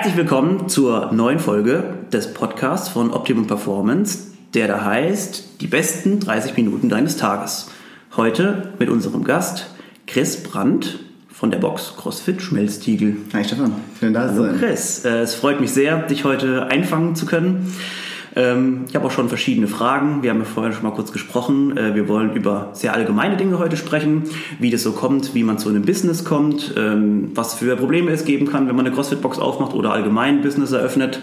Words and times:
Herzlich 0.00 0.16
willkommen 0.16 0.70
zur 0.70 1.12
neuen 1.12 1.38
Folge 1.38 1.98
des 2.10 2.32
Podcasts 2.32 2.88
von 2.88 3.10
Optimum 3.10 3.46
Performance, 3.46 4.28
der 4.54 4.66
da 4.66 4.82
heißt 4.82 5.60
Die 5.60 5.66
besten 5.66 6.20
30 6.20 6.56
Minuten 6.56 6.88
deines 6.88 7.18
Tages. 7.18 7.68
Heute 8.16 8.72
mit 8.78 8.88
unserem 8.88 9.24
Gast 9.24 9.66
Chris 10.06 10.42
Brandt 10.42 11.00
von 11.28 11.50
der 11.50 11.58
Box 11.58 11.96
CrossFit 11.98 12.40
Schmelztiegel. 12.40 13.18
Hi 13.34 13.44
Stefan, 13.44 13.74
schön 13.98 14.14
da 14.14 14.26
zu 14.34 14.40
sein. 14.40 14.56
Chris, 14.58 15.04
äh, 15.04 15.18
es 15.18 15.34
freut 15.34 15.60
mich 15.60 15.70
sehr, 15.70 15.98
dich 15.98 16.24
heute 16.24 16.68
einfangen 16.68 17.14
zu 17.14 17.26
können. 17.26 17.70
Ähm, 18.36 18.84
ich 18.88 18.94
habe 18.94 19.06
auch 19.06 19.10
schon 19.10 19.28
verschiedene 19.28 19.66
Fragen. 19.66 20.22
Wir 20.22 20.30
haben 20.30 20.38
ja 20.38 20.44
vorher 20.44 20.72
schon 20.72 20.84
mal 20.84 20.92
kurz 20.92 21.12
gesprochen. 21.12 21.76
Äh, 21.76 21.94
wir 21.94 22.08
wollen 22.08 22.34
über 22.34 22.70
sehr 22.72 22.94
allgemeine 22.94 23.36
Dinge 23.36 23.58
heute 23.58 23.76
sprechen, 23.76 24.24
wie 24.58 24.70
das 24.70 24.82
so 24.82 24.92
kommt, 24.92 25.34
wie 25.34 25.42
man 25.42 25.58
zu 25.58 25.68
einem 25.68 25.82
Business 25.82 26.24
kommt, 26.24 26.74
ähm, 26.76 27.30
was 27.34 27.54
für 27.54 27.76
Probleme 27.76 28.10
es 28.10 28.24
geben 28.24 28.48
kann, 28.48 28.68
wenn 28.68 28.76
man 28.76 28.86
eine 28.86 28.94
CrossFit-Box 28.94 29.38
aufmacht 29.38 29.74
oder 29.74 29.92
allgemein 29.92 30.42
Business 30.42 30.72
eröffnet 30.72 31.22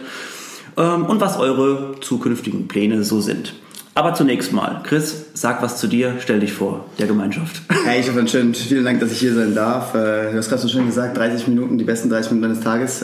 ähm, 0.77 1.05
und 1.05 1.21
was 1.21 1.39
eure 1.39 1.95
zukünftigen 2.01 2.67
Pläne 2.67 3.03
so 3.03 3.21
sind. 3.21 3.53
Aber 3.95 4.13
zunächst 4.13 4.53
mal, 4.53 4.81
Chris, 4.83 5.25
sag 5.33 5.63
was 5.63 5.77
zu 5.77 5.87
dir, 5.87 6.17
stell 6.19 6.39
dich 6.39 6.53
vor, 6.53 6.85
der 6.99 7.07
Gemeinschaft. 7.07 7.63
Hey, 7.83 8.03
Stefan, 8.03 8.27
schön, 8.27 8.53
vielen 8.53 8.85
Dank, 8.85 8.99
dass 8.99 9.11
ich 9.11 9.19
hier 9.19 9.33
sein 9.33 9.55
darf. 9.55 9.95
Äh, 9.95 10.31
du 10.31 10.37
hast 10.37 10.49
gerade 10.49 10.61
so 10.61 10.67
schön 10.67 10.85
gesagt, 10.85 11.17
30 11.17 11.47
Minuten, 11.47 11.79
die 11.79 11.83
besten 11.83 12.09
30 12.09 12.33
Minuten 12.33 12.49
deines 12.49 12.63
Tages. 12.63 13.01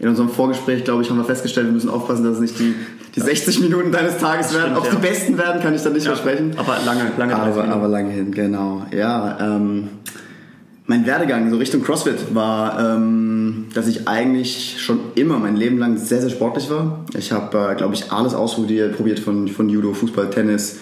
In 0.00 0.08
unserem 0.08 0.30
Vorgespräch, 0.30 0.84
glaube 0.84 1.02
ich, 1.02 1.10
haben 1.10 1.18
wir 1.18 1.24
festgestellt, 1.24 1.66
wir 1.66 1.74
müssen 1.74 1.90
aufpassen, 1.90 2.24
dass 2.24 2.36
es 2.36 2.40
nicht 2.40 2.58
die, 2.58 2.74
die 3.14 3.20
60 3.20 3.60
Minuten 3.60 3.92
deines 3.92 4.16
Tages 4.16 4.48
das 4.48 4.56
werden. 4.56 4.76
Ob 4.76 4.86
ja. 4.86 4.92
die 4.92 4.96
besten 4.96 5.36
werden, 5.36 5.60
kann 5.60 5.74
ich 5.74 5.82
dann 5.82 5.92
nicht 5.92 6.06
ja, 6.06 6.14
versprechen. 6.14 6.54
Aber 6.56 6.78
lange, 6.86 7.12
lange 7.18 7.36
aber, 7.36 7.64
aber 7.64 7.86
lange 7.86 8.10
hin, 8.10 8.32
genau. 8.32 8.86
Ja, 8.92 9.38
ähm, 9.38 9.90
mein 10.86 11.04
Werdegang 11.04 11.50
so 11.50 11.58
Richtung 11.58 11.82
CrossFit 11.82 12.34
war, 12.34 12.96
ähm, 12.96 13.66
dass 13.74 13.86
ich 13.86 14.08
eigentlich 14.08 14.76
schon 14.80 14.98
immer 15.16 15.38
mein 15.38 15.54
Leben 15.54 15.76
lang 15.76 15.98
sehr, 15.98 16.22
sehr 16.22 16.30
sportlich 16.30 16.70
war. 16.70 17.04
Ich 17.16 17.30
habe, 17.30 17.72
äh, 17.72 17.74
glaube 17.76 17.94
ich, 17.94 18.10
alles 18.10 18.32
ausprobiert 18.32 18.96
probiert 18.96 19.20
von, 19.20 19.48
von 19.48 19.68
Judo, 19.68 19.92
Fußball, 19.92 20.30
Tennis. 20.30 20.78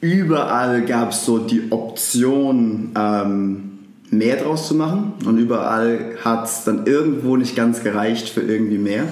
Überall 0.00 0.82
gab 0.86 1.10
es 1.10 1.26
so 1.26 1.38
die 1.38 1.64
Option, 1.70 2.92
ähm, 2.96 3.75
mehr 4.10 4.36
draus 4.36 4.68
zu 4.68 4.74
machen 4.74 5.14
und 5.24 5.38
überall 5.38 6.16
hat 6.24 6.46
es 6.46 6.64
dann 6.64 6.86
irgendwo 6.86 7.36
nicht 7.36 7.56
ganz 7.56 7.82
gereicht 7.82 8.28
für 8.28 8.40
irgendwie 8.40 8.78
mehr. 8.78 9.04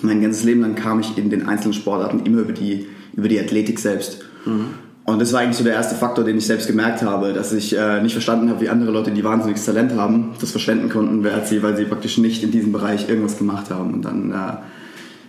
Mein 0.00 0.22
ganzes 0.22 0.44
Leben 0.44 0.62
lang 0.62 0.74
kam 0.74 1.00
ich 1.00 1.16
in 1.16 1.30
den 1.30 1.46
einzelnen 1.46 1.74
Sportarten 1.74 2.20
immer 2.24 2.40
über 2.40 2.52
die, 2.52 2.86
über 3.14 3.28
die 3.28 3.38
Athletik 3.38 3.78
selbst. 3.78 4.24
Mhm. 4.44 4.70
Und 5.04 5.20
das 5.20 5.32
war 5.32 5.40
eigentlich 5.40 5.56
so 5.56 5.64
der 5.64 5.74
erste 5.74 5.96
Faktor, 5.96 6.24
den 6.24 6.38
ich 6.38 6.46
selbst 6.46 6.68
gemerkt 6.68 7.02
habe, 7.02 7.32
dass 7.32 7.52
ich 7.52 7.76
äh, 7.76 8.00
nicht 8.00 8.12
verstanden 8.12 8.48
habe, 8.50 8.60
wie 8.60 8.68
andere 8.68 8.92
Leute, 8.92 9.10
die 9.10 9.24
wahnsinniges 9.24 9.64
Talent 9.64 9.96
haben, 9.96 10.34
das 10.40 10.52
verschwenden 10.52 10.88
konnten, 10.88 11.26
sie, 11.44 11.62
weil 11.62 11.76
sie 11.76 11.84
praktisch 11.84 12.18
nicht 12.18 12.42
in 12.44 12.52
diesem 12.52 12.72
Bereich 12.72 13.08
irgendwas 13.08 13.36
gemacht 13.36 13.70
haben. 13.70 13.94
Und 13.94 14.04
dann, 14.04 14.30
äh, 14.30 14.34
als 14.34 14.58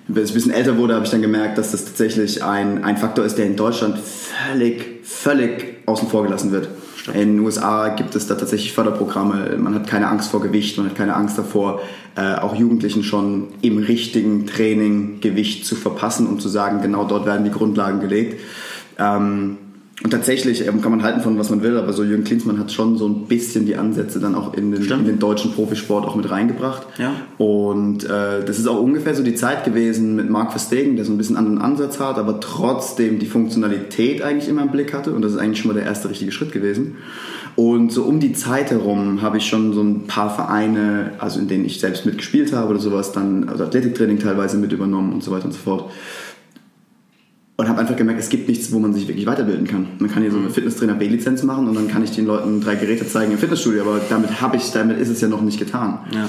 ich 0.07 0.31
ein 0.31 0.33
bisschen 0.33 0.51
älter 0.51 0.77
wurde, 0.77 0.93
habe 0.93 1.05
ich 1.05 1.11
dann 1.11 1.23
gemerkt, 1.23 1.57
dass 1.57 1.71
das 1.71 1.85
tatsächlich 1.85 2.43
ein, 2.43 2.83
ein 2.83 2.97
Faktor 2.97 3.25
ist, 3.25 3.39
der 3.39 3.47
in 3.47 3.55
Deutschland 3.55 3.97
völlig, 3.97 5.03
völlig 5.03 5.77
außen 5.87 6.07
vor 6.07 6.23
gelassen 6.23 6.51
wird. 6.51 6.67
In 7.07 7.35
den 7.35 7.39
USA 7.39 7.89
gibt 7.89 8.15
es 8.15 8.27
da 8.27 8.35
tatsächlich 8.35 8.71
Förderprogramme. 8.71 9.57
Man 9.57 9.75
hat 9.75 9.87
keine 9.87 10.07
Angst 10.07 10.31
vor 10.31 10.41
Gewicht, 10.41 10.77
man 10.77 10.87
hat 10.87 10.95
keine 10.95 11.15
Angst 11.15 11.37
davor, 11.37 11.81
äh, 12.15 12.35
auch 12.35 12.55
Jugendlichen 12.55 13.03
schon 13.03 13.49
im 13.61 13.77
richtigen 13.77 14.45
Training 14.45 15.19
Gewicht 15.19 15.65
zu 15.65 15.75
verpassen, 15.75 16.27
um 16.27 16.39
zu 16.39 16.47
sagen, 16.47 16.81
genau 16.81 17.03
dort 17.03 17.25
werden 17.25 17.43
die 17.43 17.51
Grundlagen 17.51 17.99
gelegt. 17.99 18.39
Ähm, 18.97 19.57
und 20.01 20.09
tatsächlich 20.09 20.65
ähm, 20.67 20.81
kann 20.81 20.91
man 20.91 21.03
halten 21.03 21.21
von 21.21 21.37
was 21.37 21.51
man 21.51 21.61
will, 21.61 21.77
aber 21.77 21.93
so 21.93 22.03
Jürgen 22.03 22.23
Klinsmann 22.23 22.57
hat 22.57 22.71
schon 22.71 22.97
so 22.97 23.07
ein 23.07 23.27
bisschen 23.27 23.67
die 23.67 23.75
Ansätze 23.75 24.19
dann 24.19 24.33
auch 24.33 24.55
in 24.55 24.71
den, 24.71 24.83
in 24.83 25.05
den 25.05 25.19
deutschen 25.19 25.53
Profisport 25.53 26.07
auch 26.07 26.15
mit 26.15 26.31
reingebracht. 26.31 26.87
Ja. 26.97 27.13
Und 27.37 28.03
äh, 28.03 28.43
das 28.43 28.57
ist 28.57 28.67
auch 28.67 28.81
ungefähr 28.81 29.13
so 29.13 29.21
die 29.21 29.35
Zeit 29.35 29.63
gewesen 29.63 30.15
mit 30.15 30.31
Mark 30.31 30.49
Verstegen, 30.49 30.95
der 30.95 31.05
so 31.05 31.11
ein 31.11 31.17
bisschen 31.17 31.37
anderen 31.37 31.59
Ansatz 31.59 31.99
hat, 31.99 32.17
aber 32.17 32.39
trotzdem 32.39 33.19
die 33.19 33.27
Funktionalität 33.27 34.23
eigentlich 34.23 34.49
immer 34.49 34.63
im 34.63 34.71
Blick 34.71 34.93
hatte. 34.93 35.11
Und 35.11 35.21
das 35.21 35.33
ist 35.33 35.37
eigentlich 35.37 35.59
schon 35.59 35.71
mal 35.71 35.75
der 35.75 35.85
erste 35.85 36.09
richtige 36.09 36.31
Schritt 36.31 36.51
gewesen. 36.51 36.97
Und 37.55 37.91
so 37.91 38.03
um 38.03 38.19
die 38.19 38.33
Zeit 38.33 38.71
herum 38.71 39.21
habe 39.21 39.37
ich 39.37 39.45
schon 39.45 39.73
so 39.73 39.81
ein 39.81 40.07
paar 40.07 40.33
Vereine, 40.33 41.11
also 41.19 41.39
in 41.39 41.47
denen 41.47 41.65
ich 41.65 41.79
selbst 41.79 42.03
mitgespielt 42.03 42.51
habe 42.51 42.71
oder 42.71 42.79
sowas, 42.79 43.11
dann 43.11 43.47
also 43.47 43.63
Athletiktraining 43.63 44.17
teilweise 44.17 44.57
mit 44.57 44.71
übernommen 44.71 45.13
und 45.13 45.23
so 45.23 45.31
weiter 45.31 45.45
und 45.45 45.51
so 45.51 45.59
fort 45.59 45.91
und 47.55 47.69
habe 47.69 47.79
einfach 47.79 47.95
gemerkt, 47.95 48.19
es 48.19 48.29
gibt 48.29 48.47
nichts, 48.47 48.71
wo 48.71 48.79
man 48.79 48.93
sich 48.93 49.07
wirklich 49.07 49.25
weiterbilden 49.25 49.67
kann. 49.67 49.87
Man 49.99 50.09
kann 50.09 50.23
hier 50.23 50.31
so 50.31 50.37
eine 50.37 50.47
mhm. 50.47 50.53
Fitnesstrainer 50.53 50.95
B-Lizenz 50.95 51.43
machen 51.43 51.67
und 51.67 51.75
dann 51.75 51.87
kann 51.87 52.03
ich 52.03 52.11
den 52.11 52.25
Leuten 52.25 52.61
drei 52.61 52.75
Geräte 52.75 53.07
zeigen 53.07 53.31
im 53.31 53.37
Fitnessstudio, 53.37 53.81
aber 53.81 54.01
damit 54.09 54.41
habe 54.41 54.57
ich, 54.57 54.71
damit 54.71 54.99
ist 54.99 55.09
es 55.09 55.21
ja 55.21 55.27
noch 55.27 55.41
nicht 55.41 55.59
getan. 55.59 55.99
Ja. 56.11 56.27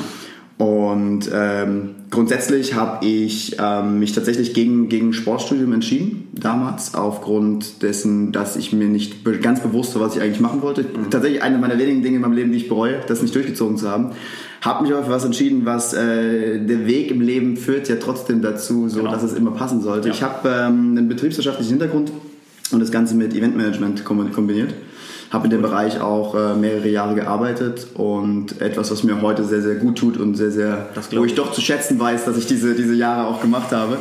Und 0.56 1.28
ähm, 1.32 1.96
grundsätzlich 2.10 2.74
habe 2.74 3.04
ich 3.04 3.56
ähm, 3.58 3.98
mich 3.98 4.12
tatsächlich 4.12 4.54
gegen, 4.54 4.88
gegen 4.88 5.12
Sportstudium 5.12 5.72
entschieden, 5.72 6.28
damals, 6.32 6.94
aufgrund 6.94 7.82
dessen, 7.82 8.30
dass 8.30 8.54
ich 8.54 8.72
mir 8.72 8.86
nicht 8.86 9.24
ganz 9.42 9.60
bewusst 9.60 9.96
war, 9.96 10.02
was 10.02 10.14
ich 10.14 10.22
eigentlich 10.22 10.40
machen 10.40 10.62
wollte. 10.62 10.82
Mhm. 10.82 11.10
Tatsächlich 11.10 11.42
eine 11.42 11.58
meiner 11.58 11.76
wenigen 11.76 12.02
Dinge 12.02 12.16
in 12.16 12.22
meinem 12.22 12.34
Leben, 12.34 12.52
die 12.52 12.58
ich 12.58 12.68
bereue, 12.68 13.00
das 13.08 13.20
nicht 13.20 13.34
durchgezogen 13.34 13.76
zu 13.76 13.90
haben. 13.90 14.12
Habe 14.60 14.84
mich 14.84 14.92
aber 14.92 15.04
für 15.04 15.10
was 15.10 15.24
entschieden, 15.24 15.62
was 15.64 15.92
äh, 15.92 16.60
der 16.60 16.86
Weg 16.86 17.10
im 17.10 17.20
Leben 17.20 17.56
führt 17.56 17.88
ja 17.88 17.96
trotzdem 17.96 18.40
dazu, 18.40 18.88
so 18.88 19.00
genau. 19.00 19.10
dass 19.10 19.24
es 19.24 19.34
immer 19.34 19.50
passen 19.50 19.82
sollte. 19.82 20.08
Ja. 20.08 20.14
Ich 20.14 20.22
habe 20.22 20.48
ähm, 20.48 20.96
einen 20.96 21.08
betriebswirtschaftlichen 21.08 21.70
Hintergrund 21.70 22.12
und 22.70 22.78
das 22.78 22.92
Ganze 22.92 23.16
mit 23.16 23.34
Eventmanagement 23.34 24.04
kombiniert 24.04 24.72
habe 25.34 25.46
in 25.46 25.50
dem 25.50 25.62
Bereich 25.62 26.00
auch 26.00 26.34
äh, 26.34 26.54
mehrere 26.54 26.88
Jahre 26.88 27.14
gearbeitet 27.14 27.88
und 27.94 28.60
etwas, 28.62 28.90
was 28.90 29.02
mir 29.02 29.20
heute 29.20 29.44
sehr, 29.44 29.60
sehr 29.60 29.74
gut 29.74 29.98
tut 29.98 30.16
und 30.16 30.36
sehr, 30.36 30.50
sehr, 30.50 30.88
wo 31.10 31.24
ich 31.24 31.34
doch 31.34 31.52
zu 31.52 31.60
schätzen 31.60 31.98
weiß, 31.98 32.24
dass 32.24 32.38
ich 32.38 32.46
diese, 32.46 32.74
diese 32.74 32.94
Jahre 32.94 33.26
auch 33.26 33.40
gemacht 33.40 33.72
habe. 33.72 33.98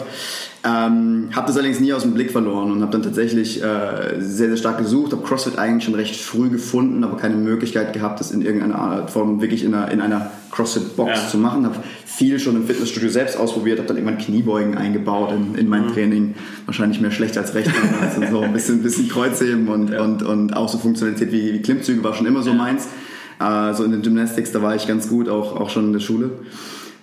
Ähm, 0.66 1.30
habe 1.36 1.48
das 1.48 1.58
allerdings 1.58 1.82
nie 1.82 1.92
aus 1.92 2.04
dem 2.04 2.14
Blick 2.14 2.32
verloren 2.32 2.72
und 2.72 2.82
habe 2.82 2.92
dann 2.94 3.04
tatsächlich 3.04 3.62
äh, 3.62 4.16
sehr, 4.20 4.48
sehr 4.48 4.56
stark 4.56 4.78
gesucht, 4.78 5.12
habe 5.12 5.22
CrossFit 5.22 5.58
eigentlich 5.58 5.84
schon 5.84 5.96
recht 5.96 6.16
früh 6.16 6.50
gefunden, 6.50 7.04
aber 7.04 7.18
keine 7.18 7.36
Möglichkeit 7.36 7.92
gehabt, 7.92 8.22
das 8.22 8.32
in 8.32 8.42
irgendeiner 8.42 8.76
Art 8.76 9.12
Form 9.12 9.42
wirklich 9.42 9.66
in 9.66 9.74
einer, 9.74 9.92
in 9.92 10.00
einer 10.00 10.32
CrossFit-Box 10.52 11.12
ja. 11.12 11.28
zu 11.28 11.38
machen. 11.38 11.66
Habe 11.66 11.80
viel 12.06 12.40
schon 12.40 12.56
im 12.56 12.66
Fitnessstudio 12.66 13.10
selbst 13.10 13.36
ausprobiert, 13.36 13.80
habe 13.80 13.90
dann 13.90 13.98
irgendwann 13.98 14.20
Kniebeugen 14.20 14.78
eingebaut 14.78 15.34
in, 15.34 15.56
in 15.56 15.68
mein 15.68 15.88
mhm. 15.88 15.94
Training. 15.94 16.36
Wahrscheinlich 16.66 17.02
mehr 17.02 17.12
schlecht 17.12 17.38
als 17.38 17.54
recht, 17.56 17.70
also 18.02 18.22
so 18.32 18.40
ein 18.40 18.54
bisschen, 18.54 18.82
bisschen 18.84 19.10
Kreuzheben 19.10 19.68
und, 19.68 19.90
ja. 19.90 20.02
und, 20.02 20.24
und 20.24 20.56
auch 20.56 20.70
so 20.70 20.78
Funktionalität 20.78 21.34
wie, 21.34 21.56
wie 21.56 21.62
Klimmzüge 21.62 22.02
war 22.06 22.14
schon 22.14 22.26
immer 22.26 22.42
so 22.42 22.52
ja. 22.52 22.56
meins. 22.56 22.88
Äh, 23.42 23.74
so 23.74 23.84
in 23.84 23.92
den 23.92 24.02
Gymnastics, 24.02 24.54
da 24.54 24.62
war 24.62 24.76
ich 24.76 24.88
ganz 24.88 25.10
gut, 25.10 25.28
auch, 25.28 25.60
auch 25.60 25.70
schon 25.70 25.88
in 25.88 25.94
der 25.94 26.00
Schule. 26.00 26.32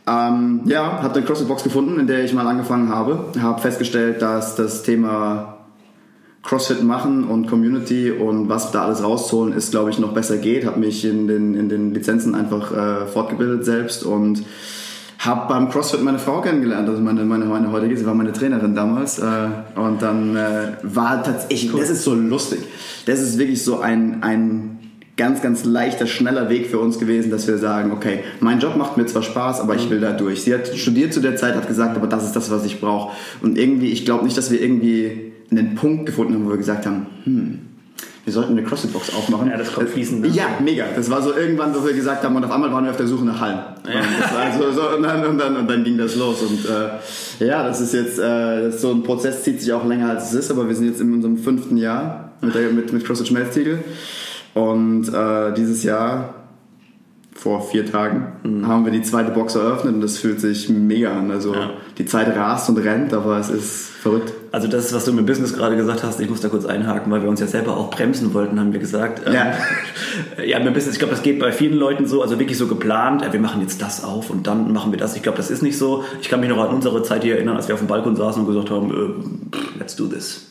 Ähm, 0.06 0.62
ja, 0.64 1.02
habe 1.02 1.14
eine 1.14 1.24
CrossFit-Box 1.24 1.62
gefunden, 1.62 2.00
in 2.00 2.06
der 2.06 2.24
ich 2.24 2.32
mal 2.32 2.46
angefangen 2.46 2.88
habe. 2.88 3.26
Habe 3.40 3.60
festgestellt, 3.60 4.22
dass 4.22 4.56
das 4.56 4.82
Thema 4.82 5.58
CrossFit 6.42 6.82
machen 6.82 7.24
und 7.24 7.46
Community 7.46 8.10
und 8.10 8.48
was 8.48 8.72
da 8.72 8.84
alles 8.84 9.02
rauszuholen 9.02 9.52
ist, 9.52 9.70
glaube 9.70 9.90
ich, 9.90 9.98
noch 9.98 10.12
besser 10.12 10.38
geht. 10.38 10.64
Habe 10.64 10.80
mich 10.80 11.04
in 11.04 11.28
den, 11.28 11.54
in 11.54 11.68
den 11.68 11.92
Lizenzen 11.92 12.34
einfach 12.34 12.72
äh, 12.72 13.06
fortgebildet 13.06 13.64
selbst 13.64 14.04
und 14.04 14.42
habe 15.18 15.52
beim 15.52 15.68
CrossFit 15.68 16.02
meine 16.02 16.18
Frau 16.18 16.40
kennengelernt, 16.40 16.88
also 16.88 17.02
meine, 17.02 17.24
meine, 17.24 17.44
meine 17.44 17.70
heutige, 17.70 17.94
sie 17.94 18.06
war 18.06 18.14
meine 18.14 18.32
Trainerin 18.32 18.74
damals. 18.74 19.18
Äh, 19.18 19.48
und 19.76 20.00
dann 20.00 20.34
äh, 20.34 20.72
war 20.82 21.22
tatsächlich, 21.22 21.74
cool. 21.74 21.80
das 21.80 21.90
ist 21.90 22.04
so 22.04 22.14
lustig. 22.14 22.60
Das 23.04 23.20
ist 23.20 23.38
wirklich 23.38 23.62
so 23.62 23.80
ein, 23.80 24.22
ein 24.22 24.79
ganz, 25.20 25.42
ganz 25.42 25.66
leichter, 25.66 26.06
schneller 26.06 26.48
Weg 26.48 26.68
für 26.68 26.78
uns 26.78 26.98
gewesen, 26.98 27.30
dass 27.30 27.46
wir 27.46 27.58
sagen, 27.58 27.92
okay, 27.92 28.20
mein 28.40 28.58
Job 28.58 28.76
macht 28.76 28.96
mir 28.96 29.04
zwar 29.04 29.22
Spaß, 29.22 29.60
aber 29.60 29.74
ich 29.74 29.84
mhm. 29.84 29.90
will 29.90 30.00
da 30.00 30.12
durch. 30.12 30.40
Sie 30.40 30.54
hat 30.54 30.66
studiert 30.68 31.12
zu 31.12 31.20
der 31.20 31.36
Zeit, 31.36 31.54
hat 31.56 31.68
gesagt, 31.68 31.94
aber 31.94 32.06
das 32.06 32.24
ist 32.24 32.34
das, 32.34 32.50
was 32.50 32.64
ich 32.64 32.80
brauche. 32.80 33.14
Und 33.42 33.58
irgendwie, 33.58 33.90
ich 33.90 34.06
glaube 34.06 34.24
nicht, 34.24 34.38
dass 34.38 34.50
wir 34.50 34.62
irgendwie 34.62 35.32
einen 35.50 35.74
Punkt 35.74 36.06
gefunden 36.06 36.32
haben, 36.32 36.46
wo 36.46 36.50
wir 36.50 36.56
gesagt 36.56 36.86
haben, 36.86 37.04
hm, 37.24 37.58
wir 38.24 38.32
sollten 38.32 38.52
eine 38.52 38.62
CrossFit-Box 38.62 39.14
aufmachen. 39.14 39.50
Ja, 39.50 39.58
das 39.58 39.74
kommt 39.74 39.90
fließend. 39.90 40.22
Ne? 40.22 40.28
Ja, 40.28 40.46
mega. 40.64 40.86
Das 40.96 41.10
war 41.10 41.20
so 41.20 41.34
irgendwann, 41.36 41.74
wo 41.74 41.84
wir 41.84 41.92
gesagt 41.92 42.24
haben, 42.24 42.34
und 42.34 42.44
auf 42.44 42.50
einmal 42.50 42.72
waren 42.72 42.84
wir 42.84 42.90
auf 42.90 42.96
der 42.96 43.06
Suche 43.06 43.26
nach 43.26 43.40
Hallen. 43.40 43.58
Ja. 43.86 44.00
Und, 44.00 44.74
so, 44.74 44.88
und, 44.96 45.02
dann, 45.02 45.26
und, 45.26 45.36
dann, 45.36 45.56
und 45.56 45.70
dann 45.70 45.84
ging 45.84 45.98
das 45.98 46.16
los. 46.16 46.40
Und 46.40 46.64
äh, 46.64 47.44
ja, 47.46 47.62
das 47.62 47.82
ist 47.82 47.92
jetzt, 47.92 48.18
äh, 48.18 48.68
ist 48.68 48.80
so 48.80 48.90
ein 48.90 49.02
Prozess 49.02 49.42
zieht 49.42 49.60
sich 49.60 49.70
auch 49.74 49.84
länger 49.86 50.08
als 50.08 50.32
es 50.32 50.44
ist, 50.44 50.50
aber 50.50 50.66
wir 50.66 50.74
sind 50.74 50.86
jetzt 50.86 51.02
in 51.02 51.12
unserem 51.12 51.36
fünften 51.36 51.76
Jahr 51.76 52.32
mit, 52.40 52.54
der, 52.54 52.70
mit, 52.70 52.90
mit 52.90 53.04
CrossFit 53.04 53.28
Schmelztiegel. 53.28 53.80
Und 54.54 55.08
äh, 55.12 55.52
dieses 55.54 55.82
Jahr, 55.82 56.34
vor 57.32 57.62
vier 57.62 57.90
Tagen, 57.90 58.32
mhm. 58.42 58.66
haben 58.66 58.84
wir 58.84 58.92
die 58.92 59.02
zweite 59.02 59.30
Box 59.30 59.54
eröffnet 59.54 59.94
und 59.94 60.00
das 60.02 60.18
fühlt 60.18 60.40
sich 60.40 60.68
mega 60.68 61.16
an. 61.16 61.30
Also 61.30 61.54
ja. 61.54 61.70
die 61.96 62.04
Zeit 62.04 62.36
rast 62.36 62.68
und 62.68 62.78
rennt, 62.78 63.14
aber 63.14 63.38
es 63.38 63.48
ist 63.48 63.88
verrückt. 63.88 64.32
Also 64.52 64.68
das 64.68 64.86
ist, 64.86 64.94
was 64.94 65.04
du 65.04 65.12
mit 65.12 65.26
Business 65.26 65.54
gerade 65.54 65.76
gesagt 65.76 66.02
hast, 66.02 66.20
ich 66.20 66.28
muss 66.28 66.40
da 66.40 66.48
kurz 66.48 66.66
einhaken, 66.66 67.10
weil 67.12 67.22
wir 67.22 67.30
uns 67.30 67.40
ja 67.40 67.46
selber 67.46 67.76
auch 67.76 67.90
bremsen 67.90 68.34
wollten, 68.34 68.58
haben 68.58 68.72
wir 68.72 68.80
gesagt. 68.80 69.26
Ja, 69.32 69.52
ähm, 70.38 70.44
ja 70.48 70.58
mit 70.58 70.74
Business, 70.74 70.94
ich 70.94 70.98
glaube, 70.98 71.14
das 71.14 71.22
geht 71.22 71.38
bei 71.38 71.52
vielen 71.52 71.78
Leuten 71.78 72.06
so, 72.06 72.20
also 72.20 72.38
wirklich 72.38 72.58
so 72.58 72.66
geplant, 72.66 73.24
wir 73.30 73.40
machen 73.40 73.60
jetzt 73.62 73.80
das 73.80 74.04
auf 74.04 74.28
und 74.28 74.46
dann 74.46 74.72
machen 74.72 74.92
wir 74.92 74.98
das. 74.98 75.16
Ich 75.16 75.22
glaube, 75.22 75.38
das 75.38 75.50
ist 75.50 75.62
nicht 75.62 75.78
so. 75.78 76.04
Ich 76.20 76.28
kann 76.28 76.40
mich 76.40 76.48
noch 76.48 76.58
an 76.58 76.74
unsere 76.74 77.02
Zeit 77.02 77.22
hier 77.22 77.36
erinnern, 77.36 77.56
als 77.56 77.68
wir 77.68 77.74
auf 77.74 77.80
dem 77.80 77.88
Balkon 77.88 78.16
saßen 78.16 78.42
und 78.42 78.48
gesagt 78.48 78.70
haben, 78.70 78.90
äh, 78.90 79.78
let's 79.78 79.96
do 79.96 80.06
this. 80.06 80.49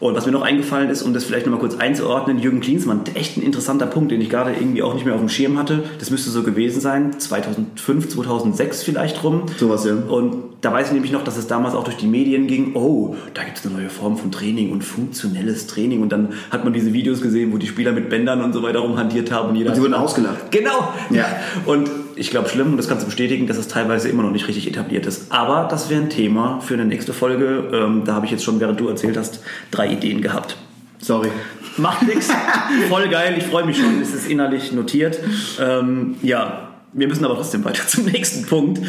Und 0.00 0.14
was 0.14 0.24
mir 0.24 0.32
noch 0.32 0.42
eingefallen 0.42 0.88
ist, 0.88 1.02
um 1.02 1.12
das 1.12 1.24
vielleicht 1.24 1.46
nochmal 1.46 1.60
kurz 1.60 1.76
einzuordnen, 1.76 2.38
Jürgen 2.38 2.60
Klinsmann, 2.60 3.02
echt 3.14 3.36
ein 3.36 3.42
interessanter 3.42 3.86
Punkt, 3.86 4.10
den 4.10 4.20
ich 4.20 4.30
gerade 4.30 4.52
irgendwie 4.52 4.82
auch 4.82 4.94
nicht 4.94 5.04
mehr 5.04 5.14
auf 5.14 5.20
dem 5.20 5.28
Schirm 5.28 5.58
hatte. 5.58 5.84
Das 5.98 6.10
müsste 6.10 6.30
so 6.30 6.42
gewesen 6.42 6.80
sein, 6.80 7.20
2005, 7.20 8.08
2006 8.08 8.82
vielleicht 8.82 9.22
rum. 9.22 9.42
Sowas, 9.58 9.84
ja. 9.84 9.94
Und 9.94 10.50
da 10.62 10.72
weiß 10.72 10.88
ich 10.88 10.92
nämlich 10.94 11.12
noch, 11.12 11.22
dass 11.22 11.36
es 11.36 11.46
damals 11.46 11.74
auch 11.74 11.84
durch 11.84 11.98
die 11.98 12.06
Medien 12.06 12.46
ging, 12.46 12.74
oh, 12.74 13.14
da 13.34 13.44
gibt 13.44 13.58
es 13.58 13.66
eine 13.66 13.74
neue 13.74 13.90
Form 13.90 14.16
von 14.16 14.32
Training 14.32 14.72
und 14.72 14.82
funktionelles 14.82 15.66
Training. 15.66 16.00
Und 16.00 16.12
dann 16.12 16.30
hat 16.50 16.64
man 16.64 16.72
diese 16.72 16.92
Videos 16.94 17.20
gesehen, 17.20 17.52
wo 17.52 17.58
die 17.58 17.66
Spieler 17.66 17.92
mit 17.92 18.08
Bändern 18.08 18.42
und 18.42 18.54
so 18.54 18.62
weiter 18.62 18.80
rumhantiert 18.80 19.30
haben. 19.30 19.50
Und, 19.50 19.56
jeder 19.56 19.70
und 19.70 19.76
sie 19.76 19.82
wurden 19.82 19.94
ausgelacht. 19.94 20.50
Genau. 20.50 20.92
Ja. 21.10 21.26
Und 21.66 21.90
ich 22.20 22.30
glaube 22.30 22.50
schlimm, 22.50 22.72
und 22.72 22.76
das 22.76 22.86
kannst 22.86 23.02
du 23.02 23.06
bestätigen, 23.06 23.46
dass 23.46 23.56
es 23.56 23.66
teilweise 23.66 24.10
immer 24.10 24.22
noch 24.22 24.30
nicht 24.30 24.46
richtig 24.46 24.68
etabliert 24.68 25.06
ist. 25.06 25.32
Aber 25.32 25.66
das 25.70 25.88
wäre 25.88 26.02
ein 26.02 26.10
Thema 26.10 26.60
für 26.60 26.74
eine 26.74 26.84
nächste 26.84 27.14
Folge. 27.14 27.70
Ähm, 27.72 28.02
da 28.04 28.14
habe 28.14 28.26
ich 28.26 28.32
jetzt 28.32 28.44
schon, 28.44 28.60
während 28.60 28.78
du 28.78 28.88
erzählt 28.88 29.16
hast, 29.16 29.42
drei 29.70 29.88
Ideen 29.90 30.20
gehabt. 30.20 30.58
Sorry. 30.98 31.30
Macht 31.78 32.02
nichts. 32.02 32.28
Voll 32.90 33.08
geil, 33.08 33.36
ich 33.38 33.44
freue 33.44 33.64
mich 33.64 33.78
schon. 33.78 34.02
Es 34.02 34.12
ist 34.12 34.28
innerlich 34.28 34.70
notiert. 34.72 35.18
Ähm, 35.58 36.16
ja, 36.20 36.69
wir 36.92 37.08
müssen 37.08 37.24
aber 37.24 37.36
trotzdem 37.36 37.64
weiter 37.64 37.84
zum 37.86 38.04
nächsten 38.04 38.46
Punkt. 38.46 38.80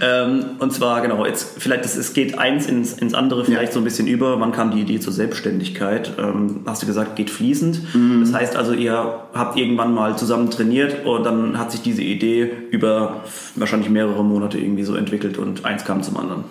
Ähm, 0.00 0.44
und 0.58 0.72
zwar, 0.72 1.00
genau, 1.02 1.26
jetzt 1.26 1.58
vielleicht, 1.58 1.84
das, 1.84 1.96
es 1.96 2.12
geht 2.12 2.38
eins 2.38 2.66
ins, 2.66 2.94
ins 2.94 3.14
andere 3.14 3.44
vielleicht 3.44 3.68
ja. 3.68 3.72
so 3.72 3.80
ein 3.80 3.84
bisschen 3.84 4.06
über. 4.06 4.40
Wann 4.40 4.52
kam 4.52 4.70
die 4.70 4.80
Idee 4.80 5.00
zur 5.00 5.12
Selbstständigkeit? 5.12 6.12
Ähm, 6.18 6.60
hast 6.66 6.82
du 6.82 6.86
gesagt, 6.86 7.16
geht 7.16 7.30
fließend. 7.30 7.94
Mhm. 7.94 8.20
Das 8.20 8.32
heißt 8.32 8.56
also, 8.56 8.72
ihr 8.72 9.24
habt 9.32 9.58
irgendwann 9.58 9.94
mal 9.94 10.16
zusammen 10.16 10.50
trainiert 10.50 11.04
und 11.04 11.24
dann 11.24 11.58
hat 11.58 11.70
sich 11.70 11.82
diese 11.82 12.02
Idee 12.02 12.50
über 12.70 13.24
wahrscheinlich 13.56 13.90
mehrere 13.90 14.24
Monate 14.24 14.58
irgendwie 14.58 14.84
so 14.84 14.94
entwickelt 14.94 15.38
und 15.38 15.64
eins 15.64 15.84
kam 15.84 16.02
zum 16.02 16.16
anderen. 16.16 16.44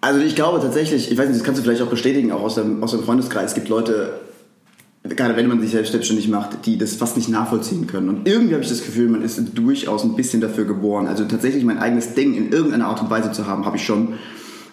Also 0.00 0.20
ich 0.20 0.34
glaube 0.34 0.60
tatsächlich, 0.60 1.10
ich 1.10 1.16
weiß 1.16 1.28
nicht, 1.28 1.38
das 1.38 1.44
kannst 1.44 1.60
du 1.60 1.64
vielleicht 1.64 1.80
auch 1.80 1.88
bestätigen, 1.88 2.30
auch 2.30 2.42
aus 2.42 2.56
dem, 2.56 2.82
aus 2.82 2.90
dem 2.90 3.02
Freundeskreis, 3.02 3.50
es 3.50 3.54
gibt 3.54 3.70
Leute, 3.70 4.20
gerade 5.08 5.36
wenn 5.36 5.46
man 5.48 5.60
sich 5.60 5.72
selbstständig 5.72 6.28
macht, 6.28 6.64
die 6.64 6.78
das 6.78 6.94
fast 6.94 7.16
nicht 7.16 7.28
nachvollziehen 7.28 7.86
können. 7.86 8.08
Und 8.08 8.26
irgendwie 8.26 8.54
habe 8.54 8.64
ich 8.64 8.70
das 8.70 8.84
Gefühl, 8.84 9.08
man 9.08 9.22
ist 9.22 9.40
durchaus 9.54 10.02
ein 10.02 10.16
bisschen 10.16 10.40
dafür 10.40 10.64
geboren. 10.64 11.06
Also 11.06 11.24
tatsächlich 11.24 11.64
mein 11.64 11.78
eigenes 11.78 12.14
Ding 12.14 12.34
in 12.34 12.50
irgendeiner 12.50 12.86
Art 12.86 13.02
und 13.02 13.10
Weise 13.10 13.30
zu 13.32 13.46
haben, 13.46 13.66
habe 13.66 13.76
ich 13.76 13.84
schon. 13.84 14.14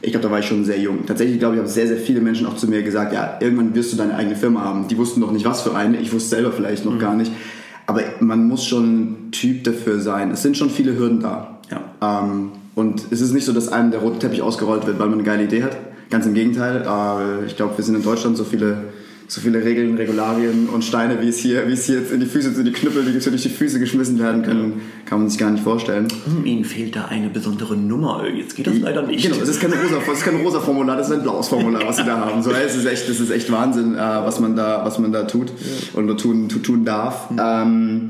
Ich 0.03 0.11
glaube, 0.11 0.25
da 0.25 0.31
war 0.31 0.39
ich 0.39 0.47
schon 0.47 0.65
sehr 0.65 0.79
jung. 0.79 1.05
Tatsächlich 1.05 1.37
glaube 1.37 1.55
ich, 1.55 1.61
haben 1.61 1.67
sehr, 1.67 1.85
sehr 1.85 1.97
viele 1.97 2.21
Menschen 2.21 2.47
auch 2.47 2.55
zu 2.55 2.67
mir 2.67 2.81
gesagt, 2.81 3.13
ja, 3.13 3.37
irgendwann 3.39 3.75
wirst 3.75 3.93
du 3.93 3.97
deine 3.97 4.15
eigene 4.15 4.35
Firma 4.35 4.61
haben. 4.61 4.87
Die 4.87 4.97
wussten 4.97 5.19
noch 5.19 5.31
nicht, 5.31 5.45
was 5.45 5.61
für 5.61 5.75
eine. 5.75 5.97
Ich 5.99 6.11
wusste 6.11 6.29
selber 6.29 6.51
vielleicht 6.51 6.85
noch 6.85 6.93
mhm. 6.93 6.99
gar 6.99 7.13
nicht. 7.13 7.31
Aber 7.85 8.01
man 8.19 8.47
muss 8.47 8.65
schon 8.65 9.27
ein 9.27 9.31
Typ 9.31 9.63
dafür 9.65 9.99
sein. 9.99 10.31
Es 10.31 10.41
sind 10.41 10.57
schon 10.57 10.69
viele 10.71 10.97
Hürden 10.97 11.19
da. 11.19 11.59
Ja. 11.69 12.23
Ähm, 12.23 12.53
und 12.73 13.03
es 13.11 13.21
ist 13.21 13.33
nicht 13.33 13.45
so, 13.45 13.51
dass 13.51 13.67
einem 13.67 13.91
der 13.91 13.99
rote 13.99 14.17
Teppich 14.17 14.41
ausgerollt 14.41 14.87
wird, 14.87 14.97
weil 14.97 15.07
man 15.07 15.19
eine 15.19 15.23
geile 15.23 15.43
Idee 15.43 15.61
hat. 15.61 15.77
Ganz 16.09 16.25
im 16.25 16.33
Gegenteil. 16.33 16.83
Äh, 16.87 17.45
ich 17.45 17.57
glaube, 17.57 17.77
wir 17.77 17.83
sind 17.83 17.95
in 17.95 18.03
Deutschland 18.03 18.37
so 18.37 18.43
viele 18.43 18.85
so 19.31 19.39
viele 19.39 19.63
Regeln, 19.63 19.95
Regularien 19.95 20.67
und 20.67 20.83
Steine, 20.83 21.21
wie 21.21 21.29
es 21.29 21.37
hier, 21.37 21.65
wie 21.65 21.71
es 21.71 21.85
hier 21.85 21.99
jetzt 21.99 22.11
in 22.11 22.19
die 22.19 22.25
Füße, 22.25 22.49
in 22.49 22.65
die 22.65 22.73
Knüppel, 22.73 23.05
die 23.05 23.17
durch 23.17 23.41
die 23.41 23.47
Füße 23.47 23.79
geschmissen 23.79 24.19
werden 24.19 24.43
können, 24.43 24.81
kann 25.05 25.19
man 25.19 25.29
sich 25.29 25.39
gar 25.39 25.49
nicht 25.49 25.63
vorstellen. 25.63 26.09
Hm, 26.25 26.45
Ihnen 26.45 26.65
fehlt 26.65 26.97
da 26.97 27.05
eine 27.05 27.29
besondere 27.29 27.77
Nummer. 27.77 28.27
Jetzt 28.27 28.57
geht 28.57 28.67
das 28.67 28.77
leider 28.79 29.03
nicht. 29.03 29.23
Genau, 29.23 29.41
es 29.41 29.47
ist 29.47 29.61
kein 29.61 29.71
rosa, 29.71 30.01
es 30.05 30.17
ist 30.17 30.25
kein 30.25 30.35
rosa 30.35 30.59
Formular, 30.59 30.97
das 30.97 31.07
ist 31.07 31.13
ein 31.13 31.23
blaues 31.23 31.47
Formular, 31.47 31.87
was 31.87 31.95
Sie 31.95 32.03
da 32.03 32.19
haben. 32.19 32.43
So, 32.43 32.51
es 32.51 32.75
ist 32.75 32.85
echt, 32.85 33.07
das 33.07 33.21
ist 33.21 33.31
echt 33.31 33.49
Wahnsinn, 33.49 33.95
äh, 33.95 33.99
was 33.99 34.41
man 34.41 34.57
da, 34.57 34.83
was 34.83 34.99
man 34.99 35.13
da 35.13 35.23
tut 35.23 35.47
ja. 35.47 35.97
und 35.97 36.19
tun, 36.19 36.49
tun 36.49 36.83
darf. 36.83 37.31
Mhm. 37.31 37.39
Ähm, 37.41 38.09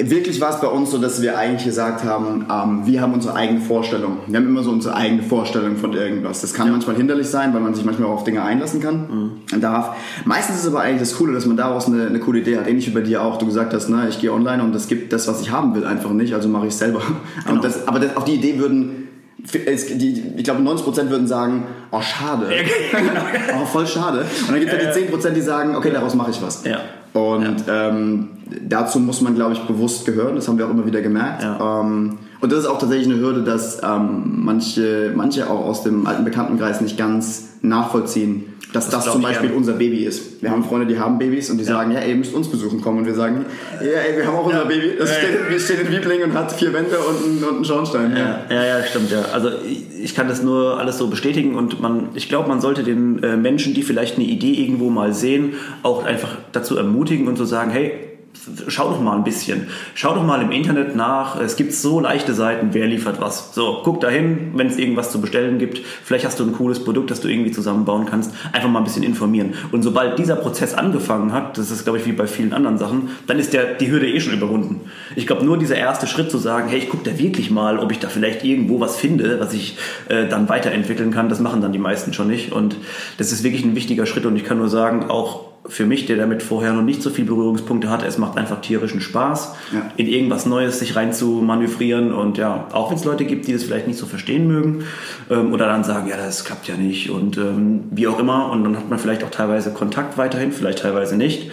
Wirklich 0.00 0.40
war 0.40 0.50
es 0.50 0.60
bei 0.60 0.68
uns 0.68 0.90
so, 0.90 0.98
dass 0.98 1.22
wir 1.22 1.36
eigentlich 1.36 1.64
gesagt 1.64 2.04
haben, 2.04 2.46
ähm, 2.50 2.86
wir 2.86 3.00
haben 3.00 3.12
unsere 3.14 3.34
eigene 3.34 3.60
Vorstellung. 3.60 4.18
Wir 4.26 4.38
haben 4.38 4.46
immer 4.46 4.62
so 4.62 4.70
unsere 4.70 4.94
eigene 4.94 5.22
Vorstellung 5.22 5.76
von 5.76 5.92
irgendwas. 5.92 6.40
Das 6.40 6.54
kann 6.54 6.66
ja. 6.66 6.72
manchmal 6.72 6.96
hinderlich 6.96 7.28
sein, 7.28 7.52
weil 7.52 7.60
man 7.60 7.74
sich 7.74 7.84
manchmal 7.84 8.08
auch 8.08 8.14
auf 8.14 8.24
Dinge 8.24 8.42
einlassen 8.42 8.80
kann. 8.80 9.40
Mhm. 9.52 9.60
Darf. 9.60 9.96
Meistens 10.24 10.56
ist 10.56 10.62
es 10.62 10.68
aber 10.68 10.82
eigentlich 10.82 11.00
das 11.00 11.16
Coole, 11.16 11.32
dass 11.32 11.46
man 11.46 11.56
daraus 11.56 11.86
eine, 11.86 12.06
eine 12.06 12.20
coole 12.20 12.40
Idee 12.40 12.58
hat. 12.58 12.68
Ähnlich 12.68 12.86
wie 12.86 12.94
bei 12.94 13.00
dir 13.00 13.22
auch. 13.22 13.38
Du 13.38 13.46
gesagt 13.46 13.74
hast, 13.74 13.88
ne, 13.88 14.06
ich 14.08 14.20
gehe 14.20 14.32
online 14.32 14.62
und 14.62 14.74
es 14.74 14.86
gibt 14.86 15.12
das, 15.12 15.26
was 15.26 15.40
ich 15.40 15.50
haben 15.50 15.74
will, 15.74 15.84
einfach 15.84 16.10
nicht. 16.10 16.34
Also 16.34 16.48
mache 16.48 16.66
ich 16.66 16.72
es 16.72 16.78
selber. 16.78 17.02
Genau. 17.46 17.60
Das, 17.60 17.88
aber 17.88 17.98
das, 17.98 18.16
auf 18.16 18.24
die 18.24 18.34
Idee 18.34 18.58
würden 18.58 19.07
ich 19.44 20.44
glaube 20.44 20.62
90% 20.62 21.10
würden 21.10 21.26
sagen, 21.26 21.66
oh 21.92 22.00
schade, 22.00 22.48
oh 23.60 23.64
voll 23.66 23.86
schade. 23.86 24.20
Und 24.20 24.50
dann 24.50 24.60
gibt 24.60 24.72
es 24.72 24.84
ja 24.84 24.92
die 24.92 25.14
10%, 25.14 25.30
die 25.30 25.40
sagen, 25.40 25.76
okay, 25.76 25.90
daraus 25.92 26.14
mache 26.14 26.30
ich 26.30 26.42
was. 26.42 26.64
Ja. 26.64 26.80
Und 27.12 27.66
ja. 27.66 27.88
ähm, 27.88 28.28
dazu 28.68 28.98
muss 29.00 29.20
man, 29.20 29.34
glaube 29.34 29.54
ich, 29.54 29.60
bewusst 29.60 30.04
gehören. 30.04 30.34
Das 30.36 30.48
haben 30.48 30.58
wir 30.58 30.66
auch 30.66 30.70
immer 30.70 30.86
wieder 30.86 31.00
gemerkt. 31.00 31.42
Ja. 31.42 31.80
Ähm, 31.80 32.18
und 32.40 32.52
das 32.52 32.60
ist 32.60 32.66
auch 32.66 32.78
tatsächlich 32.78 33.08
eine 33.08 33.20
Hürde, 33.20 33.42
dass 33.42 33.82
ähm, 33.82 34.42
manche, 34.44 35.12
manche 35.14 35.50
auch 35.50 35.64
aus 35.64 35.82
dem 35.82 36.06
alten 36.06 36.24
Bekanntenkreis 36.24 36.80
nicht 36.80 36.96
ganz 36.96 37.48
nachvollziehen, 37.62 38.54
dass 38.72 38.90
das, 38.90 39.04
das 39.04 39.12
zum 39.12 39.22
Beispiel 39.22 39.52
unser 39.52 39.72
Baby 39.72 40.04
ist. 40.04 40.42
Wir 40.42 40.50
haben 40.50 40.62
Freunde, 40.62 40.86
die 40.86 40.98
haben 40.98 41.18
Babys 41.18 41.48
und 41.48 41.56
die 41.56 41.64
ja. 41.64 41.72
sagen, 41.72 41.90
ja, 41.90 42.00
ey, 42.00 42.10
ihr 42.10 42.16
müsst 42.16 42.34
uns 42.34 42.48
besuchen 42.48 42.82
kommen. 42.82 42.98
Und 42.98 43.06
wir 43.06 43.14
sagen, 43.14 43.46
ja, 43.80 44.00
ey, 44.00 44.16
wir 44.16 44.26
haben 44.26 44.36
auch 44.36 44.44
unser 44.44 44.66
Baby. 44.66 44.92
Das 44.98 45.10
steht, 45.10 45.60
steht 45.60 45.80
in 45.80 45.90
Wiebling 45.90 46.22
und 46.22 46.34
hat 46.34 46.52
vier 46.52 46.72
Wände 46.74 46.98
und 46.98 47.24
einen, 47.24 47.44
und 47.44 47.56
einen 47.56 47.64
Schornstein. 47.64 48.14
Ja. 48.14 48.40
ja, 48.50 48.64
ja, 48.64 48.84
stimmt, 48.84 49.10
ja. 49.10 49.22
Also 49.32 49.50
ich 50.00 50.14
kann 50.14 50.28
das 50.28 50.42
nur 50.42 50.78
alles 50.78 50.98
so 50.98 51.08
bestätigen 51.08 51.54
und 51.54 51.80
man, 51.80 52.10
ich 52.14 52.28
glaube, 52.28 52.48
man 52.48 52.60
sollte 52.60 52.82
den 52.82 53.22
äh, 53.22 53.36
Menschen, 53.36 53.72
die 53.72 53.82
vielleicht 53.82 54.16
eine 54.16 54.26
Idee 54.26 54.52
irgendwo 54.52 54.90
mal 54.90 55.14
sehen, 55.14 55.54
auch 55.82 56.04
einfach 56.04 56.36
dazu 56.52 56.76
ermutigen 56.76 57.26
und 57.26 57.36
zu 57.36 57.44
so 57.44 57.50
sagen, 57.50 57.70
hey, 57.70 58.07
schau 58.68 58.90
doch 58.90 59.00
mal 59.00 59.16
ein 59.16 59.24
bisschen. 59.24 59.68
Schau 59.94 60.14
doch 60.14 60.24
mal 60.24 60.42
im 60.42 60.50
Internet 60.50 60.96
nach. 60.96 61.40
Es 61.40 61.56
gibt 61.56 61.72
so 61.72 62.00
leichte 62.00 62.34
Seiten, 62.34 62.68
wer 62.72 62.86
liefert 62.86 63.20
was. 63.20 63.54
So, 63.54 63.80
guck 63.84 64.00
dahin, 64.00 64.52
wenn 64.54 64.66
es 64.66 64.78
irgendwas 64.78 65.10
zu 65.12 65.20
bestellen 65.20 65.58
gibt. 65.58 65.80
Vielleicht 66.04 66.24
hast 66.24 66.40
du 66.40 66.44
ein 66.44 66.52
cooles 66.52 66.82
Produkt, 66.84 67.10
das 67.10 67.20
du 67.20 67.28
irgendwie 67.28 67.50
zusammenbauen 67.50 68.06
kannst. 68.06 68.32
Einfach 68.52 68.68
mal 68.68 68.80
ein 68.80 68.84
bisschen 68.84 69.02
informieren. 69.02 69.54
Und 69.72 69.82
sobald 69.82 70.18
dieser 70.18 70.36
Prozess 70.36 70.74
angefangen 70.74 71.32
hat, 71.32 71.58
das 71.58 71.70
ist, 71.70 71.84
glaube 71.84 71.98
ich, 71.98 72.06
wie 72.06 72.12
bei 72.12 72.26
vielen 72.26 72.52
anderen 72.52 72.78
Sachen, 72.78 73.10
dann 73.26 73.38
ist 73.38 73.52
der, 73.52 73.74
die 73.74 73.90
Hürde 73.90 74.08
eh 74.08 74.20
schon 74.20 74.34
überwunden. 74.34 74.80
Ich 75.16 75.26
glaube, 75.26 75.44
nur 75.44 75.58
dieser 75.58 75.76
erste 75.76 76.06
Schritt 76.06 76.30
zu 76.30 76.38
sagen, 76.38 76.68
hey, 76.68 76.78
ich 76.78 76.88
gucke 76.88 77.10
da 77.10 77.18
wirklich 77.18 77.50
mal, 77.50 77.78
ob 77.78 77.92
ich 77.92 77.98
da 77.98 78.08
vielleicht 78.08 78.44
irgendwo 78.44 78.80
was 78.80 78.96
finde, 78.96 79.40
was 79.40 79.52
ich 79.52 79.76
äh, 80.08 80.26
dann 80.26 80.48
weiterentwickeln 80.48 81.10
kann, 81.10 81.28
das 81.28 81.40
machen 81.40 81.60
dann 81.60 81.72
die 81.72 81.78
meisten 81.78 82.12
schon 82.12 82.28
nicht. 82.28 82.52
Und 82.52 82.76
das 83.18 83.32
ist 83.32 83.42
wirklich 83.42 83.64
ein 83.64 83.74
wichtiger 83.74 84.06
Schritt. 84.06 84.26
Und 84.26 84.36
ich 84.36 84.44
kann 84.44 84.58
nur 84.58 84.68
sagen, 84.68 85.10
auch 85.10 85.47
für 85.68 85.86
mich, 85.86 86.06
der 86.06 86.16
damit 86.16 86.42
vorher 86.42 86.72
noch 86.72 86.82
nicht 86.82 87.02
so 87.02 87.10
viele 87.10 87.28
Berührungspunkte 87.28 87.90
hatte, 87.90 88.06
es 88.06 88.18
macht 88.18 88.38
einfach 88.38 88.60
tierischen 88.60 89.00
Spaß, 89.00 89.54
ja. 89.72 89.90
in 89.96 90.06
irgendwas 90.06 90.46
Neues 90.46 90.78
sich 90.78 90.96
rein 90.96 91.12
zu 91.12 91.42
manövrieren 91.42 92.12
und 92.12 92.38
ja, 92.38 92.68
auch 92.72 92.90
wenn 92.90 92.96
es 92.96 93.04
Leute 93.04 93.24
gibt, 93.24 93.46
die 93.46 93.52
das 93.52 93.64
vielleicht 93.64 93.86
nicht 93.86 93.98
so 93.98 94.06
verstehen 94.06 94.46
mögen 94.46 94.84
ähm, 95.30 95.52
oder 95.52 95.66
dann 95.66 95.84
sagen, 95.84 96.08
ja, 96.08 96.16
das 96.16 96.44
klappt 96.44 96.68
ja 96.68 96.76
nicht 96.76 97.10
und 97.10 97.36
ähm, 97.36 97.84
wie 97.90 98.08
auch 98.08 98.18
immer 98.18 98.50
und 98.50 98.64
dann 98.64 98.76
hat 98.76 98.88
man 98.88 98.98
vielleicht 98.98 99.24
auch 99.24 99.30
teilweise 99.30 99.72
Kontakt 99.72 100.18
weiterhin, 100.18 100.52
vielleicht 100.52 100.80
teilweise 100.80 101.16
nicht. 101.16 101.50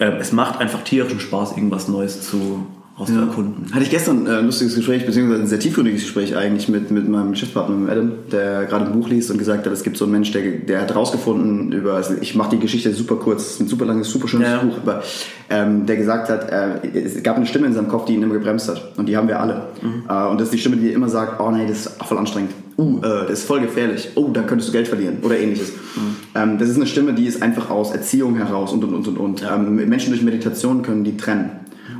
Ähm, 0.00 0.14
es 0.20 0.32
macht 0.32 0.60
einfach 0.60 0.82
tierischen 0.82 1.20
Spaß, 1.20 1.52
irgendwas 1.52 1.88
Neues 1.88 2.22
zu 2.22 2.66
rauszuerkunden. 2.98 3.66
Ja. 3.68 3.74
Hatte 3.74 3.84
ich 3.84 3.90
gestern 3.90 4.26
äh, 4.26 4.30
ein 4.30 4.46
lustiges 4.46 4.74
Gespräch, 4.74 5.06
beziehungsweise 5.06 5.42
ein 5.42 5.46
sehr 5.46 5.60
tiefgründiges 5.60 6.02
Gespräch 6.02 6.36
eigentlich 6.36 6.68
mit, 6.68 6.90
mit 6.90 7.08
meinem 7.08 7.32
Geschäftspartner, 7.32 7.76
mit 7.76 7.90
Adam, 7.90 8.12
der 8.32 8.66
gerade 8.66 8.86
ein 8.86 8.92
Buch 8.92 9.08
liest 9.08 9.30
und 9.30 9.38
gesagt 9.38 9.66
hat, 9.66 9.72
es 9.72 9.82
gibt 9.82 9.96
so 9.96 10.04
einen 10.04 10.12
Mensch, 10.12 10.32
der, 10.32 10.42
der 10.42 10.80
hat 10.80 10.94
rausgefunden 10.94 11.72
über, 11.72 11.94
also 11.94 12.14
ich 12.20 12.34
mache 12.34 12.50
die 12.50 12.58
Geschichte 12.58 12.92
super 12.92 13.16
kurz, 13.16 13.60
ein 13.60 13.68
super 13.68 13.84
langes, 13.84 14.10
super 14.10 14.28
schönes 14.28 14.48
ja. 14.48 14.58
Buch, 14.58 14.78
aber 14.82 15.02
ähm, 15.50 15.86
der 15.86 15.96
gesagt 15.96 16.28
hat, 16.28 16.50
äh, 16.50 16.98
es 16.98 17.22
gab 17.22 17.36
eine 17.36 17.46
Stimme 17.46 17.66
in 17.66 17.72
seinem 17.72 17.88
Kopf, 17.88 18.06
die 18.06 18.14
ihn 18.14 18.22
immer 18.22 18.34
gebremst 18.34 18.68
hat. 18.68 18.92
Und 18.96 19.06
die 19.08 19.16
haben 19.16 19.28
wir 19.28 19.40
alle. 19.40 19.68
Mhm. 19.80 20.04
Äh, 20.08 20.26
und 20.28 20.40
das 20.40 20.48
ist 20.48 20.54
die 20.54 20.58
Stimme, 20.58 20.76
die 20.76 20.92
immer 20.92 21.08
sagt, 21.08 21.40
oh 21.40 21.50
nee, 21.50 21.66
das 21.66 21.86
ist 21.86 22.02
voll 22.04 22.18
anstrengend. 22.18 22.52
Uh, 22.76 22.98
äh, 22.98 23.26
das 23.26 23.40
ist 23.40 23.44
voll 23.44 23.60
gefährlich. 23.60 24.10
Oh, 24.14 24.28
da 24.32 24.42
könntest 24.42 24.68
du 24.68 24.72
Geld 24.72 24.86
verlieren. 24.86 25.18
Oder 25.22 25.36
ähnliches. 25.38 25.72
Mhm. 25.72 26.16
Ähm, 26.36 26.58
das 26.58 26.68
ist 26.68 26.76
eine 26.76 26.86
Stimme, 26.86 27.12
die 27.12 27.26
ist 27.26 27.42
einfach 27.42 27.70
aus 27.70 27.90
Erziehung 27.90 28.36
heraus 28.36 28.72
und 28.72 28.84
und 28.84 28.94
und 28.94 29.08
und 29.08 29.18
und. 29.18 29.40
Ja. 29.40 29.56
Ähm, 29.56 29.74
Menschen 29.88 30.10
durch 30.10 30.22
Meditation 30.22 30.82
können 30.82 31.02
die 31.02 31.16
trennen. 31.16 31.50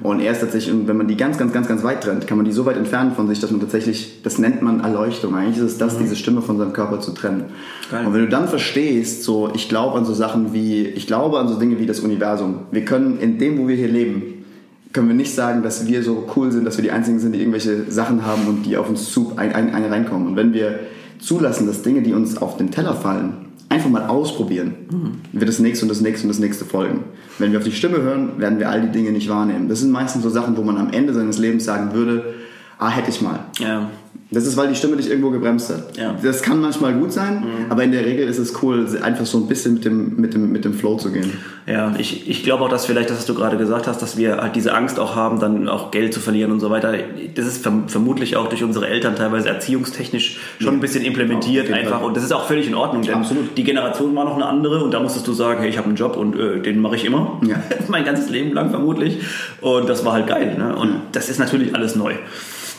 Und 0.03 0.21
erst 0.21 0.41
tatsächlich, 0.41 0.75
wenn 0.87 0.97
man 0.97 1.09
die 1.09 1.17
ganz, 1.17 1.39
ganz, 1.39 1.53
ganz, 1.53 1.69
ganz 1.69 1.83
weit 1.83 2.03
trennt, 2.03 2.27
kann 2.27 2.37
man 2.37 2.45
die 2.45 2.53
so 2.53 2.67
weit 2.67 2.77
entfernen 2.77 3.13
von 3.13 3.29
sich, 3.29 3.41
dass 3.41 3.51
man 3.51 3.61
tatsächlich, 3.61 4.23
das 4.23 4.39
nennt 4.39 4.63
man 4.63 4.81
Erleuchtung. 4.81 5.35
Eigentlich 5.35 5.59
ist 5.59 5.73
es 5.73 5.79
das, 5.79 5.95
mhm. 5.95 6.03
diese 6.03 6.17
Stimme 6.17 6.43
von 6.43 6.59
seinem 6.59 6.73
Körper 6.73 7.01
zu 7.01 7.13
trennen. 7.13 7.45
Geil. 7.91 8.07
Und 8.07 8.15
wenn 8.15 8.21
du 8.23 8.29
dann 8.29 8.49
verstehst, 8.49 9.25
so, 9.25 9.51
ich 9.55 9.69
glaube 9.69 9.99
an 9.99 10.05
so 10.05 10.15
Sachen 10.15 10.53
wie, 10.53 10.87
ich 10.87 11.07
glaube 11.07 11.39
an 11.39 11.49
so 11.49 11.59
Dinge 11.59 11.79
wie 11.79 11.87
das 11.87 12.01
Universum. 12.01 12.61
Wir 12.71 12.85
können 12.85 13.19
in 13.19 13.39
dem, 13.39 13.59
wo 13.59 13.69
wir 13.69 13.77
hier 13.77 13.89
leben, 13.89 14.45
können 14.93 15.09
wir 15.09 15.15
nicht 15.15 15.35
sagen, 15.35 15.63
dass 15.63 15.87
wir 15.87 16.03
so 16.03 16.27
cool 16.37 16.51
sind, 16.51 16.65
dass 16.65 16.79
wir 16.79 16.83
die 16.83 16.91
Einzigen 16.91 17.19
sind, 17.19 17.33
die 17.33 17.41
irgendwelche 17.41 17.91
Sachen 17.91 18.25
haben 18.25 18.47
und 18.47 18.65
die 18.65 18.77
auf 18.77 18.89
uns 18.89 19.13
zu 19.13 19.33
ein, 19.37 19.53
ein, 19.55 19.75
ein 19.75 19.85
reinkommen. 19.85 20.29
Und 20.29 20.37
wenn 20.37 20.53
wir 20.55 20.81
zulassen, 21.19 21.67
dass 21.67 21.83
Dinge, 21.83 22.03
die 22.03 22.15
uns 22.15 22.41
auf 22.41 22.57
den 22.57 22.71
Teller 22.71 22.95
fallen, 22.95 23.48
einfach 23.69 23.91
mal 23.91 24.07
ausprobieren, 24.07 24.75
mhm. 24.91 25.21
wird 25.33 25.49
das 25.49 25.59
nächste 25.59 25.85
und 25.85 25.89
das 25.89 26.01
nächste 26.01 26.27
und 26.27 26.29
das 26.31 26.39
nächste 26.39 26.65
folgen. 26.65 27.05
Wenn 27.39 27.53
wir 27.53 27.59
auf 27.59 27.65
die 27.65 27.73
Stimme 27.73 27.99
hören, 27.99 28.39
werden 28.39 28.59
wir 28.59 28.69
all 28.69 28.83
die 28.83 28.91
Dinge 28.91 29.13
nicht 29.13 29.29
wahrnehmen. 29.29 29.69
Das 29.69 29.81
sind 29.81 29.91
meistens 29.91 30.23
so 30.23 30.31
Sachen, 30.31 30.57
wo 30.57 30.63
man 30.63 30.79
am 30.79 30.91
Ende 30.91 31.13
seines 31.13 31.39
Lebens 31.39 31.65
sagen 31.65 31.93
würde, 31.93 32.35
ah, 32.79 32.91
hätte 32.91 33.11
ich 33.11 33.21
mal. 33.21 33.41
Ja. 33.59 33.91
Das 34.31 34.47
ist, 34.47 34.59
weil 34.59 34.69
die 34.69 34.75
Stimme 34.75 34.97
dich 34.97 35.09
irgendwo 35.09 35.31
gebremst 35.31 35.71
hat. 35.71 35.97
Ja. 35.97 36.15
Das 36.23 36.43
kann 36.43 36.61
manchmal 36.61 36.93
gut 36.95 37.13
sein, 37.13 37.45
aber 37.71 37.83
in 37.85 37.93
der 37.93 38.05
Regel 38.05 38.29
ist 38.29 38.39
es 38.39 38.63
cool, 38.63 38.87
einfach 39.01 39.25
so 39.25 39.39
ein 39.39 39.49
bisschen 39.49 39.75
mit 39.75 39.87
dem, 39.87 40.17
mit 40.17 40.35
dem, 40.35 40.53
mit 40.53 40.65
dem 40.67 40.75
Flow 40.75 40.97
zu 40.97 41.11
gehen. 41.11 41.33
Ja, 41.67 41.95
ich, 41.99 42.29
ich 42.29 42.45
glaube 42.45 42.65
auch, 42.65 42.69
dass 42.69 42.85
vielleicht, 42.85 43.09
das, 43.09 43.19
was 43.19 43.27
du 43.27 43.35
gerade 43.35 43.57
gesagt 43.57 43.87
hast, 43.87 44.03
dass 44.03 44.19
wir 44.19 44.37
halt 44.37 44.55
diese 44.55 44.75
Angst 44.75 44.99
auch 44.99 45.17
haben, 45.17 45.41
dann 45.41 45.69
auch 45.69 45.91
Geld 45.91 46.13
zu 46.13 46.21
verlieren 46.21 46.53
und 46.53 46.61
so 46.61 46.71
weiter. 46.71 46.95
Das 47.35 47.47
ist 47.47 47.63
verm 47.63 47.89
vermutlich 47.89 48.37
auch 48.37 48.49
durch 48.49 48.63
unsere 48.63 48.89
Eltern 48.89 49.17
teilweise 49.17 49.49
erziehungstechnisch 49.49 50.39
schon 50.59 50.75
ein 50.75 50.81
bisschen 50.81 51.05
implementiert 51.05 51.69
jeden 51.69 51.79
einfach. 51.79 52.03
Und 52.03 52.17
das 52.17 52.25
ist 52.25 52.33
auch 52.33 52.47
völlig 52.47 52.67
in 52.69 52.75
Ordnung. 52.75 53.03
Denn 53.03 53.15
Absolut. 53.15 53.57
Die 53.57 53.65
Generation 53.65 54.15
war 54.15 54.25
noch 54.25 54.35
eine 54.35 54.47
andere 54.47 54.85
und 54.85 54.93
da 54.93 55.01
musstest 55.01 55.27
du 55.27 55.33
sagen, 55.33 55.61
hey, 55.61 55.71
ich 55.71 55.79
habe 55.79 55.89
einen 55.89 55.97
Job 55.97 56.17
und 56.17 56.39
äh, 56.39 56.61
den 56.61 56.81
mache 56.81 56.97
ich 56.97 57.05
immer. 57.05 57.41
Ja. 57.47 57.57
mein 57.89 58.05
ganzes 58.05 58.29
Leben 58.29 58.53
lang 58.53 58.71
vermutlich. 58.71 59.19
Und 59.61 59.89
das 59.89 60.05
war 60.05 60.13
halt 60.13 60.27
geil. 60.27 60.57
Ne? 60.59 60.77
Und 60.77 61.01
das 61.13 61.29
ist 61.29 61.39
natürlich 61.39 61.75
alles 61.75 61.97
neu. 61.97 62.15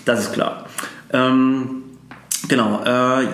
Das 0.05 0.19
ist 0.19 0.33
klar. 0.33 0.65
Ähm, 1.11 1.83
genau. 2.47 2.83
Äh, 2.83 3.27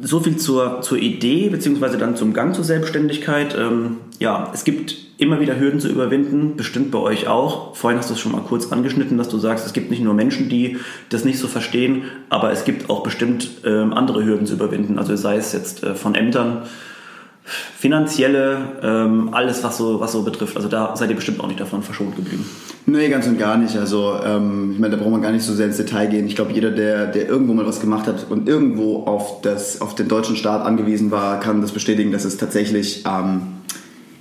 so 0.00 0.20
viel 0.20 0.36
zur, 0.36 0.80
zur 0.82 0.98
Idee, 0.98 1.48
beziehungsweise 1.48 1.98
dann 1.98 2.16
zum 2.16 2.34
Gang 2.34 2.54
zur 2.54 2.64
Selbstständigkeit. 2.64 3.56
Ähm, 3.58 3.98
ja, 4.18 4.50
es 4.52 4.64
gibt 4.64 4.96
immer 5.16 5.40
wieder 5.40 5.58
Hürden 5.58 5.80
zu 5.80 5.88
überwinden, 5.88 6.56
bestimmt 6.56 6.90
bei 6.90 6.98
euch 6.98 7.28
auch. 7.28 7.76
Vorhin 7.76 7.98
hast 7.98 8.10
du 8.10 8.14
es 8.14 8.20
schon 8.20 8.32
mal 8.32 8.42
kurz 8.42 8.72
angeschnitten, 8.72 9.16
dass 9.16 9.28
du 9.28 9.38
sagst, 9.38 9.64
es 9.64 9.72
gibt 9.72 9.90
nicht 9.90 10.02
nur 10.02 10.14
Menschen, 10.14 10.48
die 10.48 10.78
das 11.08 11.24
nicht 11.24 11.38
so 11.38 11.46
verstehen, 11.46 12.02
aber 12.28 12.50
es 12.50 12.64
gibt 12.64 12.90
auch 12.90 13.02
bestimmt 13.02 13.48
ähm, 13.64 13.92
andere 13.92 14.24
Hürden 14.24 14.46
zu 14.46 14.54
überwinden. 14.54 14.98
Also 14.98 15.14
sei 15.16 15.36
es 15.36 15.52
jetzt 15.52 15.84
äh, 15.84 15.94
von 15.94 16.14
Ämtern, 16.14 16.62
finanzielle, 17.44 18.58
ähm, 18.82 19.28
alles 19.32 19.62
was 19.62 19.76
so, 19.76 20.00
was 20.00 20.12
so 20.12 20.22
betrifft. 20.22 20.56
Also 20.56 20.68
da 20.68 20.96
seid 20.96 21.10
ihr 21.10 21.16
bestimmt 21.16 21.40
auch 21.40 21.46
nicht 21.46 21.60
davon 21.60 21.82
verschont 21.82 22.16
geblieben. 22.16 22.44
Nee, 22.86 23.08
ganz 23.08 23.26
und 23.26 23.38
gar 23.38 23.56
nicht. 23.58 23.76
Also 23.76 24.14
ähm, 24.24 24.72
ich 24.74 24.78
meine, 24.78 24.96
da 24.96 25.02
braucht 25.02 25.12
man 25.12 25.22
gar 25.22 25.32
nicht 25.32 25.44
so 25.44 25.52
sehr 25.52 25.66
ins 25.66 25.76
Detail 25.76 26.06
gehen. 26.06 26.26
Ich 26.26 26.36
glaube, 26.36 26.52
jeder, 26.52 26.70
der, 26.70 27.06
der 27.06 27.28
irgendwo 27.28 27.52
mal 27.54 27.66
was 27.66 27.80
gemacht 27.80 28.06
hat 28.06 28.26
und 28.30 28.48
irgendwo 28.48 29.04
auf, 29.04 29.42
das, 29.42 29.80
auf 29.80 29.94
den 29.94 30.08
deutschen 30.08 30.36
Staat 30.36 30.64
angewiesen 30.64 31.10
war, 31.10 31.38
kann 31.40 31.60
das 31.60 31.72
bestätigen, 31.72 32.12
dass 32.12 32.24
es 32.24 32.36
tatsächlich 32.38 33.04
ähm, 33.06 33.42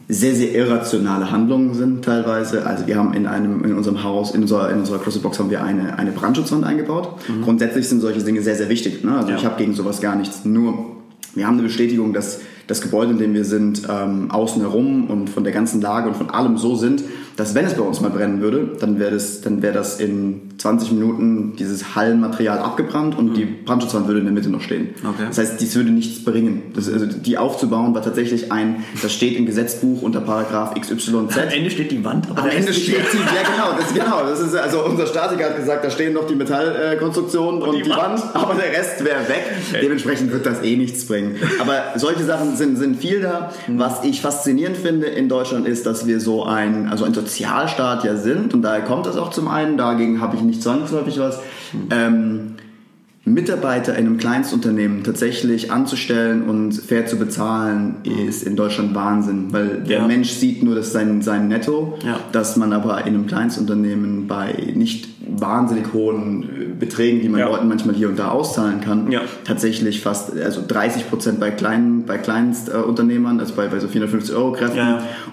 sehr, 0.10 0.36
sehr 0.36 0.54
irrationale 0.54 1.32
Handlungen 1.32 1.74
sind 1.76 2.04
teilweise. 2.04 2.66
Also 2.66 2.88
wir 2.88 2.98
haben 2.98 3.14
in, 3.14 3.26
einem, 3.26 3.64
in 3.64 3.74
unserem 3.74 4.04
Haus, 4.04 4.32
in 4.36 4.42
unserer, 4.42 4.70
in 4.70 4.80
unserer 4.80 5.00
CrossFit-Box 5.00 5.40
haben 5.40 5.50
wir 5.50 5.64
eine, 5.64 5.98
eine 5.98 6.12
Brandschutzwand 6.12 6.66
eingebaut. 6.66 7.16
Grundsätzlich 7.42 7.88
sind 7.88 8.02
solche 8.02 8.22
Dinge 8.22 8.42
sehr, 8.42 8.56
sehr 8.56 8.68
wichtig. 8.68 9.04
Ne? 9.06 9.16
Also 9.16 9.30
Ja. 9.30 9.38
ich 9.38 9.46
habe 9.46 9.56
gegen 9.58 9.74
sowas 9.74 10.02
gar 10.02 10.16
nichts. 10.18 10.44
Nur 10.44 10.98
wir 11.36 11.48
haben 11.48 11.54
eine 11.54 11.64
Bestätigung, 11.64 12.12
dass 12.14 12.42
das 12.68 12.82
Gebäude, 12.82 13.12
in 13.12 13.18
dem 13.18 13.34
wir 13.34 13.46
sind, 13.46 13.84
ähm, 13.90 14.32
außen 14.32 14.62
herum 14.62 15.10
und 15.10 15.30
von 15.30 15.44
der 15.44 15.54
ganzen 15.54 15.82
Lage 15.82 16.08
und 16.08 16.16
von 16.16 16.30
allem 16.30 16.58
so 16.58 16.76
sind, 16.76 17.04
dass 17.36 17.56
wenn 17.56 17.66
es 17.66 17.74
bei 17.74 17.82
uns 17.82 18.00
mal 18.02 18.10
brennen 18.10 18.42
würde, 18.42 18.72
dann 18.80 19.00
wäre 19.00 19.12
das, 19.12 19.42
dann 19.42 19.62
wäre 19.62 19.74
das 19.74 20.00
in 20.00 20.52
20 20.58 20.92
Minuten 20.92 21.56
dieses 21.58 21.96
Hallenmaterial 21.96 22.60
abgebrannt 22.60 23.18
und 23.18 23.34
die 23.36 23.46
Brandschutzwand 23.46 24.08
würde 24.08 24.20
in 24.20 24.26
der 24.26 24.34
Mitte 24.34 24.50
noch 24.50 24.62
stehen. 24.62 24.90
Okay. 25.04 25.26
Das 25.28 25.38
heißt, 25.38 25.60
dies 25.60 25.76
würde 25.76 25.90
nichts 25.90 26.24
bringen. 26.24 26.72
Das, 26.76 26.92
also 26.92 27.06
die 27.06 27.38
aufzubauen 27.38 27.96
war 27.96 28.02
tatsächlich 28.02 28.52
ein, 28.52 28.84
das 29.02 29.14
steht 29.14 29.36
im 29.36 29.46
Gesetzbuch 29.46 30.02
unter 30.02 30.22
Paragraph 30.22 30.76
XYZ. 30.80 31.10
Am 31.14 31.28
Ende 31.50 31.72
steht 31.72 31.92
die 31.92 32.04
Wand, 32.04 32.30
aber 32.30 32.44
Am 32.44 32.50
Ende 32.50 32.74
steht 32.74 33.02
sie, 33.12 33.18
ja 33.18 33.44
genau, 33.44 33.78
das, 33.78 33.94
genau, 33.94 34.24
das 34.30 34.40
ist, 34.40 34.56
also 34.56 34.86
unser 34.86 35.08
Statiker 35.08 35.46
hat 35.46 35.58
gesagt, 35.58 35.84
da 35.84 35.90
stehen 35.90 36.14
noch 36.14 36.28
die 36.28 36.36
Metallkonstruktionen 36.36 37.62
und, 37.62 37.76
die 37.76 37.82
die 37.82 37.90
Wand, 37.90 38.22
Wand. 38.22 38.36
aber 38.36 38.54
der 38.54 38.72
Rest 38.72 39.04
wäre 39.04 39.28
weg. 39.28 39.44
Dementsprechend 39.82 40.32
wird 40.32 40.46
das 40.46 40.62
eh 40.64 40.76
nichts 40.76 41.06
bringen. 41.06 41.36
Aber 41.60 41.94
solche 41.96 42.24
Sachen 42.24 42.56
sind, 42.56 42.78
sind 42.78 42.98
viel 42.98 43.22
da. 43.22 43.52
Was 43.68 44.04
ich 44.04 44.22
faszinierend 44.22 44.78
finde 44.78 45.08
in 45.08 45.30
Deutschland 45.30 45.68
ist, 45.68 45.86
dass 45.86 46.06
wir 46.06 46.20
so 46.20 46.44
ein, 46.44 46.90
also 46.90 47.06
ein 47.06 47.14
Sozialstaat 47.24 48.04
ja 48.04 48.16
sind. 48.16 48.54
Und 48.54 48.62
daher 48.62 48.82
kommt 48.82 49.06
das 49.06 49.18
auch 49.18 49.30
zum 49.30 49.48
einen, 49.48 49.78
dagegen 49.78 50.22
habe 50.22 50.36
ich 50.36 50.42
nicht 50.42 50.62
zwangsläufig 50.62 51.20
was. 51.20 51.40
Ähm, 51.90 52.56
Mitarbeiter 53.26 53.94
in 53.98 54.06
einem 54.06 54.18
Kleinstunternehmen 54.18 55.04
tatsächlich 55.04 55.72
anzustellen 55.72 56.44
und 56.44 56.74
fair 56.74 57.06
zu 57.06 57.16
bezahlen, 57.18 57.96
ist 58.28 58.44
in 58.44 58.58
Deutschland 58.58 58.94
Wahnsinn, 58.96 59.48
weil 59.52 59.82
der 59.88 60.00
Ja. 60.00 60.08
Mensch 60.08 60.32
sieht 60.32 60.62
nur 60.62 60.76
das 60.76 60.92
sein, 60.92 61.22
sein 61.22 61.48
Netto, 61.48 61.98
Ja. 62.06 62.20
dass 62.34 62.58
man 62.58 62.74
aber 62.74 63.00
in 63.02 63.14
einem 63.14 63.28
Kleinstunternehmen 63.28 64.28
bei 64.28 64.54
nicht 64.76 65.08
wahnsinnig 65.26 65.94
hohen 65.94 66.44
äh, 66.44 66.48
Beträgen, 66.78 67.22
die 67.22 67.30
man 67.30 67.40
Ja. 67.40 67.48
Leuten 67.50 67.70
manchmal 67.70 67.96
hier 67.96 68.10
und 68.10 68.20
da 68.20 68.28
auszahlen 68.30 68.82
kann, 68.82 69.08
tatsächlich 69.46 70.02
fast 70.02 70.38
also 70.38 70.62
30 70.68 71.10
Prozent 71.10 71.40
bei 71.40 71.50
kleinen 71.50 72.04
bei 72.06 72.18
Kleinstunternehmern, 72.18 73.40
also 73.40 73.54
bei, 73.56 73.68
bei 73.68 73.80
so 73.80 73.88
450 73.88 74.36
Euro 74.36 74.52
Kräften 74.52 74.82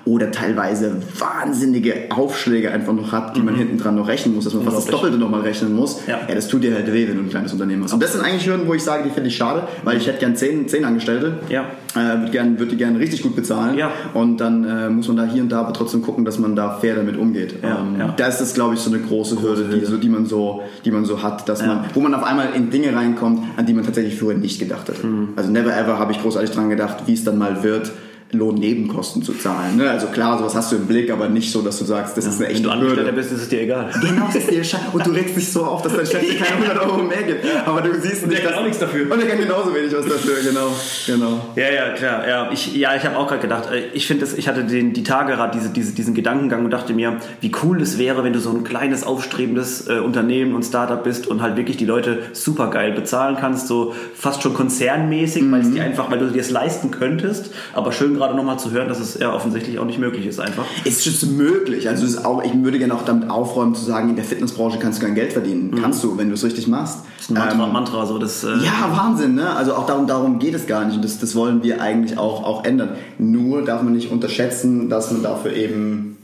oder 0.05 0.31
teilweise 0.31 0.93
wahnsinnige 1.19 1.95
Aufschläge 2.11 2.71
einfach 2.71 2.93
noch 2.93 3.11
hat, 3.11 3.37
die 3.37 3.43
man 3.43 3.57
hinten 3.57 3.79
dran 3.79 3.97
noch 3.97 4.07
rechnen 4.07 4.37
muss, 4.37 4.45
dass 4.45 4.55
man 4.55 4.63
fast 4.63 4.77
das 4.79 4.87
Mhm. 4.87 4.91
Doppelte 4.93 5.19
nochmal 5.19 5.41
rechnen 5.41 5.75
muss. 5.75 6.03
Ja. 6.07 6.21
ja, 6.29 6.35
das 6.37 6.47
tut 6.47 6.63
dir 6.63 6.73
halt 6.75 6.91
weh, 6.93 7.09
wenn 7.09 7.17
du 7.17 7.23
ein 7.25 7.29
kleines 7.29 7.53
Unternehmen 7.53 7.80
hast. 7.85 7.93
Und 7.93 8.03
das 8.03 8.13
sind 8.13 8.23
eigentlich 8.25 8.47
Hürden, 8.47 8.67
wo 8.67 8.75
ich 8.75 8.83
sage, 8.83 9.03
die 9.05 9.11
finde 9.11 9.29
ich 9.29 9.37
schade, 9.37 9.67
weil 9.85 9.97
ich 9.97 10.07
hätte 10.07 10.19
gern 10.19 10.37
zehn, 10.37 10.69
zehn 10.69 10.85
Angestellte. 10.85 11.39
Ja. 11.49 11.65
Äh, 11.95 12.19
würde 12.21 12.31
gern, 12.31 12.59
würd 12.59 12.71
die 12.73 12.77
gerne 12.77 12.99
richtig 12.99 13.23
gut 13.23 13.35
bezahlen. 13.35 13.77
Ja. 13.77 13.91
Und 14.15 14.39
dann 14.41 14.65
äh, 14.65 14.89
muss 14.89 15.09
man 15.09 15.17
da 15.17 15.25
hier 15.25 15.43
und 15.43 15.51
da 15.51 15.61
aber 15.61 15.73
trotzdem 15.73 16.03
gucken, 16.03 16.25
dass 16.25 16.39
man 16.39 16.55
da 16.55 16.79
fair 16.79 16.95
damit 16.97 17.17
umgeht. 17.17 17.55
Ja, 17.63 17.79
ähm, 17.81 17.99
ja. 17.99 18.15
Das 18.17 18.41
ist, 18.41 18.55
glaube 18.55 18.75
ich, 18.75 18.81
so 18.81 18.91
eine 18.91 19.01
große, 19.01 19.41
Hürde, 19.43 19.65
Die, 19.65 19.85
so, 19.85 19.97
die, 19.97 20.09
man 20.09 20.27
so, 20.27 20.63
die 20.85 20.91
man 20.91 21.05
so 21.05 21.23
hat, 21.23 21.49
dass 21.49 21.61
Ja. 21.61 21.67
man, 21.67 21.85
wo 21.95 22.01
man 22.01 22.15
auf 22.15 22.23
einmal 22.23 22.49
in 22.55 22.71
Dinge 22.71 22.95
reinkommt, 22.95 23.41
an 23.57 23.67
die 23.67 23.75
man 23.75 23.85
tatsächlich 23.85 24.19
früher 24.19 24.35
nicht 24.35 24.59
gedacht 24.61 24.89
hatte. 24.89 25.07
Mhm. 25.07 25.31
Also 25.37 25.51
never 25.51 25.77
ever 25.77 25.99
habe 25.99 26.13
ich 26.13 26.21
großartig 26.23 26.51
dran 26.51 26.69
gedacht, 26.71 26.99
wie 27.07 27.15
es 27.15 27.25
dann 27.25 27.39
mal 27.39 27.63
wird, 27.63 27.91
Lohnnebenkosten 28.33 29.23
zu 29.23 29.33
zahlen. 29.35 29.77
Ne? 29.77 29.91
Also 29.91 30.07
klar, 30.09 30.39
sowas 30.39 30.55
hast 30.55 30.73
du 30.73 30.77
im 30.77 30.87
Blick, 30.87 31.11
aber 31.11 31.29
nicht 31.29 31.51
so, 31.53 31.63
dass 31.63 31.79
du 31.79 31.85
sagst, 31.85 32.17
das 32.17 32.27
ist 32.27 32.37
eine 32.37 32.47
Wenn 32.49 32.51
echte 32.57 32.63
du 32.65 32.71
Angestellter 32.71 33.13
bist, 33.13 33.33
ist 33.33 33.43
es 33.43 33.49
dir 33.49 33.63
egal. 33.63 33.91
Genau, 34.01 34.27
das 34.27 34.37
ist 34.37 34.51
dir 34.51 34.65
scheiße. 34.65 34.85
Und 34.93 35.07
du 35.07 35.11
regst 35.11 35.37
dich 35.37 35.53
so 35.53 35.65
auf, 35.65 35.83
dass 35.83 35.95
dein 35.97 36.07
Chef 36.07 36.21
dir 36.21 36.37
keine 36.39 36.65
100 36.67 36.79
Euro 36.87 37.03
mehr 37.03 37.23
gibt. 37.23 37.45
Aber 37.67 37.81
du 37.83 37.93
siehst 38.01 38.27
nicht, 38.27 38.33
der 38.33 38.41
kann 38.41 38.51
dass- 38.53 38.61
auch 38.61 38.65
nichts 38.65 38.79
dafür. 38.79 39.11
Und 39.11 39.21
der 39.21 39.29
kann 39.29 39.39
genauso 39.41 39.75
wenig 39.75 39.93
was 39.93 40.07
dafür, 40.07 40.35
genau. 40.45 40.69
genau. 41.07 41.41
Ja, 41.57 41.71
ja, 41.73 41.93
klar. 41.95 42.29
Ja, 42.29 42.51
ich, 42.53 42.75
ja, 42.77 42.95
ich 42.97 43.05
habe 43.05 43.17
auch 43.17 43.27
gerade 43.29 43.41
gedacht, 43.43 43.71
äh, 43.73 43.89
ich 43.93 44.07
finde, 44.07 44.27
ich 44.37 44.49
hatte 44.49 44.65
den, 44.65 44.93
die 44.93 45.03
Tage 45.03 45.33
gerade 45.35 45.57
diese, 45.59 45.71
diese, 45.71 45.93
diesen 45.93 46.15
Gedankengang 46.15 46.65
und 46.65 46.71
dachte 46.71 46.93
mir, 46.93 47.17
wie 47.41 47.51
cool 47.65 47.81
es 47.83 47.99
wäre, 47.99 48.23
wenn 48.25 48.33
du 48.33 48.39
so 48.41 48.51
ein 48.51 48.65
kleines, 48.65 49.05
aufstrebendes 49.05 49.89
äh, 49.89 49.99
Unternehmen 49.99 50.55
und 50.55 50.63
Startup 50.65 51.03
bist 51.03 51.27
und 51.27 51.43
halt 51.43 51.57
wirklich 51.57 51.77
die 51.77 51.85
Leute 51.87 52.19
super 52.33 52.69
geil 52.71 52.93
bezahlen 52.93 53.37
kannst, 53.41 53.67
so 53.67 53.95
fast 54.15 54.43
schon 54.43 54.55
konzernmäßig, 54.55 55.51
weil 55.51 55.61
es 55.63 55.71
dir 55.73 55.83
einfach, 55.83 56.11
weil 56.11 56.19
du 56.19 56.27
dir 56.31 56.41
es 56.41 56.51
leisten 56.51 56.91
könntest. 56.91 57.51
Aber 57.75 57.93
schön 57.93 58.20
gerade 58.21 58.37
nochmal 58.37 58.59
zu 58.59 58.71
hören, 58.71 58.89
dass 58.89 59.01
es 59.01 59.19
ja 59.19 59.35
offensichtlich 59.35 59.79
auch 59.81 59.85
nicht 59.85 59.99
möglich 59.99 60.25
ist 60.27 60.39
einfach. 60.39 60.65
Es 60.85 61.05
ist 61.07 61.27
möglich. 61.33 61.89
Also 61.89 62.07
ist 62.07 62.25
auch, 62.25 62.45
ich 62.45 62.53
würde 62.63 62.79
gerne 62.79 62.95
auch 62.95 63.05
damit 63.05 63.29
aufräumen 63.29 63.75
zu 63.75 63.85
sagen, 63.85 64.11
in 64.11 64.17
der 64.17 64.25
Fitnessbranche 64.25 64.79
kannst 64.79 65.01
du 65.03 65.07
kein 65.07 65.15
Geld 65.17 65.33
verdienen. 65.33 65.77
Kannst 65.83 66.05
du, 66.05 66.17
wenn 66.17 66.29
du 66.29 66.35
es 66.35 66.45
richtig 66.45 66.69
machst. 66.69 66.99
Das 67.17 67.25
ist 67.25 67.31
ein 67.31 67.35
Mantra, 67.35 67.67
Ähm, 67.67 67.73
Mantra 67.73 68.07
so 68.07 68.19
das. 68.19 68.45
Äh, 68.45 68.49
Ja, 68.65 68.91
Wahnsinn, 68.97 69.35
ne? 69.35 69.51
Also 69.57 69.75
auch 69.75 69.87
darum, 69.87 70.07
darum 70.07 70.39
geht 70.39 70.55
es 70.55 70.67
gar 70.67 70.85
nicht 70.85 70.95
und 70.97 71.05
das, 71.05 71.19
das 71.19 71.35
wollen 71.35 71.63
wir 71.65 71.81
eigentlich 71.83 72.17
auch, 72.19 72.45
auch 72.45 72.65
ändern. 72.65 72.91
Nur 73.19 73.63
darf 73.65 73.83
man 73.83 73.95
nicht 73.95 74.13
unterschätzen, 74.13 74.89
dass 74.89 75.11
man 75.11 75.23
dafür 75.23 75.53
eben 75.55 76.17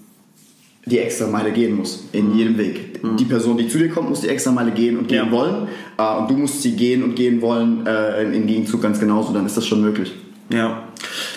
die 0.88 0.98
extra 1.00 1.26
Meile 1.26 1.50
gehen 1.50 1.76
muss, 1.76 2.04
in 2.12 2.36
jedem 2.36 2.56
Weg. 2.58 3.00
Die 3.18 3.24
Person, 3.24 3.56
die 3.56 3.68
zu 3.68 3.78
dir 3.78 3.88
kommt, 3.88 4.08
muss 4.08 4.20
die 4.20 4.28
extra 4.28 4.52
Meile 4.52 4.70
gehen 4.70 4.96
und 4.98 5.08
gehen 5.08 5.26
Ja. 5.26 5.30
wollen 5.32 5.66
äh, 5.98 6.16
und 6.18 6.30
du 6.30 6.34
musst 6.36 6.62
sie 6.62 6.72
gehen 6.76 7.02
und 7.02 7.14
gehen 7.16 7.40
wollen 7.42 7.84
äh, 7.86 8.22
im 8.22 8.46
Gegenzug 8.46 8.82
ganz 8.82 8.98
genauso, 9.00 9.32
dann 9.32 9.44
ist 9.46 9.56
das 9.56 9.66
schon 9.66 9.80
möglich. 9.80 10.12
Ja, 10.48 10.84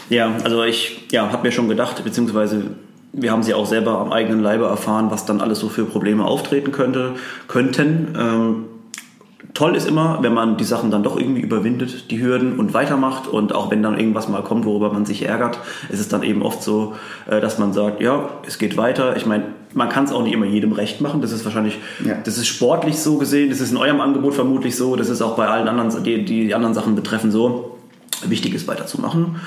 ja 0.09 0.35
also 0.43 0.63
ich 0.63 1.05
ja, 1.11 1.31
habe 1.31 1.47
mir 1.47 1.51
schon 1.51 1.69
gedacht, 1.69 2.03
beziehungsweise 2.03 2.63
wir 3.11 3.31
haben 3.31 3.43
sie 3.43 3.53
auch 3.53 3.65
selber 3.65 3.99
am 3.99 4.11
eigenen 4.11 4.41
Leibe 4.41 4.65
erfahren, 4.65 5.09
was 5.09 5.25
dann 5.25 5.41
alles 5.41 5.59
so 5.59 5.69
für 5.69 5.85
Probleme 5.85 6.25
auftreten 6.25 6.71
könnte, 6.71 7.13
könnten. 7.47 8.15
Ähm, 8.19 8.65
toll 9.53 9.75
ist 9.75 9.87
immer, 9.87 10.19
wenn 10.21 10.33
man 10.33 10.57
die 10.57 10.63
Sachen 10.63 10.91
dann 10.91 11.01
doch 11.01 11.17
irgendwie 11.17 11.41
überwindet, 11.41 12.11
die 12.11 12.21
Hürden 12.21 12.59
und 12.59 12.73
weitermacht 12.73 13.27
und 13.27 13.53
auch 13.53 13.71
wenn 13.71 13.81
dann 13.81 13.97
irgendwas 13.99 14.29
mal 14.29 14.43
kommt, 14.43 14.65
worüber 14.65 14.93
man 14.93 15.05
sich 15.05 15.25
ärgert, 15.25 15.59
ist 15.89 15.99
es 15.99 16.07
dann 16.07 16.21
eben 16.23 16.43
oft 16.43 16.61
so, 16.61 16.95
äh, 17.27 17.41
dass 17.41 17.57
man 17.57 17.73
sagt, 17.73 18.01
ja, 18.01 18.29
es 18.45 18.59
geht 18.59 18.77
weiter. 18.77 19.17
Ich 19.17 19.25
meine, 19.25 19.45
man 19.73 19.89
kann 19.89 20.03
es 20.03 20.11
auch 20.11 20.23
nicht 20.23 20.33
immer 20.33 20.45
jedem 20.45 20.71
recht 20.71 21.01
machen. 21.01 21.21
Das 21.21 21.31
ist 21.31 21.45
wahrscheinlich, 21.45 21.79
Ja. 22.05 22.15
das 22.23 22.37
ist 22.37 22.47
sportlich 22.47 22.99
so 22.99 23.17
gesehen, 23.17 23.49
das 23.49 23.59
ist 23.59 23.71
in 23.71 23.77
eurem 23.77 24.01
Angebot 24.01 24.35
vermutlich 24.35 24.75
so, 24.75 24.95
das 24.95 25.09
ist 25.09 25.21
auch 25.21 25.35
bei 25.35 25.47
allen 25.47 25.67
anderen, 25.67 26.03
die 26.03 26.25
die 26.25 26.53
anderen 26.53 26.73
Sachen 26.75 26.95
betreffen 26.95 27.31
so. 27.31 27.77
Wichtig 28.25 28.53
ist 28.53 28.67
weiterzumachen. 28.67 29.37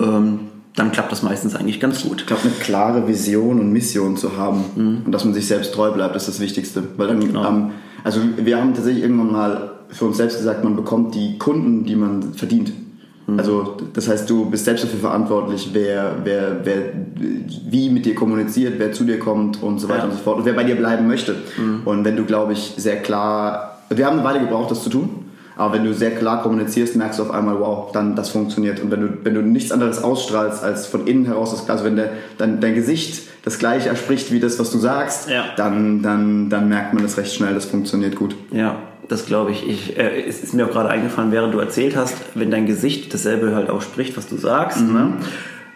Ähm, 0.00 0.40
dann 0.76 0.92
klappt 0.92 1.10
das 1.10 1.22
meistens 1.24 1.56
eigentlich 1.56 1.80
ganz 1.80 2.02
gut. 2.02 2.20
Ich 2.20 2.26
glaube, 2.26 2.42
eine 2.42 2.52
klare 2.52 3.08
Vision 3.08 3.58
und 3.58 3.72
Mission 3.72 4.16
zu 4.16 4.36
haben 4.36 5.02
und 5.04 5.10
dass 5.12 5.24
man 5.24 5.34
sich 5.34 5.46
selbst 5.48 5.74
treu 5.74 5.90
bleibt, 5.90 6.14
ist 6.14 6.28
das 6.28 6.38
Wichtigste. 6.38 6.84
Weil 6.96 7.08
dann, 7.08 7.20
Genau. 7.20 7.44
ähm, 7.48 7.70
also 8.04 8.20
wir 8.36 8.60
haben 8.60 8.74
tatsächlich 8.74 9.02
irgendwann 9.02 9.32
mal 9.32 9.70
für 9.88 10.04
uns 10.04 10.18
selbst 10.18 10.38
gesagt, 10.38 10.62
man 10.62 10.76
bekommt 10.76 11.14
die 11.16 11.36
Kunden, 11.38 11.84
die 11.84 11.96
man 11.96 12.34
verdient. 12.34 12.72
Also 13.36 13.76
das 13.92 14.08
heißt, 14.08 14.30
du 14.30 14.46
bist 14.48 14.64
selbst 14.64 14.84
dafür 14.84 15.00
verantwortlich, 15.00 15.70
wer, 15.74 16.12
wer, 16.24 16.60
wer 16.64 16.76
wie 17.68 17.90
mit 17.90 18.06
dir 18.06 18.14
kommuniziert, 18.14 18.74
wer 18.78 18.92
zu 18.92 19.04
dir 19.04 19.18
kommt 19.18 19.62
und 19.62 19.80
so 19.80 19.88
weiter 19.90 19.98
Ja. 19.98 20.04
und 20.04 20.12
so 20.12 20.18
fort 20.18 20.38
und 20.38 20.44
wer 20.46 20.54
bei 20.54 20.64
dir 20.64 20.76
bleiben 20.76 21.06
möchte. 21.06 21.34
Und 21.84 22.04
wenn 22.06 22.16
du, 22.16 22.24
glaube 22.24 22.54
ich, 22.54 22.72
sehr 22.78 23.02
klar, 23.02 23.80
wir 23.90 24.06
haben 24.06 24.18
eine 24.20 24.26
Weile 24.26 24.40
gebraucht, 24.40 24.70
das 24.70 24.82
zu 24.82 24.88
tun. 24.88 25.10
Aber 25.58 25.74
wenn 25.74 25.84
du 25.84 25.92
sehr 25.92 26.12
klar 26.12 26.42
kommunizierst, 26.42 26.96
merkst 26.96 27.18
du 27.18 27.24
auf 27.24 27.30
einmal, 27.32 27.58
wow, 27.60 27.90
dann 27.92 28.14
das 28.16 28.30
funktioniert. 28.30 28.80
Und 28.80 28.90
wenn 28.92 29.00
du, 29.00 29.08
wenn 29.24 29.34
du 29.34 29.42
nichts 29.42 29.72
anderes 29.72 30.02
ausstrahlst 30.02 30.62
als 30.64 30.86
von 30.86 31.06
innen 31.06 31.26
heraus 31.26 31.50
das 31.50 31.68
also 31.68 31.84
wenn 31.84 31.96
der, 31.96 32.10
dein, 32.38 32.60
dein 32.60 32.74
Gesicht 32.76 33.24
das 33.44 33.58
gleiche 33.58 33.88
erspricht 33.88 34.30
wie 34.32 34.40
das, 34.40 34.58
was 34.58 34.70
du 34.70 34.78
sagst, 34.78 35.28
Ja. 35.28 35.44
dann, 35.56 36.00
dann, 36.02 36.48
dann 36.48 36.68
merkt 36.68 36.94
man 36.94 37.02
das 37.02 37.18
recht 37.18 37.34
schnell, 37.34 37.54
das 37.54 37.64
funktioniert 37.66 38.14
gut. 38.16 38.36
Ja, 38.52 38.76
Das 39.08 39.26
glaube 39.26 39.50
ich. 39.50 39.68
ich 39.68 39.98
äh, 39.98 40.22
es 40.28 40.42
ist 40.44 40.54
mir 40.54 40.66
auch 40.66 40.70
gerade 40.70 40.90
eingefallen, 40.90 41.32
während 41.32 41.52
du 41.54 41.58
erzählt 41.58 41.96
hast, 41.96 42.14
wenn 42.34 42.50
dein 42.50 42.66
Gesicht 42.66 43.12
dasselbe 43.12 43.54
halt 43.54 43.68
auch 43.68 43.82
spricht, 43.82 44.16
was 44.16 44.28
du 44.28 44.36
sagst. 44.36 44.80
Mhm. 44.80 44.92
Ne? 44.94 45.12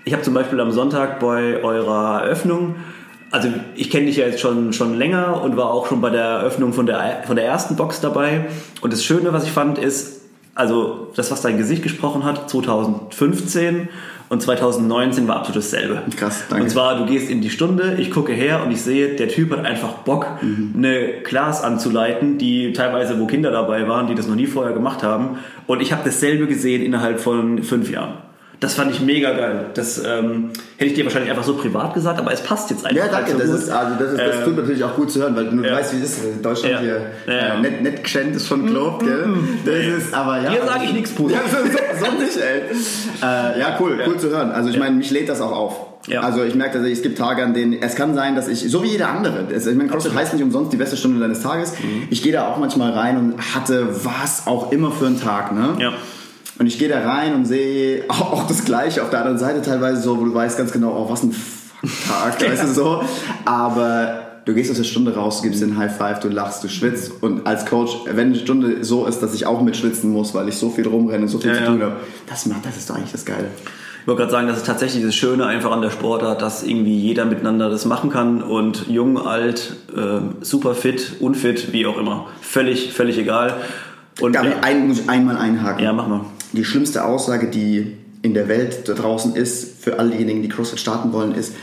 Ich 0.04 0.12
habe 0.12 0.22
zum 0.22 0.34
Beispiel 0.34 0.60
am 0.60 0.70
Sonntag 0.72 1.18
bei 1.20 1.62
eurer 1.62 2.22
Eröffnung 2.22 2.76
also 3.32 3.48
ich 3.74 3.90
kenne 3.90 4.06
dich 4.06 4.16
ja 4.16 4.26
jetzt 4.26 4.40
schon, 4.40 4.72
schon 4.72 4.96
länger 4.96 5.42
und 5.42 5.56
war 5.56 5.70
auch 5.70 5.86
schon 5.86 6.00
bei 6.00 6.10
der 6.10 6.24
Eröffnung 6.24 6.72
von 6.72 6.86
der, 6.86 7.24
von 7.26 7.34
der 7.34 7.46
ersten 7.46 7.76
Box 7.76 8.00
dabei. 8.00 8.46
Und 8.82 8.92
das 8.92 9.04
Schöne, 9.04 9.32
was 9.32 9.44
ich 9.44 9.50
fand, 9.50 9.78
ist, 9.78 10.20
also 10.54 11.10
das, 11.16 11.30
was 11.30 11.40
dein 11.40 11.56
Gesicht 11.56 11.82
gesprochen 11.82 12.24
hat, 12.24 12.50
2015 12.50 13.88
und 14.28 14.42
2019 14.42 15.28
war 15.28 15.36
absolut 15.36 15.62
dasselbe. 15.62 16.02
Krass, 16.14 16.44
danke. 16.48 16.64
Und 16.64 16.70
zwar, 16.70 16.98
du 16.98 17.06
gehst 17.06 17.30
in 17.30 17.40
die 17.40 17.48
Stunde, 17.48 17.96
ich 17.98 18.10
gucke 18.10 18.32
her 18.32 18.62
und 18.64 18.70
ich 18.70 18.82
sehe, 18.82 19.16
der 19.16 19.28
Typ 19.28 19.50
hat 19.52 19.64
einfach 19.64 19.92
Bock, 20.04 20.26
mhm. 20.42 20.74
eine 20.76 21.22
Class 21.22 21.62
anzuleiten, 21.62 22.36
die 22.36 22.74
teilweise, 22.74 23.18
wo 23.18 23.26
Kinder 23.26 23.50
dabei 23.50 23.88
waren, 23.88 24.08
die 24.08 24.14
das 24.14 24.28
noch 24.28 24.36
nie 24.36 24.46
vorher 24.46 24.74
gemacht 24.74 25.02
haben. 25.02 25.38
Und 25.66 25.80
ich 25.80 25.92
habe 25.92 26.02
dasselbe 26.04 26.46
gesehen 26.46 26.82
innerhalb 26.82 27.18
von 27.20 27.62
fünf 27.62 27.90
Jahren. 27.90 28.14
Das 28.62 28.74
fand 28.74 28.92
ich 28.92 29.00
mega 29.00 29.32
geil. 29.32 29.66
Das 29.74 29.98
ähm, 29.98 30.50
hätte 30.76 30.90
ich 30.90 30.94
dir 30.94 31.04
wahrscheinlich 31.04 31.30
einfach 31.30 31.42
so 31.42 31.56
privat 31.56 31.94
gesagt, 31.94 32.20
aber 32.20 32.32
es 32.32 32.42
passt 32.42 32.70
jetzt 32.70 32.86
einfach. 32.86 32.96
Ja, 32.96 33.10
danke. 33.10 33.32
Halt 33.32 33.42
so 33.42 33.52
das, 33.52 33.62
ist, 33.64 33.70
also 33.70 33.94
das, 33.98 34.12
ist, 34.12 34.20
das 34.20 34.36
ähm, 34.36 34.44
tut 34.44 34.56
natürlich 34.56 34.84
auch 34.84 34.94
gut 34.94 35.10
zu 35.10 35.20
hören, 35.20 35.34
weil 35.34 35.46
du 35.46 35.64
ja. 35.64 35.72
weißt, 35.72 35.92
wie 35.94 35.96
es 35.96 36.18
ist. 36.18 36.24
In 36.24 36.42
Deutschland 36.42 36.74
ja. 36.74 36.80
hier 36.80 37.00
ja. 37.26 37.32
Äh, 37.32 37.60
net, 37.60 37.82
net 37.82 38.04
geschenkt 38.04 38.36
ist 38.36 38.46
schon 38.46 38.64
gelobt, 38.64 39.04
gell? 39.04 39.26
Das 39.64 39.74
ist, 39.74 40.14
aber 40.14 40.40
ja. 40.42 40.50
Hier 40.50 40.64
sage 40.64 40.84
ich 40.84 40.92
nichts 40.92 41.10
Positives. 41.10 41.52
Ja, 41.52 41.58
so, 41.98 42.04
so, 42.06 42.22
nicht, 42.22 42.36
ey. 42.36 42.62
Äh, 43.22 43.60
ja, 43.60 43.76
cool, 43.78 44.00
cool 44.06 44.18
zu 44.18 44.30
hören. 44.30 44.50
Also 44.50 44.70
ich 44.70 44.78
meine, 44.78 44.96
mich 44.96 45.10
lädt 45.10 45.28
das 45.28 45.40
auch 45.40 45.52
auf. 45.52 45.86
Ja. 46.08 46.22
Also 46.22 46.42
ich 46.42 46.54
merke 46.54 46.74
tatsächlich, 46.74 46.98
es 46.98 47.02
gibt 47.02 47.18
Tage, 47.18 47.44
an 47.44 47.54
denen 47.54 47.80
es 47.80 47.94
kann 47.94 48.14
sein, 48.14 48.34
dass 48.34 48.48
ich, 48.48 48.68
so 48.68 48.82
wie 48.82 48.88
jeder 48.88 49.08
andere, 49.08 49.46
ich 49.54 49.64
meine, 49.76 49.88
CrossFit 49.88 50.14
heißt 50.14 50.32
nicht 50.32 50.42
umsonst 50.42 50.72
die 50.72 50.76
beste 50.76 50.96
Stunde 50.96 51.20
deines 51.20 51.42
Tages. 51.42 51.72
Mhm. 51.80 52.08
Ich 52.10 52.22
gehe 52.22 52.32
da 52.32 52.48
auch 52.48 52.58
manchmal 52.58 52.92
rein 52.92 53.16
und 53.16 53.54
hatte 53.54 53.88
was 54.04 54.46
auch 54.46 54.72
immer 54.72 54.90
für 54.90 55.06
einen 55.06 55.20
Tag, 55.20 55.52
ne? 55.52 55.74
Ja. 55.78 55.92
Und 56.58 56.66
ich 56.66 56.78
gehe 56.78 56.88
da 56.88 57.00
rein 57.00 57.34
und 57.34 57.46
sehe 57.46 58.04
auch, 58.08 58.46
das 58.46 58.64
Gleiche 58.64 59.02
auf 59.02 59.10
der 59.10 59.20
anderen 59.20 59.38
Seite 59.38 59.62
teilweise 59.62 60.02
so, 60.02 60.20
wo 60.20 60.24
du 60.24 60.34
weißt 60.34 60.58
ganz 60.58 60.72
genau, 60.72 60.94
oh, 60.96 61.10
was 61.10 61.22
ein 61.22 61.34
Tag, 62.06 62.40
weißt 62.50 62.64
du 62.64 62.68
so. 62.68 63.04
Aber 63.44 64.22
du 64.44 64.54
gehst 64.54 64.70
aus 64.70 64.76
der 64.76 64.84
Stunde 64.84 65.14
raus, 65.14 65.38
du 65.38 65.44
gibst 65.44 65.62
den 65.62 65.76
High 65.78 65.96
Five, 65.96 66.20
du 66.20 66.28
lachst, 66.28 66.62
du 66.62 66.68
schwitzt. 66.68 67.22
Und 67.22 67.46
als 67.46 67.66
Coach, 67.66 67.92
wenn 68.06 68.32
die 68.32 68.40
Stunde 68.40 68.84
so 68.84 69.06
ist, 69.06 69.20
dass 69.20 69.34
ich 69.34 69.46
auch 69.46 69.62
mitschwitzen 69.62 70.10
muss, 70.10 70.34
weil 70.34 70.48
ich 70.48 70.56
so 70.56 70.70
viel 70.70 70.86
rumrenne 70.86 71.28
so 71.28 71.38
viel 71.38 71.52
ja, 71.52 71.58
zu 71.58 71.64
tun 71.64 71.80
ja. 71.80 71.86
habe, 71.86 71.96
das 72.28 72.46
macht, 72.46 72.66
das 72.66 72.76
ist 72.76 72.90
doch 72.90 72.96
eigentlich 72.96 73.12
das 73.12 73.24
Geile. 73.24 73.46
Ich 74.02 74.08
wollte 74.08 74.22
gerade 74.22 74.32
sagen, 74.32 74.48
das 74.48 74.56
ist 74.58 74.66
tatsächlich 74.66 75.04
das 75.04 75.14
Schöne 75.14 75.46
einfach 75.46 75.70
an 75.70 75.80
der 75.80 75.90
Sportart, 75.90 76.42
dass 76.42 76.64
irgendwie 76.64 76.98
jeder 76.98 77.24
miteinander 77.24 77.70
das 77.70 77.84
machen 77.84 78.10
kann 78.10 78.42
und 78.42 78.88
jung, 78.88 79.16
alt, 79.16 79.76
äh, 79.96 80.20
super 80.44 80.74
fit, 80.74 81.12
unfit, 81.20 81.72
wie 81.72 81.86
auch 81.86 81.96
immer. 81.96 82.26
Völlig, 82.40 82.92
völlig 82.92 83.16
egal. 83.16 83.54
Und 84.20 84.34
Darf 84.34 84.44
ja. 84.44 84.50
ich 84.50 84.64
ein, 84.64 84.88
muss 84.88 85.00
ich 85.00 85.08
einmal 85.08 85.36
einhaken? 85.36 85.84
Ja, 85.84 85.92
mach 85.92 86.08
mal 86.08 86.22
die 86.52 86.64
schlimmste 86.64 87.04
Aussage, 87.04 87.48
die 87.48 87.96
in 88.22 88.34
der 88.34 88.48
Welt 88.48 88.88
da 88.88 88.94
draußen 88.94 89.34
ist, 89.34 89.82
für 89.82 89.98
all 89.98 90.10
diejenigen, 90.10 90.42
die 90.42 90.48
CrossFit 90.48 90.78
starten 90.78 91.12
wollen, 91.12 91.34
ist, 91.34 91.54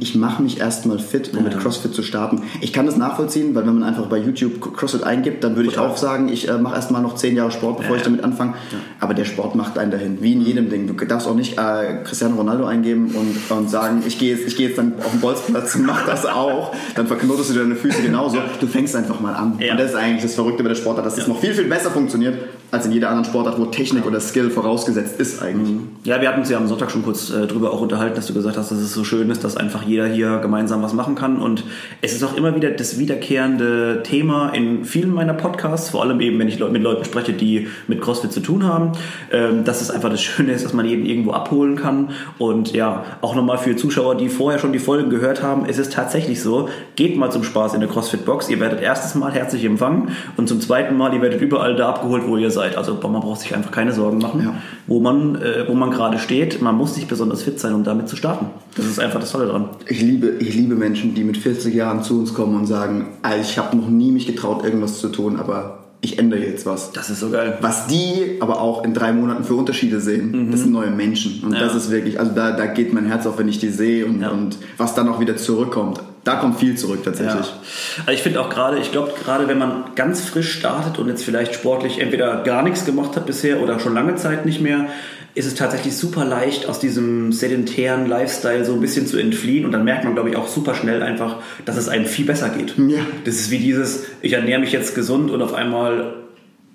ich 0.00 0.14
mache 0.14 0.42
mich 0.42 0.60
erstmal 0.60 0.98
fit, 0.98 1.32
um 1.32 1.38
ja. 1.38 1.44
mit 1.44 1.58
CrossFit 1.58 1.94
zu 1.94 2.02
starten. 2.02 2.42
Ich 2.60 2.72
kann 2.72 2.86
das 2.86 2.96
nachvollziehen, 2.96 3.54
weil 3.54 3.66
wenn 3.66 3.78
man 3.78 3.88
einfach 3.88 4.06
bei 4.06 4.18
YouTube 4.18 4.60
CrossFit 4.76 5.02
eingibt, 5.02 5.44
dann 5.44 5.56
würde 5.56 5.68
ich 5.68 5.78
auch 5.78 5.96
sagen, 5.96 6.28
ich 6.28 6.48
äh, 6.48 6.58
mache 6.58 6.76
erstmal 6.76 7.02
noch 7.02 7.14
zehn 7.14 7.36
Jahre 7.36 7.50
Sport, 7.50 7.78
bevor 7.78 7.92
ja, 7.92 7.98
ich 7.98 8.02
damit 8.02 8.24
anfange. 8.24 8.54
Ja. 8.72 8.78
Aber 9.00 9.14
der 9.14 9.24
Sport 9.24 9.54
macht 9.54 9.78
einen 9.78 9.90
dahin, 9.90 10.18
wie 10.20 10.32
in 10.32 10.40
jedem 10.40 10.70
Ding. 10.70 10.86
Du 10.86 11.04
darfst 11.04 11.26
auch 11.26 11.34
nicht 11.34 11.58
äh, 11.58 12.02
Cristiano 12.04 12.36
Ronaldo 12.36 12.64
eingeben 12.64 13.14
und, 13.14 13.56
und 13.56 13.70
sagen, 13.70 14.02
ich 14.06 14.18
gehe 14.18 14.36
jetzt, 14.36 14.56
geh 14.56 14.68
jetzt 14.68 14.78
dann 14.78 14.94
auf 14.98 15.10
den 15.10 15.20
Bolzplatz 15.20 15.74
und 15.76 15.86
mach 15.86 16.06
das 16.06 16.26
auch. 16.26 16.74
Dann 16.94 17.06
verknotest 17.06 17.50
du 17.50 17.54
deine 17.54 17.76
Füße 17.76 18.02
genauso. 18.02 18.38
Du 18.60 18.66
fängst 18.66 18.94
einfach 18.96 19.20
mal 19.20 19.34
an. 19.34 19.52
Und 19.52 19.78
das 19.78 19.90
ist 19.90 19.96
eigentlich 19.96 20.22
das 20.22 20.34
Verrückte 20.34 20.62
bei 20.62 20.70
der 20.70 20.76
Sportart, 20.76 21.06
dass 21.06 21.18
es 21.18 21.26
noch 21.26 21.40
viel, 21.40 21.54
viel 21.54 21.64
besser 21.64 21.90
funktioniert 21.90 22.38
als 22.70 22.84
in 22.84 22.92
jeder 22.92 23.08
anderen 23.08 23.24
Sportart, 23.24 23.58
wo 23.58 23.66
Technik 23.66 24.06
oder 24.06 24.20
Skill 24.20 24.50
vorausgesetzt 24.50 25.18
ist 25.18 25.42
eigentlich. 25.42 25.70
Mhm. 25.70 25.88
Ja, 26.04 26.20
wir 26.20 26.28
hatten 26.28 26.40
uns 26.40 26.50
ja 26.50 26.58
am 26.58 26.68
Sonntag 26.68 26.90
schon 26.90 27.02
kurz 27.02 27.30
äh, 27.30 27.46
drüber 27.46 27.72
auch 27.72 27.80
unterhalten, 27.80 28.16
dass 28.16 28.26
du 28.26 28.34
gesagt 28.34 28.56
hast, 28.58 28.70
dass 28.70 28.78
es 28.78 28.92
so 28.92 29.04
schön 29.04 29.30
ist, 29.30 29.42
dass 29.42 29.56
einfach 29.58 29.82
jeder 29.82 30.06
hier 30.06 30.38
gemeinsam 30.38 30.82
was 30.82 30.92
machen 30.92 31.14
kann. 31.14 31.40
Und 31.40 31.64
es 32.02 32.12
ist 32.12 32.22
auch 32.22 32.36
immer 32.36 32.54
wieder 32.54 32.70
das 32.70 32.98
wiederkehrende 32.98 34.02
Thema 34.02 34.50
in 34.50 34.84
vielen 34.84 35.12
meiner 35.12 35.34
Podcasts, 35.34 35.90
vor 35.90 36.02
allem 36.02 36.20
eben, 36.20 36.38
wenn 36.38 36.48
ich 36.48 36.58
mit 36.58 36.82
Leuten 36.82 37.04
spreche, 37.04 37.32
die 37.32 37.68
mit 37.86 38.00
CrossFit 38.00 38.32
zu 38.32 38.40
tun 38.40 38.64
haben, 38.64 38.92
ähm, 39.32 39.64
dass 39.64 39.80
es 39.80 39.90
einfach 39.90 40.10
das 40.10 40.22
Schöne 40.28 40.52
ist, 40.52 40.64
dass 40.64 40.72
man 40.72 40.86
jeden 40.86 41.06
irgendwo 41.06 41.32
abholen 41.32 41.76
kann. 41.76 42.10
Und 42.38 42.72
ja, 42.72 43.04
auch 43.22 43.34
nochmal 43.34 43.58
für 43.58 43.76
Zuschauer, 43.76 44.16
die 44.16 44.28
vorher 44.28 44.58
schon 44.58 44.72
die 44.72 44.78
Folgen 44.78 45.10
gehört 45.10 45.42
haben, 45.42 45.64
es 45.66 45.78
ist 45.78 45.92
tatsächlich 45.92 46.42
so, 46.42 46.68
geht 46.96 47.16
mal 47.16 47.30
zum 47.30 47.44
Spaß 47.44 47.74
in 47.74 47.80
der 47.80 47.88
CrossFit-Box. 47.88 48.50
Ihr 48.50 48.60
werdet 48.60 48.80
erstes 48.80 49.14
Mal 49.14 49.32
herzlich 49.32 49.64
empfangen 49.64 50.10
und 50.36 50.48
zum 50.48 50.60
zweiten 50.60 50.96
Mal, 50.96 51.14
ihr 51.14 51.22
werdet 51.22 51.40
überall 51.40 51.74
da 51.74 51.88
abgeholt, 51.88 52.24
wo 52.26 52.36
ihr 52.36 52.50
seid 52.50 52.58
seid. 52.58 52.76
Also 52.76 52.94
man 53.08 53.20
braucht 53.20 53.40
sich 53.40 53.54
einfach 53.54 53.70
keine 53.70 53.92
Sorgen 53.92 54.18
machen, 54.18 54.42
ja. 54.42 54.54
wo 54.86 55.00
man, 55.00 55.36
äh, 55.36 55.66
wo 55.66 55.74
man 55.74 55.90
gerade 55.90 56.18
steht. 56.18 56.60
Man 56.60 56.76
muss 56.76 56.96
nicht 56.96 57.08
besonders 57.08 57.42
fit 57.42 57.58
sein, 57.60 57.74
um 57.74 57.84
damit 57.84 58.08
zu 58.08 58.16
starten. 58.16 58.46
Das 58.76 58.86
ist 58.86 58.98
einfach 58.98 59.20
das 59.20 59.30
Tolle 59.38 59.50
dran. 59.50 59.70
Ich 59.86 60.00
liebe, 60.02 60.34
ich 60.40 60.54
liebe 60.54 60.74
Menschen, 60.74 61.14
die 61.14 61.24
mit 61.24 61.36
40 61.36 61.74
Jahren 61.74 62.02
zu 62.02 62.18
uns 62.18 62.34
kommen 62.34 62.56
und 62.56 62.66
sagen, 62.66 63.06
ich 63.40 63.58
habe 63.58 63.76
noch 63.76 63.88
nie 63.88 64.10
mich 64.10 64.26
getraut, 64.26 64.64
irgendwas 64.64 64.98
zu 64.98 65.08
tun, 65.08 65.36
aber 65.38 65.84
ich 66.00 66.18
ändere 66.18 66.40
jetzt 66.40 66.66
was. 66.66 66.92
Das 66.92 67.10
ist 67.10 67.20
so 67.20 67.30
geil. 67.30 67.58
Was 67.60 67.86
die 67.86 68.38
aber 68.40 68.60
auch 68.60 68.84
in 68.84 68.94
drei 68.94 69.12
Monaten 69.12 69.44
für 69.44 69.54
Unterschiede 69.54 70.00
sehen, 70.00 70.46
mhm. 70.46 70.50
das 70.50 70.60
sind 70.60 70.72
neue 70.72 70.90
Menschen. 70.90 71.42
Und 71.44 71.54
ja. 71.54 71.60
das 71.60 71.74
ist 71.74 71.90
wirklich, 71.90 72.20
also 72.20 72.32
da, 72.34 72.52
da 72.52 72.66
geht 72.66 72.92
mein 72.92 73.06
Herz 73.06 73.26
auf, 73.26 73.38
wenn 73.38 73.48
ich 73.48 73.58
die 73.58 73.70
sehe 73.70 74.06
und, 74.06 74.20
ja. 74.20 74.30
und 74.30 74.58
was 74.76 74.94
dann 74.94 75.08
auch 75.08 75.20
wieder 75.20 75.36
zurückkommt. 75.36 76.00
Da 76.28 76.36
kommt 76.36 76.60
viel 76.60 76.76
zurück 76.76 77.00
tatsächlich. 77.04 77.46
Ja. 77.46 77.60
Also 78.00 78.12
ich 78.12 78.22
finde 78.22 78.42
auch 78.42 78.50
gerade, 78.50 78.78
ich 78.78 78.92
glaube 78.92 79.12
gerade 79.24 79.48
wenn 79.48 79.56
man 79.56 79.84
ganz 79.94 80.20
frisch 80.20 80.52
startet 80.52 80.98
und 80.98 81.08
jetzt 81.08 81.24
vielleicht 81.24 81.54
sportlich 81.54 82.00
entweder 82.00 82.42
gar 82.42 82.62
nichts 82.62 82.84
gemacht 82.84 83.16
hat 83.16 83.24
bisher 83.24 83.62
oder 83.62 83.80
schon 83.80 83.94
lange 83.94 84.14
Zeit 84.16 84.44
nicht 84.44 84.60
mehr, 84.60 84.88
ist 85.34 85.46
es 85.46 85.54
tatsächlich 85.54 85.96
super 85.96 86.26
leicht, 86.26 86.68
aus 86.68 86.80
diesem 86.80 87.32
sedentären 87.32 88.06
Lifestyle 88.06 88.66
so 88.66 88.74
ein 88.74 88.80
bisschen 88.82 89.06
zu 89.06 89.16
entfliehen. 89.16 89.64
Und 89.64 89.72
dann 89.72 89.84
merkt 89.84 90.04
man, 90.04 90.12
glaube 90.12 90.28
ich, 90.28 90.36
auch 90.36 90.48
super 90.48 90.74
schnell 90.74 91.02
einfach, 91.02 91.36
dass 91.64 91.78
es 91.78 91.88
einem 91.88 92.04
viel 92.04 92.26
besser 92.26 92.50
geht. 92.50 92.74
Ja. 92.76 92.98
Das 93.24 93.36
ist 93.36 93.50
wie 93.50 93.58
dieses, 93.58 94.04
ich 94.20 94.34
ernähre 94.34 94.60
mich 94.60 94.72
jetzt 94.72 94.94
gesund 94.94 95.30
und 95.30 95.40
auf 95.40 95.54
einmal 95.54 96.14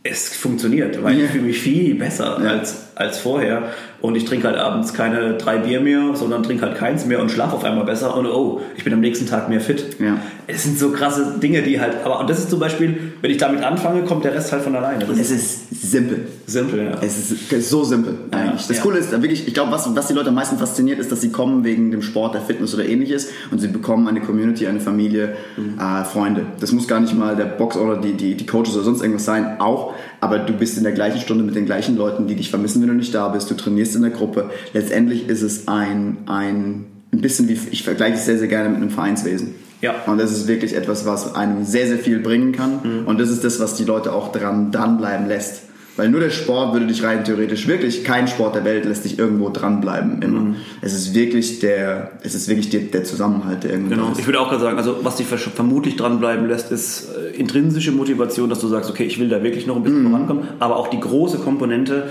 es 0.04 0.36
funktioniert, 0.36 1.02
weil 1.02 1.18
ja. 1.18 1.26
ich 1.26 1.32
fühle 1.32 1.46
mich 1.46 1.60
viel 1.60 1.96
besser 1.96 2.40
ja. 2.44 2.50
als, 2.50 2.88
als 2.96 3.20
vorher. 3.20 3.70
Und 4.02 4.16
ich 4.16 4.26
trinke 4.26 4.48
halt 4.48 4.58
abends 4.58 4.94
keine 4.94 5.36
drei 5.36 5.58
Bier 5.58 5.80
mehr, 5.80 6.14
sondern 6.14 6.44
trinke 6.44 6.66
halt 6.66 6.78
keins 6.78 7.06
mehr 7.06 7.22
und 7.22 7.32
schlafe 7.32 7.56
auf 7.56 7.64
einmal 7.64 7.86
besser. 7.86 8.16
Und 8.18 8.26
oh, 8.26 8.62
ich 8.76 8.84
bin 8.84 8.94
am 8.94 9.00
nächsten 9.00 9.28
Tag 9.28 9.48
mehr 9.48 9.62
fit. 9.62 9.98
Ja. 10.00 10.18
Es 10.48 10.64
sind 10.64 10.78
so 10.78 10.92
krasse 10.92 11.36
Dinge, 11.42 11.62
die 11.62 11.80
halt. 11.80 12.04
Aber 12.04 12.20
und 12.20 12.30
das 12.30 12.40
ist 12.40 12.50
zum 12.50 12.60
Beispiel, 12.60 13.14
wenn 13.22 13.32
ich 13.32 13.38
damit 13.38 13.64
anfange, 13.64 14.04
kommt 14.04 14.26
der 14.26 14.34
Rest 14.34 14.52
halt 14.52 14.64
von 14.64 14.76
alleine. 14.76 15.06
Das 15.06 15.18
es 15.18 15.32
ist 15.32 15.92
simpel. 15.92 16.28
Simpel, 16.46 16.86
ja. 16.86 16.98
Es 17.02 17.32
ist 17.32 17.70
so 17.70 17.84
simpel 17.84 18.16
eigentlich. 18.32 18.68
Das 18.68 18.82
Coole 18.82 19.00
ist 19.00 19.12
wirklich, 19.12 19.48
ich 19.48 19.54
glaube, 19.54 19.72
was, 19.72 19.96
was 19.96 20.08
die 20.08 20.14
Leute 20.14 20.30
am 20.30 20.36
meisten 20.36 20.58
fasziniert, 20.58 21.00
ist, 21.00 21.12
dass 21.12 21.22
sie 21.22 21.30
kommen 21.32 21.64
wegen 21.64 21.92
dem 21.92 22.02
Sport, 22.02 22.34
der 22.34 22.42
Fitness 22.42 22.74
oder 22.74 22.86
ähnliches 22.86 23.30
und 23.52 23.60
sie 23.60 23.68
bekommen 23.68 24.08
eine 24.08 24.22
Community, 24.22 24.68
eine 24.68 24.80
Familie, 24.80 25.36
mhm. 25.56 25.80
äh, 25.80 26.04
Freunde. 26.04 26.46
Das 26.60 26.72
muss 26.72 26.88
gar 26.88 27.00
nicht 27.00 27.14
mal 27.14 27.36
der 27.36 27.46
Box 27.46 27.78
oder 27.78 27.98
die, 27.98 28.14
die, 28.14 28.36
die 28.36 28.46
Coaches 28.46 28.76
oder 28.76 28.84
sonst 28.84 29.02
irgendwas 29.02 29.26
sein, 29.26 29.60
auch. 29.60 29.94
Aber 30.20 30.40
du 30.40 30.54
bist 30.54 30.78
in 30.78 30.84
der 30.84 30.94
gleichen 30.94 31.20
Stunde 31.20 31.44
mit 31.44 31.56
den 31.56 31.66
gleichen 31.66 31.98
Leuten, 31.98 32.28
die 32.28 32.36
dich 32.36 32.50
vermissen, 32.50 32.82
wenn 32.82 32.90
du 32.90 32.96
nicht 32.96 33.14
da 33.14 33.28
bist. 33.30 33.50
Du 33.50 33.56
trainierst 33.56 33.96
in 33.96 34.02
der 34.02 34.12
Gruppe. 34.12 34.50
Letztendlich 34.74 35.28
ist 35.28 35.42
es 35.42 35.68
ein, 35.68 36.18
ein, 36.28 36.86
ein 37.12 37.22
bisschen 37.22 37.48
wie, 37.48 37.60
ich 37.72 37.84
vergleiche 37.84 38.16
es 38.16 38.26
sehr, 38.26 38.38
sehr 38.38 38.48
gerne 38.48 38.70
mit 38.70 38.78
einem 38.78 38.90
Vereinswesen. 38.90 39.56
Ja. 39.84 39.96
Und 40.08 40.18
das 40.18 40.32
ist 40.32 40.48
wirklich 40.48 40.76
etwas, 40.76 41.06
was 41.06 41.36
einem 41.36 41.66
sehr, 41.66 41.88
sehr 41.88 42.00
viel 42.00 42.20
bringen 42.20 42.54
kann. 42.54 42.80
Mhm. 42.84 43.06
Und 43.06 43.20
das 43.20 43.30
ist 43.30 43.44
das, 43.44 43.60
was 43.60 43.76
die 43.76 43.84
Leute 43.84 44.14
auch 44.14 44.32
dran, 44.32 44.72
dranbleiben 44.72 45.28
lässt. 45.28 45.64
Weil 45.98 46.10
nur 46.10 46.22
der 46.22 46.32
Sport 46.32 46.74
würde 46.74 46.88
dich 46.88 47.04
rein 47.04 47.24
theoretisch 47.24 47.68
wirklich, 47.68 48.04
kein 48.04 48.28
Sport 48.28 48.56
der 48.56 48.64
Welt 48.64 48.86
lässt 48.86 49.06
dich 49.06 49.20
irgendwo 49.20 49.50
dranbleiben 49.50 50.22
immer. 50.24 50.40
Mhm. 50.40 50.56
Es 50.82 50.94
ist 50.94 51.14
wirklich 51.14 51.60
der, 51.60 52.14
es 52.24 52.34
ist 52.34 52.48
wirklich 52.48 52.70
der, 52.70 52.82
der 52.82 53.04
Zusammenhalt, 53.04 53.64
der 53.64 53.72
irgendwie 53.72 53.94
Genau, 53.94 54.12
ist. 54.12 54.20
ich 54.20 54.26
würde 54.26 54.40
auch 54.40 54.50
gerade 54.50 54.64
sagen, 54.64 54.78
also 54.78 55.00
was 55.04 55.18
dich 55.18 55.28
vermutlich 55.28 55.96
dranbleiben 55.98 56.48
lässt, 56.48 56.72
ist 56.72 57.10
äh, 57.16 57.36
intrinsische 57.38 57.92
Motivation, 57.92 58.50
dass 58.50 58.60
du 58.60 58.70
sagst, 58.70 58.90
okay, 58.90 59.04
ich 59.04 59.20
will 59.20 59.30
da 59.30 59.44
wirklich 59.44 59.68
noch 59.68 59.76
ein 59.76 59.84
bisschen 59.84 60.04
mhm. 60.04 60.12
vorankommen, 60.12 60.44
aber 60.60 60.78
auch 60.78 60.88
die 60.88 61.00
große 61.00 61.38
Komponente, 61.40 62.10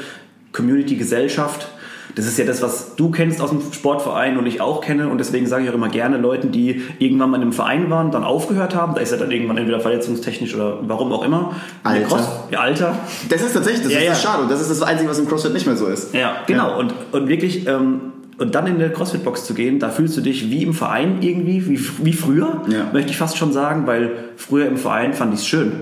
Community, 0.53 0.95
Gesellschaft. 0.95 1.67
Das 2.15 2.27
ist 2.27 2.39
ja 2.39 2.45
das, 2.45 2.63
was 2.63 2.97
du 2.97 3.11
kennst 3.11 3.41
aus 3.41 3.51
dem 3.51 3.61
Sportverein 3.73 4.37
und 4.37 4.47
ich 4.47 4.61
auch 4.61 4.81
kenne. 4.81 5.09
Und 5.09 5.19
deswegen 5.19 5.47
sage 5.47 5.65
ich 5.65 5.71
auch 5.71 5.75
immer 5.75 5.89
gerne 5.89 6.19
Leuten, 6.19 6.53
die 6.53 6.83
irgendwann 6.99 7.31
mal 7.31 7.37
in 7.37 7.43
einem 7.43 7.53
Verein 7.53 7.91
waren, 7.91 8.11
dann 8.11 8.25
aufgehört 8.25 8.75
haben. 8.75 8.95
Da 8.95 9.01
ist 9.01 9.13
ja 9.13 9.19
dann 9.19 9.31
irgendwann 9.31 9.57
entweder 9.57 9.81
verletzungstechnisch 9.81 10.55
oder 10.55 10.79
warum 10.83 11.13
auch 11.13 11.25
immer. 11.25 11.57
Alter. 11.83 12.07
Cross, 12.07 12.29
ja, 12.51 12.61
Alter. 12.61 12.99
Das 13.29 13.43
ist 13.43 13.55
tatsächlich, 13.55 13.85
das 13.85 13.93
ja, 13.93 14.01
ist 14.01 14.07
ja. 14.07 14.15
schade. 14.15 14.43
Und 14.43 14.51
das 14.51 14.61
ist 14.61 14.71
das 14.71 14.83
Einzige, 14.83 15.09
was 15.09 15.19
im 15.19 15.27
CrossFit 15.27 15.55
nicht 15.55 15.67
mehr 15.67 15.77
so 15.77 15.87
ist. 15.87 16.15
Ja, 16.15 16.37
genau. 16.47 16.71
Ja. 16.71 16.77
Und, 16.77 16.95
und 17.13 17.29
wirklich, 17.29 17.67
ähm, 17.67 18.13
und 18.39 18.55
dann 18.55 18.67
in 18.67 18.79
der 18.79 18.93
CrossFit-Box 18.93 19.47
zu 19.47 19.55
gehen, 19.55 19.79
da 19.79 19.91
fühlst 19.91 20.17
du 20.17 20.21
dich 20.21 20.51
wie 20.51 20.63
im 20.63 20.75
Verein 20.75 21.19
irgendwie, 21.21 21.69
wie, 21.69 21.81
wie 22.05 22.13
früher, 22.13 22.63
ja. 22.69 22.91
möchte 22.93 23.11
ich 23.11 23.17
fast 23.17 23.37
schon 23.37 23.53
sagen, 23.53 23.87
weil 23.87 24.13
früher 24.37 24.67
im 24.67 24.77
Verein 24.77 25.15
fand 25.15 25.35
ich 25.35 25.41
es 25.41 25.47
schön. 25.47 25.73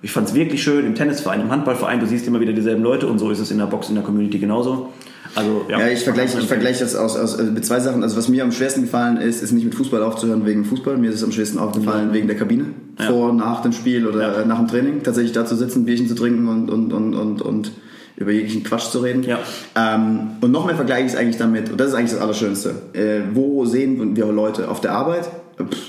Ich 0.00 0.12
fand 0.12 0.28
es 0.28 0.34
wirklich 0.34 0.62
schön 0.62 0.86
im 0.86 0.94
Tennisverein, 0.94 1.40
im 1.40 1.50
Handballverein, 1.50 1.98
du 1.98 2.06
siehst 2.06 2.26
immer 2.26 2.40
wieder 2.40 2.52
dieselben 2.52 2.82
Leute 2.82 3.08
und 3.08 3.18
so 3.18 3.30
ist 3.30 3.40
es 3.40 3.50
in 3.50 3.58
der 3.58 3.66
Box, 3.66 3.88
in 3.88 3.96
der 3.96 4.04
Community 4.04 4.38
genauso. 4.38 4.92
Also, 5.34 5.66
ja, 5.68 5.80
ja 5.80 5.88
ich 5.88 6.00
vergleiche 6.00 6.38
ich 6.38 6.46
vergleich 6.46 6.78
das 6.78 6.94
aus, 6.94 7.16
aus, 7.16 7.38
mit 7.38 7.64
zwei 7.64 7.80
Sachen. 7.80 8.02
Also 8.02 8.16
was 8.16 8.28
mir 8.28 8.42
am 8.42 8.52
schwersten 8.52 8.82
gefallen 8.82 9.18
ist, 9.18 9.42
ist 9.42 9.52
nicht 9.52 9.64
mit 9.64 9.74
Fußball 9.74 10.02
aufzuhören 10.02 10.46
wegen 10.46 10.64
Fußball. 10.64 10.96
Mir 10.96 11.10
ist 11.10 11.16
es 11.16 11.24
am 11.24 11.32
schwersten 11.32 11.58
aufgefallen 11.58 12.08
ja. 12.08 12.14
wegen 12.14 12.26
der 12.26 12.36
Kabine. 12.36 12.66
ja. 12.98 13.06
vor, 13.06 13.32
nach 13.32 13.62
dem 13.62 13.72
Spiel 13.72 14.06
oder 14.06 14.44
nach 14.44 14.58
dem 14.58 14.68
Training, 14.68 15.02
tatsächlich 15.02 15.32
da 15.32 15.44
zu 15.44 15.56
sitzen, 15.56 15.84
Bierchen 15.84 16.08
zu 16.08 16.14
trinken 16.14 16.48
und, 16.48 16.70
und, 16.70 16.92
und, 16.92 17.14
und, 17.14 17.42
und 17.42 17.72
über 18.16 18.32
jeglichen 18.32 18.64
Quatsch 18.64 18.90
zu 18.90 18.98
reden. 18.98 19.22
Ja. 19.22 19.38
Ähm, 19.76 20.32
und 20.40 20.50
noch 20.50 20.66
mehr 20.66 20.74
vergleiche 20.74 21.06
ich 21.06 21.12
es 21.12 21.18
eigentlich 21.18 21.36
damit, 21.36 21.70
und 21.70 21.80
das 21.80 21.88
ist 21.88 21.94
eigentlich 21.94 22.12
das 22.12 22.20
Allerschönste. 22.20 22.74
Äh, 22.92 23.20
wo 23.34 23.64
sehen 23.64 24.16
wir 24.16 24.26
Leute? 24.26 24.68
Auf 24.68 24.80
der 24.80 24.92
Arbeit? 24.92 25.28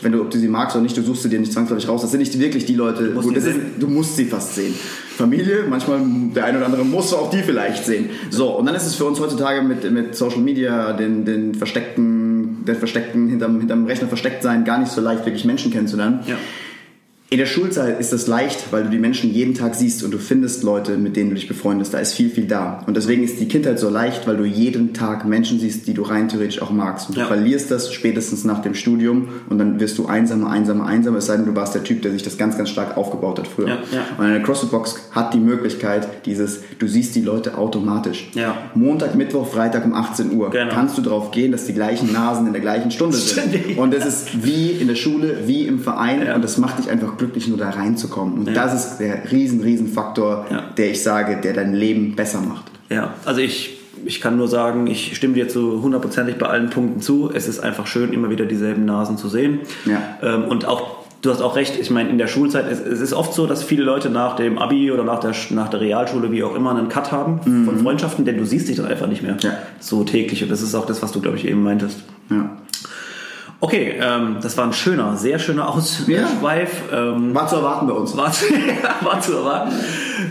Wenn 0.01 0.11
du, 0.11 0.21
ob 0.21 0.31
du 0.31 0.37
sie 0.37 0.47
magst 0.47 0.75
oder 0.75 0.83
nicht, 0.83 0.97
du 0.97 1.01
suchst 1.03 1.23
sie 1.23 1.29
dir 1.29 1.39
nicht 1.39 1.53
zwangsläufig 1.53 1.87
raus. 1.87 2.01
Das 2.01 2.11
sind 2.11 2.19
nicht 2.19 2.37
wirklich 2.39 2.65
die 2.65 2.75
Leute, 2.75 3.09
du 3.09 3.13
musst, 3.13 3.35
ist, 3.35 3.59
du 3.79 3.87
musst 3.87 4.15
sie 4.15 4.25
fast 4.25 4.55
sehen. 4.55 4.73
Familie, 5.15 5.65
manchmal 5.69 5.99
der 6.35 6.45
eine 6.45 6.57
oder 6.57 6.65
andere 6.65 6.85
muss 6.85 7.13
auch 7.13 7.29
die 7.29 7.43
vielleicht 7.43 7.85
sehen. 7.85 8.09
So, 8.29 8.57
und 8.57 8.65
dann 8.65 8.75
ist 8.75 8.85
es 8.85 8.95
für 8.95 9.05
uns 9.05 9.19
heutzutage 9.19 9.61
mit, 9.61 9.89
mit 9.91 10.15
Social 10.15 10.39
Media, 10.39 10.93
den, 10.93 11.25
den 11.25 11.53
versteckten, 11.53 12.65
der 12.65 12.75
versteckten, 12.75 13.27
hinterm, 13.27 13.59
hinterm 13.59 13.85
Rechner 13.85 14.07
versteckt 14.07 14.43
sein, 14.43 14.65
gar 14.65 14.79
nicht 14.79 14.91
so 14.91 15.01
leicht, 15.01 15.25
wirklich 15.25 15.45
Menschen 15.45 15.71
kennenzulernen. 15.71 16.21
Ja. 16.25 16.35
In 17.31 17.37
der 17.37 17.45
Schulzeit 17.45 17.99
ist 17.99 18.11
das 18.11 18.25
leicht, 18.25 18.71
weil 18.71 18.85
du 18.85 18.89
die 18.89 18.97
Menschen 18.97 19.31
jeden 19.31 19.53
Tag 19.53 19.75
siehst 19.75 20.03
und 20.03 20.09
du 20.11 20.17
findest 20.17 20.63
Leute, 20.63 20.97
mit 20.97 21.15
denen 21.15 21.29
du 21.29 21.35
dich 21.35 21.47
befreundest. 21.47 21.93
Da 21.93 21.99
ist 21.99 22.15
viel, 22.15 22.31
viel 22.31 22.45
da. 22.45 22.83
Und 22.87 22.97
deswegen 22.97 23.23
ist 23.23 23.39
die 23.39 23.47
Kindheit 23.47 23.77
so 23.77 23.87
leicht, 23.87 24.25
weil 24.25 24.35
du 24.35 24.45
jeden 24.45 24.95
Tag 24.95 25.25
Menschen 25.25 25.59
siehst, 25.59 25.85
die 25.85 25.93
du 25.93 26.01
rein 26.01 26.27
theoretisch 26.27 26.59
auch 26.59 26.71
magst. 26.71 27.07
Und 27.07 27.17
du 27.19 27.25
verlierst 27.27 27.69
das 27.69 27.93
spätestens 27.93 28.45
nach 28.45 28.63
dem 28.63 28.73
Studium 28.73 29.27
und 29.47 29.59
dann 29.59 29.79
wirst 29.79 29.99
du 29.99 30.07
einsamer, 30.07 30.49
einsamer, 30.49 30.87
einsamer. 30.87 31.19
Es 31.19 31.27
sei 31.27 31.35
denn, 31.37 31.45
du 31.45 31.55
warst 31.55 31.75
der 31.75 31.83
Typ, 31.83 32.01
der 32.01 32.11
sich 32.13 32.23
das 32.23 32.35
ganz, 32.39 32.57
ganz 32.57 32.71
stark 32.71 32.97
aufgebaut 32.97 33.37
hat 33.37 33.47
früher. 33.47 33.67
Ja, 33.67 33.77
ja. 33.91 34.05
Und 34.17 34.25
eine 34.25 34.41
CrossFit-Box 34.41 34.95
hat 35.11 35.35
die 35.35 35.39
Möglichkeit, 35.39 36.25
dieses, 36.25 36.61
du 36.79 36.87
siehst 36.87 37.13
die 37.13 37.21
Leute 37.21 37.59
automatisch. 37.59 38.31
Montag, 38.73 39.13
Mittwoch, 39.13 39.47
Freitag 39.47 39.85
um 39.85 39.93
18 39.93 40.31
Uhr 40.35 40.49
Genau. 40.49 40.73
kannst 40.73 40.97
du 40.97 41.03
darauf 41.03 41.29
gehen, 41.29 41.51
dass 41.51 41.65
die 41.65 41.73
gleichen 41.75 42.11
Nasen 42.11 42.47
in 42.47 42.53
der 42.53 42.61
gleichen 42.63 42.89
Stunde 42.89 43.17
sind. 43.17 43.77
Und 43.77 43.93
es 43.93 44.03
ist 44.07 44.43
wie 44.43 44.71
in 44.71 44.87
der 44.87 44.95
Schule, 44.95 45.41
wie 45.45 45.67
im 45.67 45.77
Verein 45.77 46.33
und 46.33 46.43
das 46.43 46.57
macht 46.57 46.79
dich 46.79 46.89
einfach 46.89 47.18
glücklich, 47.19 47.47
nur 47.47 47.57
da 47.59 47.69
reinzukommen. 47.69 48.39
Und 48.39 48.47
Ja. 48.47 48.53
das 48.53 48.73
ist 48.73 48.97
der 48.97 49.31
riesen, 49.31 49.61
riesen 49.61 49.87
Faktor, 49.87 50.45
Ja. 50.49 50.63
der 50.77 50.89
ich 50.91 51.03
sage, 51.03 51.37
der 51.43 51.53
dein 51.53 51.73
Leben 51.75 52.15
besser 52.15 52.41
macht. 52.41 52.65
Ja, 52.89 53.13
also 53.25 53.39
ich, 53.41 53.77
ich 54.05 54.19
kann 54.21 54.35
nur 54.37 54.47
sagen, 54.47 54.87
ich 54.87 55.15
stimme 55.15 55.35
dir 55.35 55.47
zu 55.47 55.83
hundertprozentig 55.83 56.37
bei 56.37 56.47
allen 56.47 56.69
Punkten 56.71 57.01
zu. 57.01 57.29
Es 57.33 57.47
ist 57.47 57.59
einfach 57.59 57.85
schön, 57.85 58.11
immer 58.13 58.29
wieder 58.31 58.45
dieselben 58.45 58.85
Nasen 58.85 59.17
zu 59.17 59.29
sehen. 59.29 59.59
Ja. 59.85 60.01
Ähm, 60.23 60.45
und 60.45 60.65
auch, 60.65 60.97
du 61.21 61.29
hast 61.29 61.41
auch 61.41 61.55
recht, 61.57 61.77
ich 61.79 61.91
meine, 61.91 62.09
in 62.09 62.17
der 62.17 62.27
Schulzeit, 62.27 62.65
es, 62.71 62.79
es 62.79 63.01
ist 63.01 63.13
oft 63.13 63.33
so, 63.33 63.45
dass 63.45 63.61
viele 63.61 63.83
Leute 63.83 64.09
nach 64.09 64.35
dem 64.37 64.57
Abi 64.57 64.89
oder 64.91 65.03
nach 65.03 65.19
der, 65.19 65.33
nach 65.51 65.69
der 65.69 65.81
Realschule, 65.81 66.31
wie 66.31 66.43
auch 66.43 66.55
immer, 66.55 66.71
einen 66.71 66.87
Cut 66.89 67.11
haben 67.11 67.41
von 67.65 67.77
Freundschaften, 67.77 68.23
denn 68.25 68.37
du 68.37 68.45
siehst 68.45 68.69
dich 68.69 68.77
dann 68.77 68.85
einfach 68.87 69.07
nicht 69.07 69.21
mehr 69.21 69.33
Mhm. 69.33 69.39
Ja. 69.41 69.51
so 69.81 70.03
täglich. 70.03 70.41
Und 70.43 70.49
das 70.49 70.61
ist 70.61 70.73
auch 70.75 70.85
das, 70.85 71.01
was 71.03 71.11
du, 71.11 71.19
glaube 71.21 71.37
ich, 71.37 71.45
eben 71.47 71.61
meintest. 71.61 71.99
Ja. 72.31 72.49
Okay, 73.61 73.93
ähm, 73.99 74.37
das 74.41 74.55
war 74.57 74.65
ein 74.65 74.73
schöner, 74.73 75.17
sehr 75.17 75.37
schöner 75.37 75.67
Ausschweif. 75.69 76.83
Ähm, 76.93 77.35
War 77.35 77.47
zu 77.47 77.57
erwarten 77.57 77.87
bei 77.87 77.93
uns. 77.93 78.15
war 78.15 78.31
zu, 78.31 78.45
war 79.01 79.19
zu 79.19 79.33
erwarten. 79.33 79.73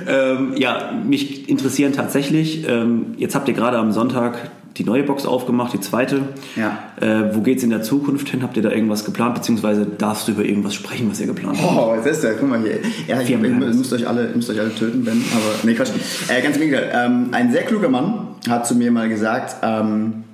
Ähm, 0.06 0.52
ja, 0.56 0.92
mich 1.04 1.48
interessieren 1.48 1.92
tatsächlich, 1.92 2.66
ähm, 2.66 3.14
jetzt 3.18 3.34
habt 3.34 3.46
ihr 3.48 3.54
gerade 3.54 3.76
am 3.76 3.92
Sonntag 3.92 4.50
die 4.78 4.84
neue 4.84 5.02
Box 5.02 5.26
aufgemacht, 5.26 5.72
die 5.72 5.80
zweite. 5.80 6.20
Ja. 6.56 6.78
Äh, 7.00 7.34
wo 7.34 7.40
geht's 7.40 7.62
in 7.64 7.70
der 7.70 7.82
Zukunft 7.82 8.28
hin? 8.28 8.42
Habt 8.42 8.56
ihr 8.56 8.62
da 8.62 8.70
irgendwas 8.70 9.04
geplant? 9.04 9.34
Beziehungsweise 9.34 9.84
darfst 9.84 10.28
du 10.28 10.32
über 10.32 10.44
irgendwas 10.44 10.74
sprechen, 10.74 11.10
was 11.10 11.20
ihr 11.20 11.26
geplant 11.26 11.58
habt? 11.60 11.72
Oh, 11.76 11.94
was 11.96 12.06
ist 12.06 12.22
das? 12.22 12.36
Guck 12.38 12.48
mal 12.48 12.60
hier. 12.60 12.78
Ja, 13.08 13.20
ich, 13.20 13.28
ihr 13.28 13.38
müsst 13.38 13.92
euch 13.92 14.06
alle, 14.06 14.28
ihr 14.28 14.36
müsst 14.36 14.48
euch 14.48 14.60
alle 14.60 14.74
töten, 14.74 15.04
Ben. 15.04 15.22
Aber 15.32 15.54
nee, 15.64 15.74
Quatsch. 15.74 15.90
Äh, 16.28 16.40
ganz 16.42 16.56
im 16.56 16.62
Gegenteil. 16.62 16.92
Ähm, 16.94 17.28
ein 17.32 17.50
sehr 17.52 17.64
kluger 17.64 17.88
Mann 17.88 18.28
hat 18.48 18.66
zu 18.66 18.76
mir 18.76 18.90
mal 18.92 19.08
gesagt, 19.08 19.56
ähm, 19.62 20.24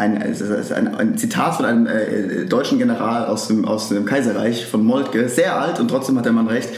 ein, 0.00 0.22
ein, 0.22 0.94
ein 0.94 1.18
Zitat 1.18 1.56
von 1.56 1.64
einem 1.64 1.86
äh, 1.86 2.46
deutschen 2.46 2.78
General 2.78 3.26
aus 3.26 3.48
dem, 3.48 3.64
aus 3.64 3.88
dem 3.90 4.04
Kaiserreich 4.04 4.66
von 4.66 4.84
Moltke, 4.84 5.28
sehr 5.28 5.60
alt 5.60 5.78
und 5.78 5.88
trotzdem 5.88 6.16
hat 6.18 6.24
der 6.24 6.32
Mann 6.32 6.48
recht. 6.48 6.70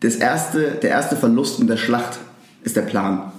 Das 0.00 0.16
erste, 0.16 0.72
der 0.82 0.90
erste 0.90 1.16
Verlust 1.16 1.60
in 1.60 1.66
der 1.66 1.76
Schlacht 1.76 2.18
ist 2.62 2.76
der 2.76 2.82
Plan. 2.82 3.32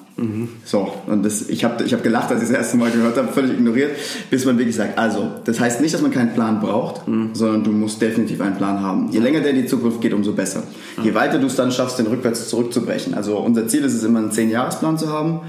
So, 0.66 0.94
und 1.08 1.24
das, 1.24 1.50
ich 1.50 1.64
habe 1.64 1.84
ich 1.84 1.94
hab 1.94 2.04
gelacht, 2.04 2.30
als 2.30 2.42
ich 2.42 2.50
das 2.50 2.58
erste 2.58 2.78
Mal 2.78 2.92
gehört 2.92 3.18
habe, 3.18 3.30
völlig 3.30 3.54
ignoriert, 3.54 3.92
bis 4.30 4.46
man 4.46 4.58
wirklich 4.58 4.76
sagt, 4.76 4.98
also, 4.98 5.32
das 5.46 5.60
heißt 5.60 5.82
nicht, 5.82 5.94
dass 5.94 6.02
man 6.02 6.12
keinen 6.12 6.34
Plan 6.34 6.60
braucht, 6.60 7.02
sondern 7.34 7.64
du 7.64 7.72
musst 7.72 8.02
definitiv 8.02 8.42
einen 8.42 8.56
Plan 8.56 8.82
haben. 8.82 9.10
Je 9.12 9.20
länger 9.20 9.40
der 9.42 9.52
in 9.52 9.58
die 9.58 9.66
Zukunft 9.66 10.02
geht, 10.02 10.14
umso 10.14 10.34
besser. 10.34 10.64
Je 11.04 11.14
weiter 11.14 11.40
du 11.40 11.48
es 11.48 11.56
dann 11.56 11.72
schaffst, 11.72 12.00
den 12.00 12.08
rückwärts 12.08 12.50
zurückzubrechen. 12.50 13.14
Also 13.14 13.38
unser 13.38 13.68
Ziel 13.68 13.84
ist 13.84 13.94
es 13.94 14.04
immer, 14.04 14.20
einen 14.20 14.32
10-Jahres-Plan 14.32 14.98
zu 14.98 15.10
haben. 15.10 15.42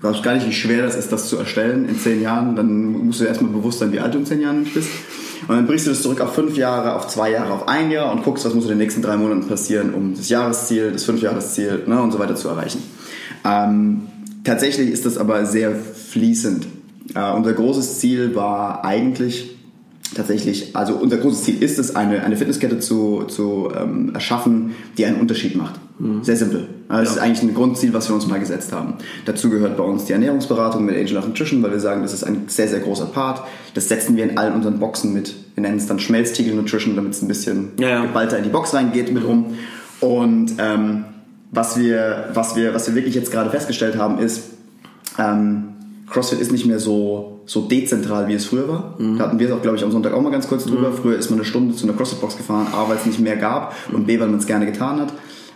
Du 0.00 0.08
glaubst 0.08 0.22
gar 0.22 0.34
nicht, 0.34 0.46
wie 0.46 0.52
schwer 0.52 0.82
das 0.84 0.94
ist, 0.94 1.10
das 1.12 1.28
zu 1.28 1.36
erstellen 1.36 1.88
in 1.88 1.98
10 1.98 2.22
Jahren. 2.22 2.54
Dann 2.54 3.06
musst 3.06 3.20
du 3.20 3.24
erstmal 3.24 3.50
bewusst 3.50 3.80
sein, 3.80 3.92
wie 3.92 4.00
alt 4.00 4.14
du 4.14 4.18
in 4.18 4.26
10 4.26 4.40
Jahren 4.40 4.64
bist. 4.64 4.90
Und 5.48 5.56
dann 5.56 5.66
brichst 5.66 5.86
du 5.86 5.90
das 5.90 6.02
zurück 6.02 6.20
auf 6.20 6.34
5 6.34 6.56
Jahre, 6.56 6.94
auf 6.94 7.08
2 7.08 7.30
Jahre, 7.32 7.52
auf 7.52 7.68
ein 7.68 7.90
Jahr 7.90 8.12
und 8.12 8.22
guckst, 8.22 8.44
was 8.44 8.54
muss 8.54 8.64
in 8.64 8.70
den 8.70 8.78
nächsten 8.78 9.02
drei 9.02 9.16
Monaten 9.16 9.48
passieren, 9.48 9.92
um 9.94 10.14
das 10.14 10.28
Jahresziel, 10.28 10.92
das 10.92 11.08
5-Jahres-Ziel 11.08 11.82
ne, 11.86 12.00
und 12.00 12.12
so 12.12 12.18
weiter 12.18 12.36
zu 12.36 12.48
erreichen. 12.48 12.82
Ähm, 13.44 14.02
tatsächlich 14.44 14.90
ist 14.90 15.06
das 15.06 15.18
aber 15.18 15.46
sehr 15.46 15.74
fließend. 15.74 16.66
Äh, 17.14 17.32
unser 17.32 17.52
großes 17.52 17.98
Ziel 17.98 18.34
war 18.34 18.84
eigentlich 18.84 19.56
tatsächlich, 20.14 20.76
also 20.76 20.94
unser 20.94 21.16
großes 21.16 21.44
Ziel 21.44 21.62
ist 21.62 21.78
es, 21.78 21.96
eine, 21.96 22.22
eine 22.22 22.36
Fitnesskette 22.36 22.78
zu, 22.78 23.24
zu 23.28 23.70
ähm, 23.74 24.14
erschaffen, 24.14 24.72
die 24.98 25.06
einen 25.06 25.18
Unterschied 25.20 25.56
macht. 25.56 25.80
Sehr 26.22 26.36
simpel. 26.36 26.66
Also 26.88 27.04
Das 27.04 27.16
ist 27.16 27.22
eigentlich 27.22 27.42
ein 27.42 27.54
Grundziel, 27.54 27.92
was 27.94 28.08
wir 28.08 28.14
uns 28.16 28.26
mal 28.26 28.40
gesetzt 28.40 28.72
haben. 28.72 28.94
Dazu 29.24 29.50
gehört 29.50 29.76
bei 29.76 29.84
uns 29.84 30.04
die 30.06 30.12
Ernährungsberatung 30.12 30.84
mit 30.84 30.96
Angel 30.96 31.16
of 31.16 31.28
Nutrition, 31.28 31.62
weil 31.62 31.70
wir 31.70 31.78
sagen, 31.78 32.02
das 32.02 32.12
ist 32.12 32.24
ein 32.24 32.44
sehr, 32.48 32.66
sehr 32.66 32.80
großer 32.80 33.06
Part. 33.06 33.42
Das 33.74 33.88
setzen 33.88 34.16
wir 34.16 34.24
in 34.24 34.36
allen 34.36 34.52
unseren 34.54 34.80
Boxen 34.80 35.12
mit. 35.12 35.32
Wir 35.54 35.62
nennen 35.62 35.76
es 35.76 35.86
dann 35.86 36.00
Schmelztiegel 36.00 36.54
Nutrition, 36.54 36.96
damit 36.96 37.12
es 37.12 37.22
ein 37.22 37.28
bisschen 37.28 37.68
Ja, 37.78 37.88
ja. 37.88 38.02
geballter 38.02 38.36
in 38.36 38.42
die 38.44 38.50
Box 38.50 38.74
reingeht 38.74 39.12
mit 39.12 39.24
rum. 39.24 39.54
Und 40.00 40.54
ähm, 40.58 41.04
was, 41.52 41.78
wir, 41.78 42.30
was, 42.32 42.56
wir, 42.56 42.74
was 42.74 42.88
wir 42.88 42.96
wirklich 42.96 43.14
jetzt 43.14 43.30
gerade 43.30 43.50
festgestellt 43.50 43.96
haben, 43.96 44.18
ist, 44.18 44.50
ähm, 45.18 45.68
CrossFit 46.10 46.40
ist 46.40 46.50
nicht 46.50 46.66
mehr 46.66 46.80
so, 46.80 47.40
so 47.46 47.62
dezentral, 47.62 48.26
wie 48.28 48.34
es 48.34 48.46
früher 48.46 48.68
war. 48.68 48.94
Da 49.18 49.24
hatten 49.24 49.38
wir 49.38 49.46
es 49.46 49.52
auch, 49.52 49.62
glaube 49.62 49.76
ich, 49.76 49.84
am 49.84 49.92
Sonntag 49.92 50.14
auch 50.14 50.22
mal 50.22 50.30
ganz 50.30 50.48
kurz 50.48 50.64
drüber. 50.64 50.92
Früher 50.92 51.18
ist 51.18 51.30
man 51.30 51.38
eine 51.38 51.46
Stunde 51.46 51.74
zu 51.74 51.86
einer 51.86 51.96
CrossFit-Box 51.96 52.38
gefahren, 52.38 52.66
A, 52.72 52.88
weil 52.88 52.96
es 52.96 53.06
nicht 53.06 53.20
mehr 53.20 53.36
gab 53.36 53.74
und 53.92 54.06
B, 54.06 54.18
weil 54.18 54.28
man 54.28 54.38
es 54.38 54.46
gerne 54.46 54.66
getan 54.66 55.00
hat. 55.00 55.12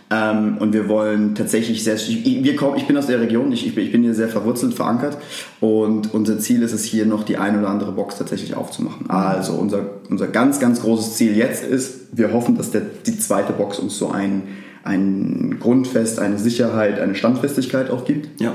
Ähm, 0.09 0.57
und 0.59 0.71
wir 0.71 0.87
wollen 0.87 1.35
tatsächlich 1.35 1.83
sehr, 1.83 1.95
ich, 1.95 2.23
wir 2.43 2.55
kommen, 2.55 2.77
ich 2.77 2.87
bin 2.87 2.95
aus 2.95 3.07
der 3.07 3.19
Region, 3.19 3.51
ich, 3.51 3.67
ich, 3.67 3.75
bin, 3.75 3.83
ich 3.83 3.91
bin 3.91 4.03
hier 4.03 4.13
sehr 4.13 4.29
verwurzelt, 4.29 4.73
verankert 4.73 5.17
und 5.59 6.13
unser 6.13 6.39
Ziel 6.39 6.61
ist 6.61 6.71
es 6.71 6.85
hier 6.85 7.05
noch 7.05 7.23
die 7.23 7.37
ein 7.37 7.59
oder 7.59 7.67
andere 7.67 7.91
Box 7.91 8.17
tatsächlich 8.17 8.55
aufzumachen. 8.55 9.09
Also 9.09 9.53
unser, 9.53 9.81
unser 10.09 10.27
ganz, 10.27 10.61
ganz 10.61 10.81
großes 10.81 11.15
Ziel 11.15 11.35
jetzt 11.35 11.63
ist, 11.63 12.07
wir 12.13 12.31
hoffen, 12.31 12.55
dass 12.55 12.71
der, 12.71 12.83
die 13.05 13.19
zweite 13.19 13.51
Box 13.51 13.79
uns 13.79 13.97
so 13.97 14.09
ein, 14.09 14.43
ein 14.87 15.57
Grundfest, 15.59 16.19
eine 16.19 16.37
Sicherheit, 16.37 16.99
eine 16.99 17.15
Standfestigkeit 17.15 17.89
auch 17.89 18.05
gibt. 18.05 18.41
Ja. 18.41 18.53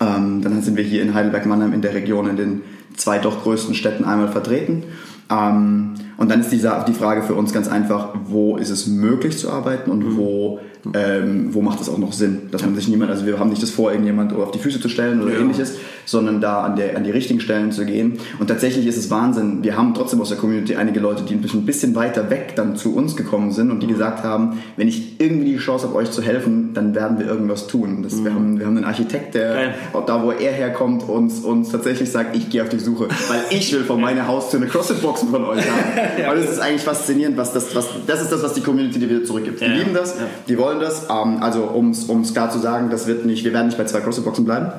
Ähm, 0.00 0.42
dann 0.42 0.62
sind 0.62 0.76
wir 0.76 0.84
hier 0.84 1.02
in 1.02 1.14
Heidelberg-Mannheim 1.14 1.72
in 1.72 1.82
der 1.82 1.94
Region 1.94 2.28
in 2.28 2.36
den 2.36 2.62
zwei 2.96 3.18
doch 3.18 3.42
größten 3.42 3.74
Städten 3.74 4.04
einmal 4.04 4.28
vertreten. 4.28 4.84
Ähm, 5.30 5.94
und 6.16 6.30
dann 6.30 6.40
ist 6.40 6.50
die, 6.50 6.58
die 6.58 6.92
Frage 6.92 7.22
für 7.22 7.34
uns 7.34 7.52
ganz 7.52 7.68
einfach, 7.68 8.14
wo 8.24 8.56
ist 8.56 8.70
es 8.70 8.86
möglich 8.86 9.38
zu 9.38 9.50
arbeiten 9.50 9.90
und 9.90 10.16
wo, 10.16 10.60
ähm, 10.94 11.48
wo 11.54 11.62
macht 11.62 11.80
es 11.80 11.88
auch 11.88 11.98
noch 11.98 12.12
Sinn? 12.12 12.42
Dass 12.50 12.62
man 12.62 12.74
sich 12.74 12.88
niemand, 12.88 13.10
also 13.10 13.26
wir 13.26 13.38
haben 13.38 13.50
nicht 13.50 13.62
das 13.62 13.70
vor, 13.70 13.90
irgendjemand 13.90 14.32
auf 14.32 14.50
die 14.50 14.58
Füße 14.58 14.80
zu 14.80 14.88
stellen 14.88 15.22
oder 15.22 15.32
Ja. 15.34 15.40
ähnliches, 15.40 15.74
sondern 16.04 16.40
da 16.40 16.60
an, 16.62 16.76
der, 16.76 16.96
an 16.96 17.04
die 17.04 17.10
richtigen 17.10 17.40
Stellen 17.40 17.72
zu 17.72 17.84
gehen. 17.84 18.18
Und 18.38 18.46
tatsächlich 18.48 18.86
ist 18.86 18.96
es 18.96 19.10
Wahnsinn. 19.10 19.58
Wir 19.62 19.76
haben 19.76 19.94
trotzdem 19.94 20.20
aus 20.20 20.28
der 20.28 20.38
Community 20.38 20.76
einige 20.76 21.00
Leute, 21.00 21.22
die 21.24 21.34
ein 21.34 21.40
bisschen, 21.40 21.94
weiter 21.96 22.30
weg 22.30 22.52
dann 22.56 22.76
zu 22.76 22.94
uns 22.94 23.16
gekommen 23.16 23.52
sind 23.52 23.70
und 23.70 23.82
die 23.82 23.86
gesagt 23.86 24.22
haben, 24.24 24.58
wenn 24.76 24.88
ich 24.88 25.20
irgendwie 25.20 25.52
die 25.52 25.56
Chance 25.58 25.86
habe, 25.88 25.96
euch 25.96 26.10
zu 26.10 26.22
helfen, 26.22 26.70
dann 26.74 26.94
werden 26.94 27.18
wir 27.18 27.26
irgendwas 27.26 27.66
tun. 27.66 28.02
Das, 28.02 28.22
wir, 28.24 28.32
haben, 28.34 28.58
wir 28.58 28.66
haben 28.66 28.76
einen 28.76 28.84
Architekt, 28.84 29.34
der 29.34 29.54
Geil. 29.54 29.74
da, 30.06 30.22
wo 30.22 30.30
er 30.32 30.52
herkommt, 30.52 31.08
uns, 31.08 31.40
uns 31.40 31.70
tatsächlich 31.70 32.10
sagt, 32.10 32.36
ich 32.36 32.50
gehe 32.50 32.62
auf 32.62 32.68
die 32.68 32.78
Suche, 32.78 33.08
weil 33.28 33.40
ich 33.50 33.72
will 33.72 33.82
vor 33.84 33.98
meiner 33.98 34.26
Haustür 34.28 34.60
eine 34.60 34.68
CrossFit-Boxen 34.68 35.28
von 35.30 35.44
euch 35.44 35.60
haben. 35.60 36.26
Weil 36.26 36.36
das 36.42 36.50
ist 36.52 36.58
eigentlich 36.60 36.82
faszinierend, 36.82 37.36
was 37.36 37.52
das, 37.52 37.74
was, 37.74 37.86
das 38.06 38.22
ist 38.22 38.32
das, 38.32 38.42
was 38.42 38.54
die 38.54 38.60
Community 38.60 38.98
dir 38.98 39.08
wieder 39.08 39.24
zurückgibt. 39.24 39.60
Die 39.60 39.64
Ja, 39.64 39.70
ja. 39.70 39.76
lieben 39.78 39.94
das, 39.94 40.14
Ja. 40.18 40.26
die 40.48 40.58
wollen 40.58 40.75
das. 40.80 41.08
Ähm, 41.10 41.42
also 41.42 41.64
um 41.64 41.90
es 41.90 42.32
klar 42.32 42.50
zu 42.50 42.58
sagen, 42.58 42.90
das 42.90 43.06
wird 43.06 43.24
nicht, 43.26 43.44
wir 43.44 43.52
werden 43.52 43.66
nicht 43.66 43.78
bei 43.78 43.84
zwei 43.84 44.00
CrossFit-Boxen 44.00 44.44
bleiben. 44.44 44.72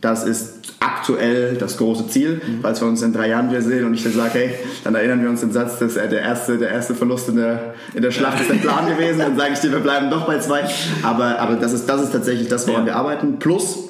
Das 0.00 0.24
ist 0.24 0.74
aktuell 0.78 1.56
das 1.56 1.76
große 1.76 2.06
Ziel. 2.08 2.34
Mhm. 2.34 2.58
Falls 2.62 2.80
wir 2.80 2.86
uns 2.86 3.02
in 3.02 3.12
drei 3.12 3.28
Jahren 3.28 3.50
wieder 3.50 3.62
sehen 3.62 3.84
und 3.84 3.94
ich 3.94 4.04
dann 4.04 4.12
sage, 4.12 4.30
hey, 4.34 4.50
dann 4.84 4.94
erinnern 4.94 5.22
wir 5.22 5.28
uns 5.28 5.40
den 5.40 5.50
Satz, 5.50 5.78
dass 5.80 5.94
der 5.94 6.20
erste, 6.20 6.56
der 6.56 6.70
erste 6.70 6.94
Verlust 6.94 7.28
in 7.28 7.36
der, 7.36 7.74
in 7.94 8.02
der 8.02 8.12
Schlacht 8.12 8.40
ist 8.40 8.48
der 8.48 8.56
Plan 8.56 8.86
gewesen. 8.86 9.18
Dann 9.18 9.36
sage 9.36 9.54
ich 9.54 9.58
dir, 9.58 9.72
wir 9.72 9.80
bleiben 9.80 10.08
doch 10.10 10.26
bei 10.26 10.38
zwei. 10.38 10.62
Aber, 11.02 11.40
aber 11.40 11.56
das, 11.56 11.72
ist, 11.72 11.88
das 11.88 12.02
ist 12.02 12.12
tatsächlich 12.12 12.48
das, 12.48 12.68
woran 12.68 12.82
Ja. 12.82 12.86
wir 12.86 12.96
arbeiten. 12.96 13.38
Plus 13.40 13.88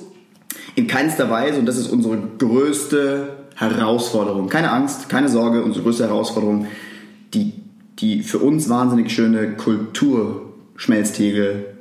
in 0.76 0.86
keinster 0.86 1.28
Weise, 1.28 1.58
und 1.58 1.66
das 1.66 1.76
ist 1.76 1.88
unsere 1.88 2.16
größte 2.38 3.28
Herausforderung, 3.56 4.48
keine 4.48 4.70
Angst, 4.70 5.08
keine 5.08 5.28
Sorge, 5.28 5.62
unsere 5.62 5.82
größte 5.82 6.04
Herausforderung, 6.04 6.68
die, 7.34 7.52
die 7.98 8.22
für 8.22 8.38
uns 8.38 8.68
wahnsinnig 8.68 9.10
schöne 9.12 9.56
Kulturschmelztiegel 10.78 11.76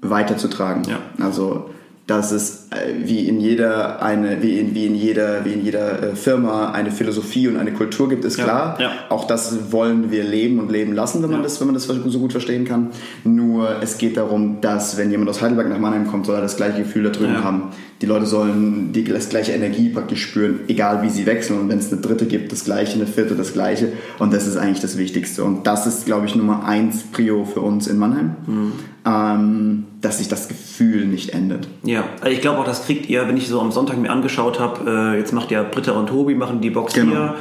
weiterzutragen. 0.00 0.84
Ja. 0.84 0.98
Also 1.24 1.70
dass 2.06 2.32
es 2.32 2.63
äh, 2.63 2.63
wie 3.04 3.28
in 3.28 3.40
jeder 3.40 4.02
eine 4.02 4.42
wie 4.42 4.58
in, 4.58 4.74
wie 4.74 4.86
in 4.86 4.94
jeder 4.94 5.44
wie 5.44 5.52
in 5.52 5.64
jeder 5.64 6.02
äh, 6.02 6.16
Firma 6.16 6.70
eine 6.72 6.90
Philosophie 6.90 7.48
und 7.48 7.56
eine 7.56 7.72
Kultur 7.72 8.08
gibt, 8.08 8.24
ist 8.24 8.36
Ja, 8.38 8.44
klar. 8.44 8.76
ja. 8.80 8.90
Auch 9.10 9.26
das 9.26 9.72
wollen 9.72 10.10
wir 10.10 10.24
leben 10.24 10.58
und 10.58 10.70
leben 10.70 10.92
lassen, 10.92 11.22
wenn 11.22 11.30
man 11.30 11.40
Ja. 11.40 11.44
das 11.44 11.60
wenn 11.60 11.66
man 11.68 11.74
das 11.74 11.84
so 11.84 12.18
gut 12.18 12.32
verstehen 12.32 12.64
kann. 12.64 12.90
Nur 13.24 13.82
es 13.82 13.98
geht 13.98 14.16
darum, 14.16 14.60
dass 14.60 14.96
wenn 14.96 15.10
jemand 15.10 15.30
aus 15.30 15.40
Heidelberg 15.42 15.68
nach 15.68 15.78
Mannheim 15.78 16.06
kommt, 16.06 16.26
soll 16.26 16.36
er 16.36 16.42
das 16.42 16.56
gleiche 16.56 16.78
Gefühl 16.82 17.04
da 17.04 17.10
drüben 17.10 17.34
Ja. 17.34 17.44
haben. 17.44 17.62
Die 18.02 18.06
Leute 18.06 18.26
sollen 18.26 18.92
die 18.92 19.04
das 19.04 19.28
gleiche 19.30 19.52
Energie 19.52 19.88
praktisch 19.88 20.22
spüren, 20.22 20.60
egal 20.68 21.02
wie 21.02 21.08
sie 21.08 21.24
wechseln. 21.26 21.58
Und 21.60 21.68
wenn 21.70 21.78
es 21.78 21.90
eine 21.92 22.00
dritte 22.02 22.26
gibt, 22.26 22.52
das 22.52 22.64
gleiche, 22.64 22.96
eine 22.96 23.06
vierte, 23.06 23.34
das 23.34 23.52
gleiche. 23.54 23.92
Und 24.18 24.34
das 24.34 24.46
ist 24.46 24.56
eigentlich 24.58 24.80
das 24.80 24.98
Wichtigste. 24.98 25.42
Und 25.44 25.66
das 25.66 25.86
ist, 25.86 26.04
glaube 26.04 26.26
ich, 26.26 26.34
Nummer 26.34 26.66
eins 26.66 27.04
Prio 27.04 27.44
für 27.46 27.60
uns 27.60 27.86
in 27.86 27.96
Mannheim, 27.96 28.34
Mhm. 28.46 28.72
ähm, 29.06 29.84
dass 30.00 30.18
sich 30.18 30.28
das 30.28 30.48
Gefühl 30.48 31.06
nicht 31.06 31.30
ändert. 31.34 31.68
Ja, 31.82 32.04
ich 32.28 32.40
glaube 32.40 32.58
auch, 32.64 32.68
das 32.68 32.86
kriegt 32.86 33.08
ihr, 33.08 33.26
wenn 33.28 33.36
ich 33.36 33.48
so 33.48 33.60
am 33.60 33.70
Sonntag 33.72 33.98
mir 33.98 34.10
angeschaut 34.10 34.58
habe, 34.58 34.90
äh, 35.14 35.18
jetzt 35.18 35.32
macht 35.32 35.50
ja 35.50 35.62
Britta 35.62 35.92
und 35.92 36.08
Tobi, 36.08 36.34
machen 36.34 36.60
die 36.60 36.70
Box 36.70 36.94
Genau. 36.94 37.12
hier. 37.12 37.34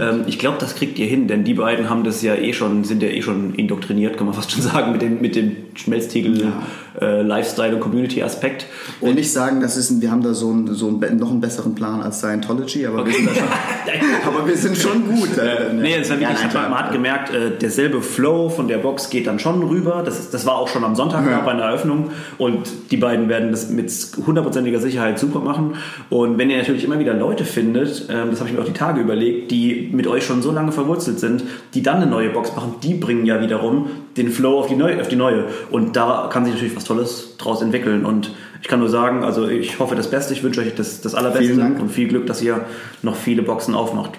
Ähm, 0.00 0.24
ich 0.26 0.38
glaube, 0.38 0.56
das 0.58 0.74
kriegt 0.74 0.98
ihr 0.98 1.06
hin, 1.06 1.28
denn 1.28 1.44
die 1.44 1.54
beiden 1.54 1.90
haben 1.90 2.04
das 2.04 2.22
ja 2.22 2.34
eh 2.34 2.52
schon, 2.52 2.84
sind 2.84 3.02
ja 3.02 3.08
eh 3.08 3.22
schon 3.22 3.54
indoktriniert, 3.54 4.16
kann 4.16 4.26
man 4.26 4.34
fast 4.34 4.50
schon 4.50 4.62
sagen, 4.72 4.92
mit 4.92 5.02
dem, 5.02 5.20
mit 5.20 5.36
dem 5.36 5.56
Schmelztiegel 5.74 6.52
äh, 7.00 7.22
Lifestyle 7.22 7.74
und 7.74 7.80
Community 7.80 8.22
Aspekt. 8.22 8.66
Ich 9.00 9.06
will 9.06 9.14
nicht 9.14 9.32
sagen, 9.32 9.60
das 9.60 9.76
ist 9.76 9.90
ein, 9.90 10.00
wir 10.00 10.10
haben 10.10 10.22
da 10.22 10.34
so, 10.34 10.50
einen, 10.50 10.74
so 10.74 10.90
be- 10.92 11.14
noch 11.14 11.30
einen 11.30 11.40
besseren 11.40 11.74
Plan 11.74 12.00
als 12.02 12.18
Scientology, 12.20 12.86
aber, 12.86 13.04
wir, 13.06 13.12
sind 13.12 13.28
schon, 13.30 13.44
aber 14.26 14.46
wir 14.48 14.56
sind 14.56 14.76
schon 14.76 15.06
gut. 15.08 15.36
Äh, 15.38 15.72
nee, 15.74 15.98
das 15.98 16.10
war 16.10 16.16
Ja, 16.18 16.28
wirklich, 16.28 16.40
nein, 16.42 16.50
klar. 16.50 16.68
man 16.68 16.78
hat 16.78 16.92
gemerkt, 16.92 17.30
äh, 17.34 17.50
derselbe 17.60 18.00
Flow 18.02 18.48
von 18.48 18.68
der 18.68 18.78
Box 18.78 19.10
geht 19.10 19.26
dann 19.26 19.38
schon 19.38 19.62
rüber. 19.62 20.02
Das, 20.04 20.18
ist, 20.20 20.34
das 20.34 20.46
war 20.46 20.56
auch 20.56 20.68
schon 20.68 20.84
am 20.84 20.94
Sonntag 20.94 21.28
Ja. 21.28 21.40
bei 21.40 21.52
einer 21.52 21.62
Eröffnung 21.64 22.10
und 22.38 22.60
die 22.90 22.96
beiden 22.96 23.28
werden 23.28 23.50
das 23.50 23.68
mit 23.70 23.92
hundertprozentiger 24.26 24.78
Sicherheit 24.80 25.18
super 25.18 25.40
machen. 25.40 25.74
Und 26.10 26.38
wenn 26.38 26.50
ihr 26.50 26.58
natürlich 26.58 26.84
immer 26.84 26.98
wieder 26.98 27.14
Leute 27.14 27.44
findet, 27.44 28.08
ähm, 28.10 28.28
das 28.30 28.40
habe 28.40 28.50
ich 28.50 28.54
mir 28.56 28.62
auch 28.62 28.66
die 28.66 28.72
Tage 28.72 29.00
überlegt, 29.00 29.50
die 29.50 29.90
mit 29.92 30.06
euch 30.06 30.24
schon 30.24 30.42
so 30.42 30.52
lange 30.52 30.72
verwurzelt 30.72 31.18
sind, 31.20 31.44
die 31.74 31.82
dann 31.82 31.96
eine 31.96 32.06
neue 32.06 32.30
Box 32.30 32.54
machen, 32.54 32.76
die 32.82 32.94
bringen 32.94 33.26
ja 33.26 33.40
wiederum 33.40 33.86
den 34.16 34.28
Flow 34.30 34.60
auf 34.60 34.68
die 34.68 34.76
neue. 34.76 35.00
Auf 35.00 35.08
die 35.08 35.16
neue. 35.16 35.44
Und 35.70 35.96
da 35.96 36.28
kann 36.32 36.44
sich 36.44 36.54
natürlich 36.54 36.76
was 36.76 36.83
Tolles 36.84 37.36
draus 37.38 37.62
entwickeln. 37.62 38.04
Und 38.04 38.30
ich 38.62 38.68
kann 38.68 38.78
nur 38.78 38.88
sagen, 38.88 39.24
also 39.24 39.48
ich 39.48 39.78
hoffe 39.78 39.94
das 39.94 40.08
Beste, 40.10 40.32
ich 40.32 40.42
wünsche 40.42 40.60
euch 40.60 40.74
das, 40.74 41.00
das 41.00 41.14
Allerbeste 41.14 41.60
und 41.80 41.90
viel 41.90 42.08
Glück, 42.08 42.26
dass 42.26 42.40
ihr 42.42 42.64
noch 43.02 43.16
viele 43.16 43.42
Boxen 43.42 43.74
aufmacht. 43.74 44.12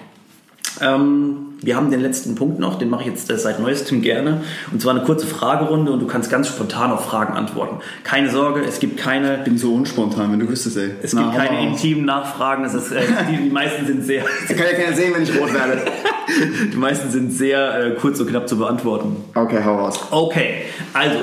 Ähm, 0.80 1.46
wir 1.62 1.74
haben 1.74 1.90
den 1.90 2.00
letzten 2.00 2.34
Punkt 2.34 2.58
noch, 2.58 2.78
den 2.78 2.90
mache 2.90 3.02
ich 3.02 3.06
jetzt 3.08 3.30
äh, 3.30 3.38
seit 3.38 3.60
neuestem 3.60 4.02
gerne. 4.02 4.42
Und 4.72 4.82
zwar 4.82 4.94
eine 4.94 5.04
kurze 5.04 5.26
Fragerunde 5.26 5.90
und 5.90 6.00
du 6.00 6.06
kannst 6.06 6.30
ganz 6.30 6.48
spontan 6.48 6.92
auf 6.92 7.06
Fragen 7.06 7.32
antworten. 7.34 7.78
Keine 8.04 8.28
Sorge, 8.30 8.60
es 8.60 8.78
gibt 8.78 8.98
keine, 8.98 9.38
Ich 9.38 9.44
bin 9.44 9.56
so 9.56 9.72
unspontan, 9.74 10.32
wenn 10.32 10.40
du 10.40 10.48
wüsstest, 10.48 10.76
ey. 10.76 10.90
es 11.02 11.14
Na, 11.14 11.22
gibt 11.22 11.36
keine 11.36 11.58
raus. 11.58 11.66
intimen 11.66 12.04
Nachfragen. 12.04 12.62
Das 12.62 12.74
ist, 12.74 12.92
äh, 12.92 13.00
die, 13.30 13.44
die 13.44 13.50
meisten 13.50 13.86
sind 13.86 14.04
sehr, 14.04 14.24
Das 14.46 14.56
kann 14.56 14.66
ja 14.70 14.78
keiner 14.78 14.94
sehen, 14.94 15.14
wenn 15.14 15.22
ich 15.22 15.30
rot 15.40 15.54
werde. 15.54 15.80
die 16.72 16.76
meisten 16.76 17.10
sind 17.10 17.32
sehr 17.32 17.86
äh, 17.86 17.90
kurz 17.92 18.20
und 18.20 18.28
knapp 18.28 18.46
zu 18.48 18.58
beantworten. 18.58 19.16
Okay, 19.34 19.60
hau 19.64 19.76
raus. 19.76 19.98
Okay, 20.10 20.64
also 20.92 21.16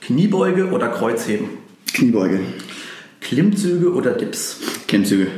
Kniebeuge 0.00 0.70
oder 0.70 0.88
Kreuzheben, 0.88 1.48
Kniebeuge. 1.92 2.40
Klimmzüge 3.20 3.92
oder 3.92 4.12
Dips, 4.12 4.58
Klimmzüge. 4.88 5.28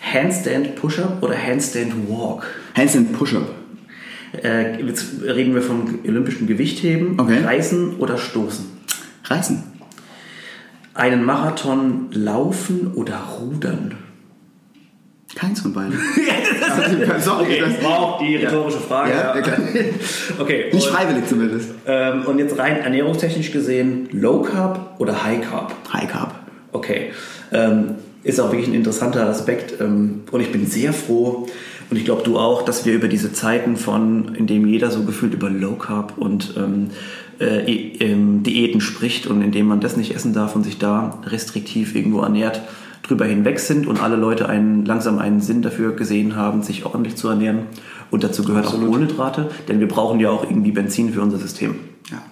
Handstand 0.00 0.76
Push-up 0.76 1.22
oder 1.22 1.36
Handstand 1.36 2.08
Walk. 2.08 2.46
Handstand 2.76 3.12
Push-Up. 3.12 3.54
Äh, 4.42 4.82
jetzt 4.82 5.22
reden 5.22 5.54
wir 5.54 5.62
vom 5.62 5.98
olympischen 6.06 6.46
Gewichtheben, 6.46 7.18
Okay. 7.20 7.42
Reißen 7.44 7.96
oder 7.96 8.16
Stoßen. 8.18 8.66
Reißen. 9.24 9.62
Einen 10.94 11.24
Marathon 11.24 12.08
laufen 12.12 12.92
oder 12.94 13.16
rudern? 13.16 13.96
Keins 15.34 15.60
von 15.60 15.72
beiden. 15.72 15.92
Sorry, 17.20 17.44
Okay, 17.44 17.60
das 17.60 17.82
war 17.82 17.98
auch 17.98 18.18
die 18.18 18.36
rhetorische 18.36 18.78
Frage. 18.78 19.10
Ja, 19.12 19.36
ja. 19.36 19.42
Okay, 20.38 20.66
Nicht 20.72 20.86
und, 20.86 20.94
freiwillig 20.94 21.26
zumindest. 21.26 21.70
ähm, 21.86 22.22
und 22.26 22.38
jetzt 22.38 22.58
rein 22.58 22.78
ernährungstechnisch 22.80 23.50
gesehen, 23.50 24.08
Low 24.12 24.42
Carb 24.42 24.96
oder 24.98 25.24
High 25.24 25.40
Carb? 25.48 25.74
High 25.92 26.10
Carb. 26.10 26.34
Okay, 26.72 27.10
ähm, 27.52 27.96
ist 28.22 28.40
auch 28.40 28.52
wirklich 28.52 28.68
ein 28.68 28.74
interessanter 28.74 29.26
Aspekt 29.26 29.80
ähm, 29.80 30.22
und 30.30 30.40
ich 30.40 30.52
bin 30.52 30.66
sehr 30.66 30.92
froh 30.92 31.48
und 31.90 31.96
ich 31.96 32.04
glaube 32.04 32.22
du 32.24 32.38
auch, 32.38 32.62
dass 32.62 32.84
wir 32.84 32.92
über 32.94 33.08
diese 33.08 33.32
Zeiten 33.32 33.76
von, 33.76 34.34
in 34.34 34.46
dem 34.46 34.66
jeder 34.66 34.90
so 34.90 35.02
gefühlt 35.04 35.34
über 35.34 35.50
Low 35.50 35.74
Carb 35.74 36.14
und 36.18 36.54
ähm, 36.56 36.90
äh, 37.40 37.60
ähm, 38.00 38.42
Diäten 38.42 38.80
spricht 38.80 39.26
und 39.26 39.42
in 39.42 39.50
dem 39.50 39.66
man 39.66 39.80
das 39.80 39.96
nicht 39.96 40.14
essen 40.14 40.32
darf 40.32 40.54
und 40.54 40.62
sich 40.64 40.78
da 40.78 41.18
restriktiv 41.26 41.94
irgendwo 41.94 42.20
ernährt, 42.20 42.60
drüber 43.02 43.24
hinweg 43.24 43.58
sind 43.58 43.86
und 43.86 44.02
alle 44.02 44.16
Leute 44.16 44.48
einen, 44.48 44.84
langsam 44.84 45.18
einen 45.18 45.40
Sinn 45.40 45.62
dafür 45.62 45.92
gesehen 45.92 46.36
haben, 46.36 46.62
sich 46.62 46.84
ordentlich 46.84 47.16
zu 47.16 47.28
ernähren. 47.28 47.66
Und 48.10 48.24
dazu 48.24 48.44
gehört 48.44 48.66
auch 48.66 48.78
Kohlenhydrate, 48.78 49.50
denn 49.68 49.80
wir 49.80 49.88
brauchen 49.88 50.20
ja 50.20 50.30
auch 50.30 50.44
irgendwie 50.44 50.72
Benzin 50.72 51.12
für 51.12 51.22
unser 51.22 51.38
System. 51.38 51.76
Ja. 52.10 52.22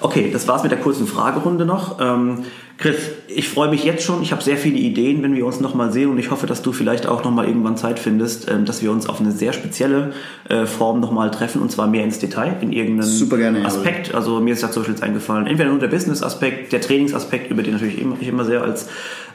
Okay, 0.00 0.30
das 0.32 0.46
war's 0.48 0.62
mit 0.62 0.72
der 0.72 0.80
kurzen 0.80 1.06
Fragerunde 1.06 1.64
noch. 1.64 1.98
Ähm, 2.00 2.40
Chris, 2.76 2.96
ich 3.28 3.48
freue 3.48 3.70
mich 3.70 3.84
jetzt 3.84 4.04
schon. 4.04 4.22
Ich 4.22 4.32
habe 4.32 4.42
sehr 4.42 4.56
viele 4.56 4.78
Ideen, 4.78 5.22
wenn 5.22 5.34
wir 5.34 5.46
uns 5.46 5.60
nochmal 5.60 5.92
sehen 5.92 6.10
und 6.10 6.18
ich 6.18 6.30
hoffe, 6.30 6.46
dass 6.46 6.60
du 6.60 6.72
vielleicht 6.72 7.06
auch 7.06 7.22
nochmal 7.22 7.46
irgendwann 7.46 7.76
Zeit 7.76 7.98
findest, 7.98 8.50
ähm, 8.50 8.64
dass 8.64 8.82
wir 8.82 8.90
uns 8.90 9.08
auf 9.08 9.20
eine 9.20 9.30
sehr 9.30 9.52
spezielle 9.52 10.12
äh, 10.48 10.66
Form 10.66 11.00
nochmal 11.00 11.30
treffen 11.30 11.62
und 11.62 11.70
zwar 11.70 11.86
mehr 11.86 12.02
ins 12.02 12.18
Detail, 12.18 12.56
in 12.60 12.72
irgendeinem 12.72 13.08
Super 13.08 13.38
gerne. 13.38 13.64
Aspekt. 13.64 14.14
Also 14.14 14.40
mir 14.40 14.54
ist 14.54 14.62
ja 14.62 14.70
zum 14.70 14.82
Beispiel 14.82 14.94
jetzt 14.94 15.04
eingefallen, 15.04 15.46
entweder 15.46 15.70
nur 15.70 15.78
der 15.78 15.88
Business-Aspekt, 15.88 16.72
der 16.72 16.80
Trainingsaspekt, 16.80 17.50
über 17.50 17.62
den 17.62 17.74
natürlich 17.74 18.00
immer, 18.00 18.16
ich 18.20 18.28
immer 18.28 18.44
sehr 18.44 18.62
als 18.62 18.88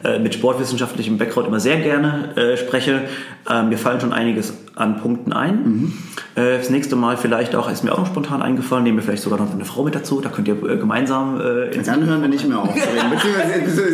äh, 0.03 0.19
mit 0.19 0.33
sportwissenschaftlichem 0.33 1.17
Background 1.17 1.47
immer 1.47 1.59
sehr 1.59 1.77
gerne 1.77 2.35
äh, 2.35 2.57
spreche. 2.57 3.01
Ähm, 3.49 3.69
mir 3.69 3.77
fallen 3.77 3.99
schon 3.99 4.13
einiges 4.13 4.53
an 4.75 5.01
Punkten 5.01 5.33
ein. 5.33 5.63
Mhm. 5.63 5.93
Äh, 6.35 6.57
das 6.57 6.69
nächste 6.69 6.95
Mal 6.95 7.17
vielleicht 7.17 7.53
auch, 7.55 7.69
ist 7.69 7.83
mir 7.83 7.91
auch 7.91 7.99
noch 7.99 8.07
spontan 8.07 8.41
eingefallen, 8.41 8.83
nehmen 8.83 8.97
wir 8.97 9.03
vielleicht 9.03 9.23
sogar 9.23 9.39
noch 9.39 9.53
eine 9.53 9.65
Frau 9.65 9.83
mit 9.83 9.95
dazu, 9.95 10.21
da 10.21 10.29
könnt 10.29 10.47
ihr 10.47 10.55
äh, 10.63 10.77
gemeinsam 10.77 11.39
äh, 11.39 11.77
Dann 11.83 12.05
hören 12.05 12.21
wir 12.21 12.29
nicht 12.29 12.47
mehr 12.47 12.59
auf 12.59 12.69
zu 12.73 12.79
reden. 12.79 13.11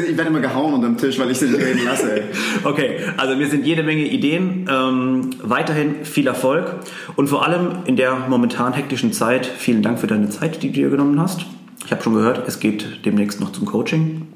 Ich 0.09 0.17
werde 0.17 0.29
immer 0.29 0.39
gehauen 0.39 0.73
unterm 0.73 0.97
Tisch, 0.97 1.19
weil 1.19 1.31
ich 1.31 1.39
sie 1.39 1.47
nicht 1.47 1.59
reden 1.61 1.85
lasse. 1.85 2.23
Okay, 2.63 2.97
also 3.17 3.35
mir 3.35 3.47
sind 3.47 3.65
jede 3.65 3.83
Menge 3.83 4.03
Ideen. 4.03 4.69
Ähm, 4.71 5.29
weiterhin 5.41 6.03
viel 6.05 6.27
Erfolg 6.27 6.75
und 7.15 7.27
vor 7.27 7.45
allem 7.45 7.79
in 7.85 7.95
der 7.95 8.15
momentan 8.29 8.73
hektischen 8.73 9.13
Zeit 9.13 9.45
vielen 9.45 9.81
Dank 9.81 9.99
für 9.99 10.07
deine 10.07 10.29
Zeit, 10.29 10.63
die 10.63 10.67
du 10.67 10.73
dir 10.73 10.89
genommen 10.89 11.19
hast. 11.19 11.45
Ich 11.85 11.91
habe 11.91 12.01
schon 12.01 12.13
gehört, 12.13 12.47
es 12.47 12.59
geht 12.59 13.05
demnächst 13.05 13.39
noch 13.39 13.51
zum 13.51 13.65
Coaching. 13.65 14.27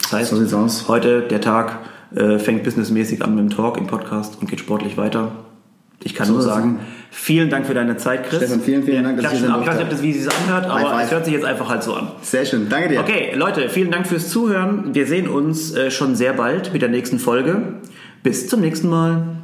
Das 0.00 0.12
heißt, 0.12 0.30
So 0.30 0.36
sieht's 0.36 0.54
aus. 0.54 0.88
heute 0.88 1.22
der 1.22 1.40
Tag 1.40 1.80
äh, 2.14 2.38
fängt 2.38 2.62
businessmäßig 2.64 3.22
an 3.22 3.34
mit 3.34 3.44
dem 3.44 3.50
Talk 3.50 3.76
im 3.78 3.86
Podcast 3.86 4.38
und 4.40 4.48
geht 4.48 4.60
sportlich 4.60 4.96
weiter. 4.96 5.32
Ich 6.02 6.14
kann 6.14 6.26
So 6.26 6.34
nur 6.34 6.42
sagen, 6.42 6.80
vielen 7.10 7.48
Dank 7.48 7.66
für 7.66 7.74
deine 7.74 7.96
Zeit, 7.96 8.28
Chris. 8.28 8.38
Stefan, 8.38 8.60
vielen, 8.60 8.82
vielen 8.82 9.04
Dank, 9.04 9.16
dass 9.16 9.30
Klatschen 9.30 9.50
ab. 9.50 9.60
Ich 9.62 9.66
weiß 9.68 9.76
nicht, 9.76 9.84
ob 9.84 9.90
das, 9.90 10.02
wie 10.02 10.12
sie 10.12 10.20
es 10.20 10.28
anhört, 10.28 10.66
aber 10.66 10.96
High 10.96 11.06
es 11.06 11.10
hört 11.12 11.24
sich 11.24 11.34
jetzt 11.34 11.46
einfach 11.46 11.68
halt 11.68 11.82
so 11.82 11.94
an. 11.94 12.08
Sehr 12.22 12.44
schön. 12.44 12.68
Danke 12.68 12.88
dir. 12.88 13.00
Okay, 13.00 13.32
Leute, 13.34 13.68
vielen 13.68 13.90
Dank 13.90 14.06
fürs 14.06 14.28
Zuhören. 14.28 14.94
Wir 14.94 15.06
sehen 15.06 15.28
uns 15.28 15.74
äh, 15.74 15.90
schon 15.90 16.14
sehr 16.16 16.32
bald 16.32 16.72
mit 16.72 16.82
der 16.82 16.90
nächsten 16.90 17.18
Folge. 17.18 17.74
Bis 18.22 18.48
zum 18.48 18.60
nächsten 18.60 18.88
Mal. 18.88 19.43